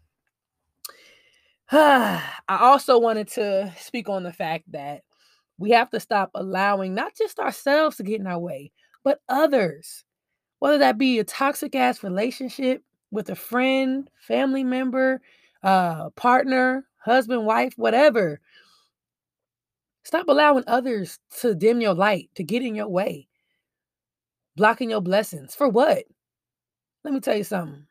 I 1.72 2.22
also 2.50 3.00
wanted 3.00 3.30
to 3.30 3.74
speak 3.80 4.10
on 4.10 4.24
the 4.24 4.34
fact 4.34 4.70
that 4.74 5.04
we 5.58 5.70
have 5.72 5.90
to 5.92 6.02
stop 6.02 6.30
allowing 6.36 6.94
not 6.94 7.16
just 7.16 7.40
ourselves 7.40 7.96
to 7.98 8.04
get 8.04 8.20
in 8.20 8.28
our 8.28 8.38
way, 8.38 8.74
but 9.06 9.22
others. 9.30 10.04
Whether 10.60 10.80
that 10.80 10.98
be 10.98 11.20
a 11.20 11.24
toxic 11.24 11.74
ass 11.74 12.04
relationship 12.04 12.84
with 13.12 13.30
a 13.30 13.36
friend, 13.36 14.10
family 14.20 14.66
member, 14.66 15.22
uh, 15.64 16.10
partner, 16.18 16.86
husband, 16.98 17.46
wife, 17.46 17.76
whatever. 17.78 18.42
Stop 20.04 20.28
allowing 20.28 20.66
others 20.68 21.18
to 21.40 21.56
dim 21.56 21.80
your 21.80 21.94
light, 21.94 22.30
to 22.36 22.44
get 22.44 22.62
in 22.62 22.76
your 22.76 22.90
way, 22.90 23.30
blocking 24.58 24.90
your 24.90 25.02
blessings. 25.02 25.56
For 25.56 25.70
what? 25.70 26.04
Let 27.08 27.14
me 27.14 27.22
tell 27.22 27.38
you 27.38 27.46
something. 27.46 27.86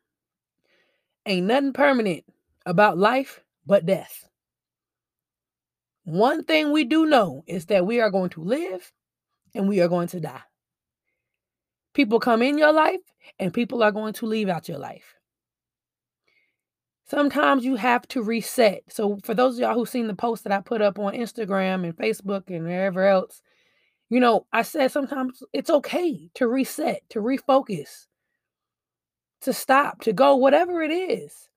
Ain't 1.25 1.47
nothing 1.47 1.73
permanent 1.73 2.25
about 2.67 2.99
life 2.99 3.41
but 3.65 3.87
death. 3.87 4.29
One 6.05 6.45
thing 6.45 6.71
we 6.71 6.85
do 6.85 7.07
know 7.07 7.43
is 7.47 7.65
that 7.67 7.87
we 7.87 7.99
are 7.99 8.11
going 8.11 8.29
to 8.29 8.43
live 8.43 8.93
and 9.55 9.71
we 9.71 9.81
are 9.81 9.89
going 9.89 10.09
to 10.09 10.21
die. 10.21 10.43
People 11.95 12.21
come 12.21 12.43
in 12.43 12.59
your 12.59 12.75
life 12.75 13.01
and 13.39 13.55
people 13.55 13.83
are 13.83 13.91
going 13.91 14.13
to 14.13 14.27
leave 14.27 14.51
out 14.51 14.69
your 14.69 14.77
life. 14.77 15.15
Sometimes 17.09 17.65
you 17.65 17.77
have 17.77 18.07
to 18.09 18.23
reset. 18.23 18.83
So, 18.91 19.19
for 19.25 19.33
those 19.33 19.55
of 19.55 19.61
y'all 19.61 19.75
who've 19.77 19.89
seen 19.89 20.09
the 20.09 20.15
post 20.15 20.45
that 20.45 20.53
I 20.53 20.61
put 20.61 20.83
up 20.83 20.99
on 20.99 21.15
Instagram 21.15 21.85
and 21.85 21.97
Facebook 21.97 22.55
and 22.55 22.67
wherever 22.67 23.07
else, 23.07 23.41
you 24.11 24.21
know, 24.21 24.47
I 24.53 24.61
said 24.61 24.93
sometimes 24.93 25.43
it's 25.55 25.71
okay 25.71 26.29
to 26.35 26.47
reset, 26.47 27.01
to 27.09 27.21
refocus, 27.21 28.09
to 29.47 29.53
stop, 29.53 30.01
to 30.03 30.13
go, 30.13 30.37
whatever 30.37 30.83
it 30.83 30.91
is. 30.91 31.49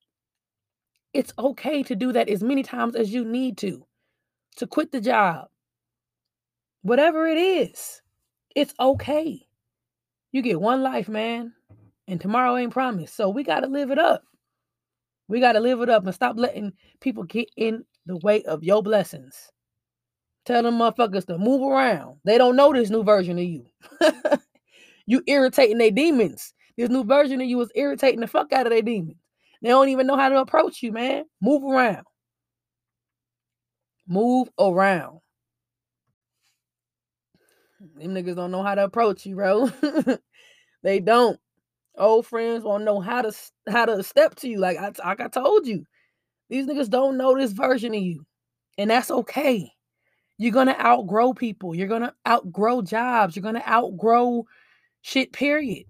It's 1.13 1.33
okay 1.39 1.83
to 1.83 1.95
do 1.95 2.11
that 2.13 2.29
as 2.29 2.43
many 2.43 2.63
times 2.63 2.95
as 2.95 3.11
you 3.11 3.25
need 3.25 3.57
to, 3.57 3.85
to 4.57 4.67
quit 4.67 4.91
the 4.91 5.01
job, 5.01 5.47
whatever 6.83 7.27
it 7.27 7.37
is. 7.37 8.01
It's 8.55 8.73
okay. 8.79 9.45
You 10.31 10.41
get 10.43 10.61
one 10.61 10.83
life, 10.83 11.09
man, 11.09 11.53
and 12.07 12.21
tomorrow 12.21 12.57
ain't 12.57 12.73
promised. 12.73 13.15
So 13.15 13.29
we 13.29 13.43
got 13.43 13.61
to 13.61 13.67
live 13.67 13.89
it 13.89 13.97
up. 13.97 14.23
We 15.27 15.39
got 15.39 15.53
to 15.53 15.59
live 15.59 15.81
it 15.81 15.89
up 15.89 16.05
and 16.05 16.13
stop 16.13 16.35
letting 16.37 16.73
people 17.01 17.23
get 17.23 17.49
in 17.57 17.85
the 18.05 18.17
way 18.17 18.43
of 18.43 18.63
your 18.63 18.83
blessings. 18.83 19.51
Tell 20.45 20.61
them 20.61 20.77
motherfuckers 20.77 21.25
to 21.27 21.39
move 21.39 21.61
around. 21.61 22.17
They 22.23 22.37
don't 22.37 22.55
know 22.55 22.71
this 22.71 22.91
new 22.91 23.03
version 23.03 23.39
of 23.39 23.45
you. 23.45 23.65
you 25.07 25.23
irritating 25.25 25.79
their 25.79 25.91
demons. 25.91 26.53
This 26.80 26.89
new 26.89 27.03
version 27.03 27.41
of 27.41 27.47
you 27.47 27.59
is 27.59 27.73
irritating 27.75 28.21
the 28.21 28.27
fuck 28.27 28.53
out 28.53 28.65
of 28.65 28.71
their 28.71 28.82
demons. 28.82 29.17
They 29.61 29.67
don't 29.67 29.89
even 29.89 30.07
know 30.07 30.15
how 30.15 30.30
to 30.30 30.39
approach 30.39 30.82
you, 30.82 30.93
man. 30.93 31.25
Move 31.41 31.61
around. 31.61 32.05
Move 34.07 34.47
around. 34.57 35.19
Them 37.97 38.13
niggas 38.13 38.38
don't 38.38 38.51
know 38.51 38.63
how 38.63 38.75
to 38.75 38.86
approach 38.86 39.25
you, 39.25 39.36
bro. 39.36 39.69
they 40.84 41.01
don't 41.01 41.38
old 41.97 42.25
friends 42.25 42.63
won't 42.63 42.86
know 42.86 43.01
how 43.01 43.23
to 43.23 43.36
how 43.67 43.84
to 43.84 44.01
step 44.01 44.36
to 44.36 44.47
you. 44.47 44.59
Like 44.59 44.77
I 44.77 44.93
like 45.05 45.19
I 45.19 45.27
told 45.27 45.67
you, 45.67 45.84
these 46.49 46.65
niggas 46.65 46.89
don't 46.89 47.17
know 47.17 47.36
this 47.38 47.51
version 47.51 47.93
of 47.93 48.01
you, 48.01 48.25
and 48.77 48.89
that's 48.89 49.11
okay. 49.11 49.69
You're 50.38 50.53
gonna 50.53 50.77
outgrow 50.80 51.34
people. 51.34 51.75
You're 51.75 51.89
gonna 51.89 52.13
outgrow 52.25 52.84
jobs. 52.84 53.36
You're 53.36 53.43
gonna 53.43 53.67
outgrow 53.67 54.45
shit. 55.01 55.34
Period. 55.34 55.84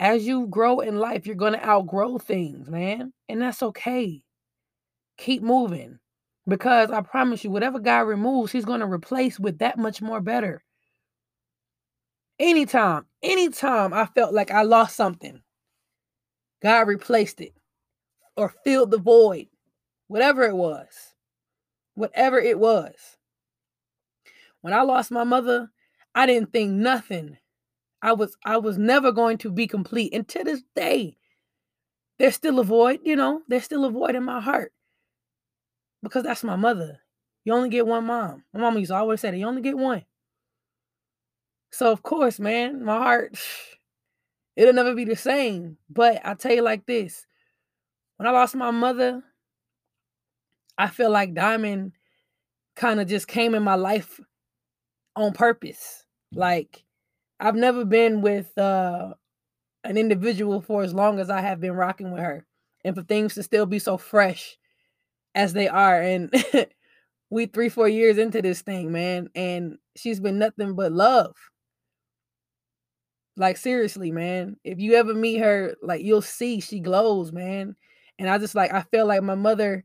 As 0.00 0.26
you 0.26 0.46
grow 0.46 0.80
in 0.80 0.98
life, 0.98 1.26
you're 1.26 1.36
gonna 1.36 1.60
outgrow 1.62 2.18
things, 2.18 2.70
man, 2.70 3.12
and 3.28 3.42
that's 3.42 3.62
okay. 3.62 4.22
Keep 5.18 5.42
moving, 5.42 5.98
because 6.48 6.90
I 6.90 7.02
promise 7.02 7.44
you, 7.44 7.50
whatever 7.50 7.78
God 7.78 8.08
removes, 8.08 8.50
He's 8.50 8.64
gonna 8.64 8.90
replace 8.90 9.38
with 9.38 9.58
that 9.58 9.78
much 9.78 10.00
more 10.02 10.22
better. 10.22 10.64
Anytime, 12.38 13.06
anytime 13.22 13.92
I 13.92 14.06
felt 14.06 14.32
like 14.32 14.50
I 14.50 14.62
lost 14.62 14.96
something, 14.96 15.42
God 16.62 16.88
replaced 16.88 17.42
it 17.42 17.52
or 18.36 18.54
filled 18.64 18.90
the 18.90 18.98
void, 18.98 19.48
whatever 20.08 20.44
it 20.44 20.56
was. 20.56 21.14
Whatever 21.94 22.38
it 22.38 22.58
was. 22.58 22.94
When 24.62 24.72
I 24.72 24.82
lost 24.82 25.10
my 25.10 25.24
mother, 25.24 25.70
I 26.14 26.24
didn't 26.24 26.52
think 26.52 26.72
nothing. 26.72 27.36
I 28.02 28.12
was 28.12 28.36
I 28.44 28.56
was 28.56 28.78
never 28.78 29.12
going 29.12 29.38
to 29.38 29.50
be 29.50 29.66
complete. 29.66 30.14
And 30.14 30.26
to 30.28 30.44
this 30.44 30.62
day, 30.74 31.16
there's 32.18 32.34
still 32.34 32.58
a 32.58 32.64
void, 32.64 33.00
you 33.02 33.16
know, 33.16 33.42
there's 33.48 33.64
still 33.64 33.84
a 33.84 33.90
void 33.90 34.14
in 34.14 34.24
my 34.24 34.40
heart. 34.40 34.72
Because 36.02 36.22
that's 36.22 36.44
my 36.44 36.56
mother. 36.56 37.00
You 37.44 37.52
only 37.54 37.68
get 37.68 37.86
one 37.86 38.04
mom. 38.04 38.44
My 38.52 38.60
mom 38.60 38.78
used 38.78 38.90
to 38.90 38.96
always 38.96 39.20
say 39.20 39.30
that 39.30 39.36
you 39.36 39.46
only 39.46 39.62
get 39.62 39.76
one. 39.76 40.04
So 41.72 41.90
of 41.92 42.02
course, 42.02 42.38
man, 42.38 42.84
my 42.84 42.98
heart 42.98 43.38
it'll 44.56 44.74
never 44.74 44.94
be 44.94 45.04
the 45.04 45.16
same. 45.16 45.76
But 45.88 46.20
I 46.24 46.34
tell 46.34 46.54
you 46.54 46.62
like 46.62 46.86
this. 46.86 47.26
When 48.16 48.26
I 48.26 48.32
lost 48.32 48.54
my 48.54 48.70
mother, 48.70 49.22
I 50.76 50.88
feel 50.88 51.10
like 51.10 51.34
Diamond 51.34 51.92
kind 52.76 53.00
of 53.00 53.08
just 53.08 53.28
came 53.28 53.54
in 53.54 53.62
my 53.62 53.76
life 53.76 54.20
on 55.16 55.32
purpose. 55.32 56.04
Like 56.32 56.84
I've 57.40 57.56
never 57.56 57.84
been 57.84 58.20
with 58.20 58.56
uh 58.58 59.14
an 59.84 59.96
individual 59.96 60.60
for 60.60 60.82
as 60.82 60.92
long 60.94 61.18
as 61.18 61.30
I 61.30 61.40
have 61.40 61.60
been 61.60 61.72
rocking 61.72 62.12
with 62.12 62.22
her. 62.22 62.46
And 62.84 62.94
for 62.94 63.02
things 63.02 63.34
to 63.34 63.42
still 63.42 63.66
be 63.66 63.78
so 63.78 63.98
fresh 63.98 64.56
as 65.34 65.52
they 65.52 65.68
are 65.68 66.00
and 66.00 66.32
we 67.30 67.46
3 67.46 67.68
4 67.68 67.88
years 67.88 68.18
into 68.18 68.42
this 68.42 68.62
thing, 68.62 68.92
man, 68.92 69.28
and 69.34 69.78
she's 69.96 70.20
been 70.20 70.38
nothing 70.38 70.74
but 70.74 70.92
love. 70.92 71.34
Like 73.36 73.56
seriously, 73.56 74.10
man. 74.10 74.56
If 74.64 74.80
you 74.80 74.94
ever 74.94 75.14
meet 75.14 75.38
her, 75.38 75.76
like 75.82 76.02
you'll 76.02 76.22
see 76.22 76.60
she 76.60 76.80
glows, 76.80 77.32
man. 77.32 77.76
And 78.18 78.28
I 78.28 78.38
just 78.38 78.54
like 78.54 78.72
I 78.72 78.82
feel 78.82 79.06
like 79.06 79.22
my 79.22 79.34
mother, 79.34 79.84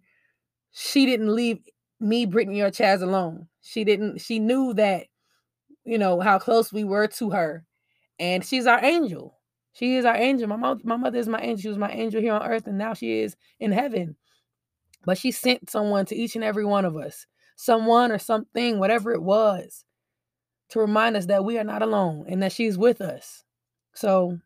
she 0.71 1.05
didn't 1.05 1.33
leave 1.33 1.59
me, 1.99 2.25
Brittany, 2.25 2.61
or 2.61 2.71
Chaz 2.71 3.01
alone. 3.01 3.47
She 3.61 3.83
didn't. 3.83 4.19
She 4.19 4.39
knew 4.39 4.73
that, 4.73 5.07
you 5.86 5.97
know, 5.97 6.19
how 6.19 6.39
close 6.39 6.73
we 6.73 6.83
were 6.83 7.07
to 7.07 7.29
her, 7.31 7.65
and 8.19 8.43
she's 8.43 8.67
our 8.67 8.83
angel. 8.83 9.38
She 9.73 9.95
is 9.95 10.05
our 10.05 10.15
angel. 10.15 10.47
My 10.47 10.55
mom, 10.55 10.81
my 10.83 10.95
mother 10.95 11.19
is 11.19 11.27
my 11.27 11.39
angel. 11.41 11.61
She 11.61 11.67
was 11.67 11.77
my 11.77 11.91
angel 11.91 12.21
here 12.21 12.33
on 12.33 12.43
earth, 12.43 12.67
and 12.67 12.77
now 12.77 12.93
she 12.93 13.19
is 13.19 13.36
in 13.59 13.71
heaven. 13.71 14.15
But 15.05 15.17
she 15.17 15.31
sent 15.31 15.69
someone 15.69 16.05
to 16.07 16.15
each 16.15 16.36
and 16.36 16.43
every 16.43 16.65
one 16.65 16.86
of 16.86 16.95
us, 16.97 17.27
someone 17.55 18.11
or 18.11 18.17
something, 18.17 18.79
whatever 18.79 19.11
it 19.11 19.21
was, 19.21 19.86
to 20.69 20.79
remind 20.79 21.15
us 21.15 21.27
that 21.27 21.45
we 21.45 21.59
are 21.59 21.63
not 21.63 21.81
alone 21.81 22.25
and 22.27 22.41
that 22.41 22.51
she's 22.51 22.77
with 22.77 23.01
us. 23.01 23.43
So, 23.93 24.39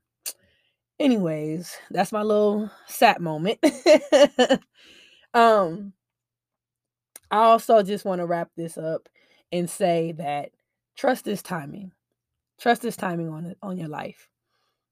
anyways, 1.00 1.78
that's 1.92 2.12
my 2.12 2.24
little 2.24 2.70
sat 2.88 3.22
moment. 3.22 3.60
um, 5.34 5.94
I 7.32 7.38
also 7.38 7.82
just 7.84 8.04
want 8.04 8.20
to 8.20 8.26
wrap 8.26 8.50
this 8.58 8.78
up 8.78 9.08
and 9.52 9.70
say 9.70 10.14
that 10.14 10.52
trust 11.00 11.24
this 11.24 11.42
timing. 11.42 11.94
Trust 12.60 12.82
this 12.82 12.98
timing 12.98 13.30
on 13.30 13.56
on 13.62 13.78
your 13.78 13.88
life. 13.88 14.30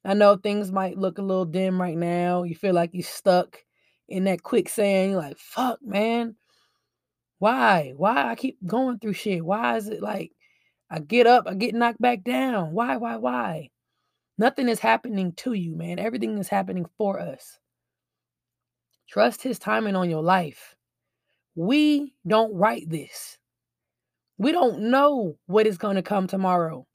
I 0.06 0.14
know 0.14 0.38
things 0.38 0.72
might 0.72 0.98
look 0.98 1.18
a 1.18 1.22
little 1.22 1.44
dim 1.44 1.82
right 1.82 1.98
now. 1.98 2.44
You 2.44 2.56
feel 2.56 2.74
like 2.74 2.92
you're 2.94 3.04
stuck 3.04 3.58
in 4.08 4.24
that 4.24 4.42
quicksand. 4.42 5.12
You're 5.12 5.22
like, 5.22 5.38
fuck, 5.38 5.80
man. 5.82 6.36
Why? 7.40 7.94
Why 7.98 8.32
I 8.32 8.36
keep 8.36 8.58
going 8.66 9.00
through 9.00 9.14
shit? 9.14 9.44
Why 9.44 9.76
is 9.76 9.90
it 9.90 10.02
like 10.02 10.32
I 10.90 11.00
get 11.00 11.28
up, 11.28 11.44
I 11.46 11.56
get 11.56 11.76
knocked 11.76 12.02
back 12.02 12.24
down? 12.24 12.72
Why, 12.72 12.96
why, 12.96 13.18
why? 13.18 13.70
Nothing 14.38 14.70
is 14.70 14.80
happening 14.80 15.34
to 15.34 15.54
you, 15.54 15.76
man. 15.76 16.00
Everything 16.00 16.38
is 16.38 16.48
happening 16.48 16.86
for 16.98 17.20
us. 17.20 17.60
Trust 19.10 19.42
his 19.44 19.60
timing 19.60 19.98
on 19.98 20.10
your 20.10 20.24
life. 20.24 20.76
We 21.56 22.14
don't 22.26 22.54
write 22.54 22.90
this. 22.90 23.38
We 24.38 24.52
don't 24.52 24.92
know 24.92 25.38
what 25.48 25.68
is 25.68 25.78
going 25.78 25.96
to 25.96 26.04
come 26.04 26.28
tomorrow. 26.28 26.86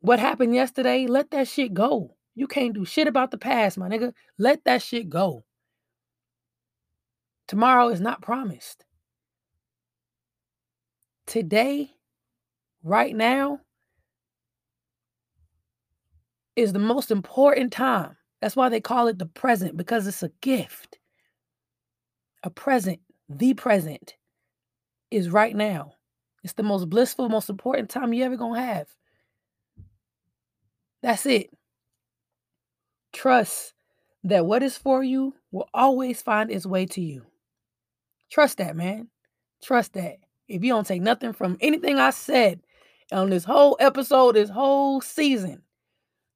What 0.00 0.18
happened 0.18 0.54
yesterday, 0.54 1.06
let 1.06 1.30
that 1.30 1.48
shit 1.48 1.74
go. 1.74 2.16
You 2.34 2.46
can't 2.46 2.74
do 2.74 2.84
shit 2.84 3.06
about 3.06 3.30
the 3.30 3.38
past, 3.38 3.78
my 3.78 3.88
nigga. 3.88 4.12
Let 4.38 4.64
that 4.64 4.82
shit 4.82 5.08
go. 5.08 5.44
Tomorrow 7.48 7.88
is 7.88 8.00
not 8.00 8.22
promised. 8.22 8.84
Today, 11.26 11.90
right 12.82 13.14
now, 13.14 13.60
is 16.56 16.72
the 16.72 16.78
most 16.78 17.10
important 17.10 17.72
time. 17.72 18.16
That's 18.40 18.56
why 18.56 18.68
they 18.68 18.80
call 18.80 19.08
it 19.08 19.18
the 19.18 19.26
present 19.26 19.76
because 19.76 20.06
it's 20.06 20.22
a 20.22 20.30
gift. 20.40 20.98
A 22.42 22.50
present, 22.50 23.00
the 23.28 23.54
present 23.54 24.14
is 25.10 25.28
right 25.30 25.54
now. 25.54 25.94
It's 26.42 26.54
the 26.54 26.62
most 26.62 26.88
blissful, 26.88 27.28
most 27.28 27.50
important 27.50 27.90
time 27.90 28.12
you 28.12 28.24
ever 28.24 28.36
gonna 28.36 28.60
have. 28.60 28.88
That's 31.02 31.26
it. 31.26 31.50
Trust 33.12 33.74
that 34.24 34.46
what 34.46 34.62
is 34.62 34.76
for 34.76 35.02
you 35.02 35.34
will 35.50 35.68
always 35.74 36.22
find 36.22 36.50
its 36.50 36.66
way 36.66 36.86
to 36.86 37.00
you. 37.00 37.26
Trust 38.30 38.58
that, 38.58 38.76
man. 38.76 39.08
Trust 39.62 39.94
that. 39.94 40.16
If 40.48 40.62
you 40.64 40.72
don't 40.72 40.86
take 40.86 41.02
nothing 41.02 41.32
from 41.32 41.56
anything 41.60 41.98
I 41.98 42.10
said 42.10 42.60
on 43.12 43.30
this 43.30 43.44
whole 43.44 43.76
episode, 43.80 44.36
this 44.36 44.50
whole 44.50 45.00
season, 45.00 45.62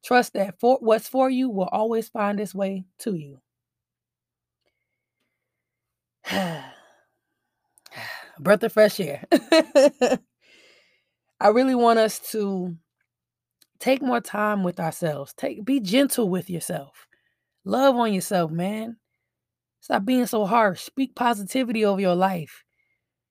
Trust 0.05 0.35
that 0.35 0.61
for 0.61 0.77
what's 0.83 1.09
for 1.09 1.31
you 1.31 1.49
will 1.49 1.69
always 1.73 2.11
find 2.11 2.39
its 2.39 2.55
way 2.55 2.85
to 2.99 3.15
you. 3.15 3.41
breath 8.39 8.63
of 8.63 8.73
fresh 8.73 9.01
air. 9.01 9.25
I 11.41 11.49
really 11.49 11.75
want 11.75 11.99
us 11.99 12.19
to 12.33 12.77
take 13.79 14.03
more 14.03 14.21
time 14.21 14.63
with 14.63 14.81
ourselves. 14.81 15.35
Take 15.37 15.65
be 15.65 15.81
gentle 15.81 16.29
with 16.29 16.49
yourself. 16.49 17.07
Love 17.65 17.97
on 17.97 18.13
yourself, 18.13 18.51
man. 18.51 18.97
Stop 19.81 20.05
being 20.05 20.27
so 20.27 20.47
harsh. 20.47 20.83
Speak 20.83 21.15
positivity 21.15 21.85
over 21.85 22.01
your 22.01 22.15
life. 22.15 22.65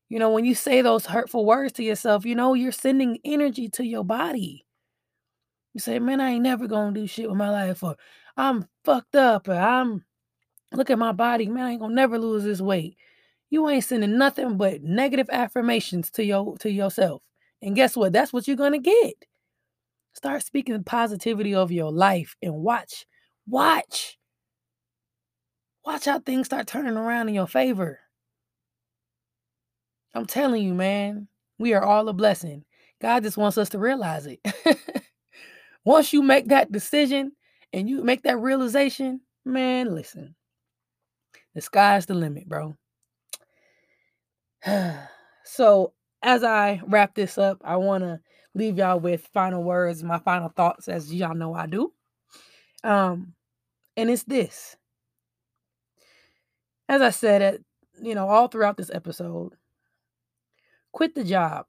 You 0.09 0.19
know, 0.19 0.29
when 0.29 0.45
you 0.45 0.53
say 0.53 0.81
those 0.81 1.07
hurtful 1.07 1.45
words 1.45 1.73
to 1.73 1.83
yourself, 1.83 2.25
you 2.25 2.35
know, 2.35 2.53
you're 2.53 2.71
sending 2.71 3.17
energy 3.25 3.69
to 3.69 3.83
your 3.83 4.03
body. 4.03 4.65
You 5.73 5.79
say, 5.79 5.97
man, 5.97 6.21
I 6.21 6.31
ain't 6.31 6.43
never 6.43 6.67
gonna 6.67 6.91
do 6.91 7.07
shit 7.07 7.27
with 7.27 7.37
my 7.37 7.49
life, 7.49 7.81
or 7.83 7.95
I'm 8.37 8.67
fucked 8.83 9.15
up, 9.15 9.47
or 9.47 9.55
I'm 9.55 10.05
look 10.71 10.89
at 10.89 10.99
my 10.99 11.11
body, 11.11 11.47
man, 11.47 11.65
I 11.65 11.71
ain't 11.71 11.81
gonna 11.81 11.95
never 11.95 12.19
lose 12.19 12.43
this 12.43 12.61
weight. 12.61 12.97
You 13.53 13.69
ain't 13.69 13.83
sending 13.83 14.17
nothing 14.17 14.57
but 14.57 14.81
negative 14.81 15.29
affirmations 15.31 16.09
to 16.13 16.23
your 16.23 16.57
to 16.57 16.71
yourself. 16.71 17.21
And 17.61 17.75
guess 17.75 17.95
what? 17.95 18.11
That's 18.11 18.33
what 18.33 18.47
you're 18.47 18.57
gonna 18.57 18.79
get. 18.79 19.13
Start 20.15 20.41
speaking 20.41 20.75
the 20.75 20.81
positivity 20.83 21.53
over 21.53 21.71
your 21.71 21.91
life 21.91 22.35
and 22.41 22.55
watch, 22.55 23.05
watch, 23.47 24.17
watch 25.85 26.05
how 26.05 26.17
things 26.17 26.47
start 26.47 26.65
turning 26.65 26.97
around 26.97 27.29
in 27.29 27.35
your 27.35 27.45
favor. 27.45 27.99
I'm 30.15 30.25
telling 30.25 30.63
you, 30.63 30.73
man, 30.73 31.27
we 31.59 31.75
are 31.75 31.83
all 31.85 32.09
a 32.09 32.13
blessing. 32.13 32.65
God 33.03 33.21
just 33.21 33.37
wants 33.37 33.59
us 33.59 33.69
to 33.69 33.77
realize 33.77 34.25
it. 34.25 34.39
Once 35.85 36.11
you 36.11 36.23
make 36.23 36.47
that 36.47 36.71
decision 36.71 37.33
and 37.71 37.87
you 37.87 38.03
make 38.03 38.23
that 38.23 38.39
realization, 38.39 39.21
man, 39.45 39.93
listen, 39.93 40.33
the 41.53 41.61
sky's 41.61 42.07
the 42.07 42.15
limit, 42.15 42.49
bro. 42.49 42.75
so, 45.43 45.93
as 46.21 46.43
I 46.43 46.81
wrap 46.87 47.15
this 47.15 47.37
up, 47.37 47.61
I 47.63 47.77
want 47.77 48.03
to 48.03 48.19
leave 48.55 48.77
y'all 48.77 48.99
with 48.99 49.27
final 49.33 49.63
words, 49.63 50.03
my 50.03 50.19
final 50.19 50.49
thoughts, 50.49 50.87
as 50.87 51.13
y'all 51.13 51.35
know 51.35 51.53
I 51.53 51.65
do. 51.67 51.91
Um, 52.83 53.33
and 53.97 54.09
it's 54.09 54.23
this. 54.23 54.75
As 56.89 57.01
I 57.01 57.09
said, 57.11 57.41
at 57.41 57.59
you 58.01 58.15
know, 58.15 58.27
all 58.27 58.47
throughout 58.47 58.77
this 58.77 58.91
episode, 58.93 59.53
quit 60.91 61.15
the 61.15 61.23
job, 61.23 61.65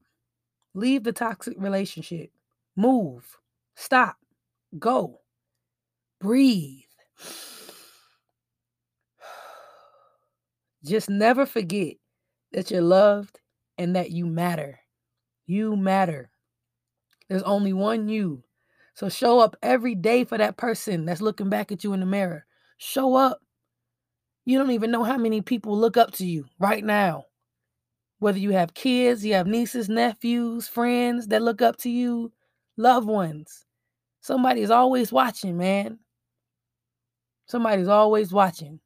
leave 0.75 1.05
the 1.05 1.13
toxic 1.13 1.55
relationship, 1.59 2.31
move, 2.77 3.39
stop, 3.75 4.17
go, 4.79 5.21
breathe. 6.21 6.83
Just 10.85 11.09
never 11.09 11.47
forget 11.47 11.97
that 12.55 12.71
you're 12.71 12.81
loved 12.81 13.41
and 13.77 13.95
that 13.97 14.11
you 14.11 14.27
matter. 14.27 14.81
You 15.47 15.77
matter. 15.77 16.31
There's 17.29 17.43
only 17.43 17.73
one 17.73 18.09
you. 18.09 18.45
So 18.95 19.09
show 19.09 19.41
up 19.41 19.57
every 19.63 19.95
day 19.95 20.25
for 20.25 20.39
that 20.39 20.57
person 20.57 21.05
that's 21.05 21.21
looking 21.21 21.49
back 21.51 21.73
at 21.73 21.83
you 21.83 21.93
in 21.93 22.01
the 22.01 22.07
mirror. 22.07 22.47
Show 22.79 23.17
up. 23.17 23.41
You 24.45 24.57
don't 24.57 24.71
even 24.71 24.91
know 24.91 25.03
how 25.03 25.19
many 25.19 25.41
people 25.41 25.77
look 25.77 25.97
up 25.97 26.13
to 26.13 26.27
you 26.27 26.47
right 26.61 26.85
now. 26.85 27.25
Whether 28.21 28.39
you 28.39 28.51
have 28.53 28.75
kids, 28.75 29.25
you 29.25 29.35
have 29.35 29.47
nieces, 29.47 29.89
nephews, 29.89 30.69
friends 30.69 31.29
that 31.29 31.43
look 31.43 31.61
up 31.61 31.77
to 31.79 31.91
you, 31.91 32.33
loved 32.77 33.09
ones. 33.09 33.67
Somebody's 34.21 34.71
always 34.71 35.13
watching, 35.13 35.57
man. 35.57 35.99
Somebody's 37.47 37.89
always 37.89 38.33
watching. 38.33 38.81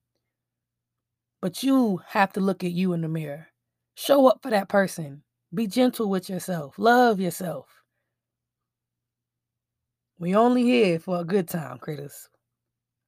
But 1.42 1.62
you 1.62 2.00
have 2.06 2.32
to 2.32 2.40
look 2.40 2.64
at 2.64 2.72
you 2.72 2.94
in 2.94 3.02
the 3.02 3.08
mirror. 3.08 3.47
Show 3.98 4.28
up 4.28 4.38
for 4.42 4.50
that 4.50 4.68
person. 4.68 5.24
Be 5.52 5.66
gentle 5.66 6.08
with 6.08 6.30
yourself. 6.30 6.78
Love 6.78 7.18
yourself. 7.18 7.66
We 10.20 10.36
only 10.36 10.62
here 10.62 11.00
for 11.00 11.18
a 11.18 11.24
good 11.24 11.48
time, 11.48 11.78
critters. 11.78 12.28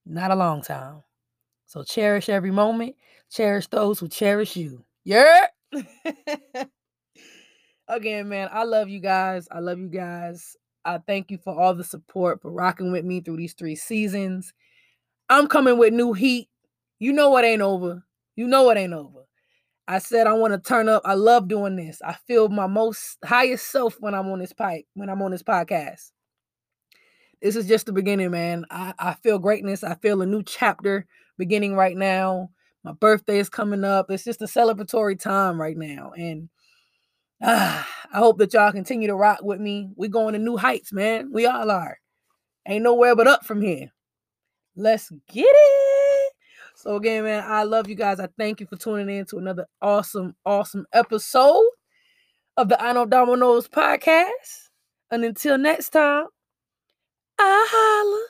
Not 0.05 0.33
a 0.33 0.35
long 0.35 0.63
time. 0.63 1.05
So 1.67 1.85
cherish 1.85 2.29
every 2.29 2.51
moment. 2.51 2.97
Cherish 3.31 3.69
those 3.69 4.01
who 4.01 4.09
cherish 4.09 4.57
you. 4.57 4.85
Yeah. 5.05 5.47
Again, 7.87 8.29
man, 8.29 8.49
I 8.51 8.65
love 8.65 8.89
you 8.89 8.99
guys. 8.99 9.47
I 9.49 9.61
love 9.61 9.79
you 9.79 9.89
guys. 9.89 10.57
I 10.85 10.99
thank 10.99 11.31
you 11.31 11.39
for 11.39 11.57
all 11.57 11.73
the 11.73 11.85
support, 11.85 12.43
for 12.43 12.51
rocking 12.51 12.91
with 12.91 13.05
me 13.05 13.21
through 13.21 13.37
these 13.37 13.55
three 13.55 13.77
seasons. 13.77 14.53
I'm 15.29 15.47
coming 15.47 15.79
with 15.79 15.93
new 15.95 16.15
heat. 16.15 16.49
You 16.99 17.13
know 17.13 17.31
what 17.31 17.45
ain't 17.45 17.63
over. 17.63 18.05
You 18.35 18.49
know 18.49 18.69
it 18.71 18.77
ain't 18.77 18.93
over. 18.93 19.21
I 19.89 19.99
said 19.99 20.27
I 20.27 20.35
want 20.35 20.53
to 20.53 20.69
turn 20.69 20.89
up. 20.89 21.03
I 21.05 21.15
love 21.15 21.49
doing 21.49 21.77
this. 21.77 22.01
I 22.03 22.15
feel 22.27 22.49
my 22.49 22.67
most 22.67 23.19
highest 23.25 23.71
self 23.71 23.97
when 24.01 24.15
I'm 24.15 24.29
on 24.29 24.39
this 24.39 24.53
pipe, 24.53 24.85
when 24.95 25.11
I'm 25.11 25.23
on 25.23 25.33
this 25.33 25.43
podcast 25.43 26.11
this 27.43 27.57
is 27.57 27.67
just 27.67 27.87
the 27.87 27.93
beginning, 27.93 28.31
man. 28.31 28.67
I, 28.71 28.95
I 28.99 29.15
feel 29.15 29.39
greatness. 29.39 29.83
I 29.83 29.95
feel 29.95 30.23
a 30.23 30.27
new 30.27 30.43
chapter 30.43 31.07
beginning 31.39 31.75
right 31.75 31.97
now. 31.97 32.51
My 32.85 32.93
birthday 32.93 33.39
is 33.39 33.49
coming 33.49 33.85
up. 33.85 34.11
It's 34.11 34.25
just 34.25 34.43
a 34.43 34.47
celebratory 34.47 35.19
time 35.19 35.61
right 35.61 35.77
now. 35.77 36.13
And 36.17 36.49
ah, 37.43 37.89
I 38.13 38.19
hope 38.19 38.39
that 38.39 38.53
y'all 38.53 38.73
continue 38.73 39.09
to 39.09 39.15
rock 39.15 39.43
with 39.43 39.61
me. 39.61 39.91
We're 39.97 40.11
going 40.11 40.35
to 40.35 40.39
new 40.39 40.57
heights, 40.57 40.93
man. 40.93 41.31
We 41.33 41.47
all 41.47 41.71
are. 41.71 41.99
Ain't 42.67 42.85
nowhere 42.85 43.17
but 43.17 43.27
up 43.27 43.45
from 43.45 43.63
here. 43.63 43.91
Let's 44.77 45.11
get 45.29 45.47
it. 45.47 46.00
So 46.81 46.97
again, 46.97 47.25
man, 47.25 47.45
I 47.47 47.65
love 47.65 47.89
you 47.91 47.95
guys. 47.95 48.21
I 48.21 48.29
thank 48.39 48.59
you 48.61 48.67
for 48.67 48.77
tuning 48.77 49.15
in 49.15 49.27
to 49.27 49.37
another 49.37 49.67
awesome, 49.83 50.35
awesome 50.47 50.87
episode 50.95 51.69
of 52.57 52.71
the 52.71 52.83
I 52.83 52.93
Know 52.95 53.07
DoMo 53.07 53.39
Knows 53.39 53.69
podcast. 53.69 54.71
And 55.11 55.23
until 55.23 55.59
next 55.59 55.91
time, 55.91 56.27
I 57.39 57.67
holla. 57.71 58.30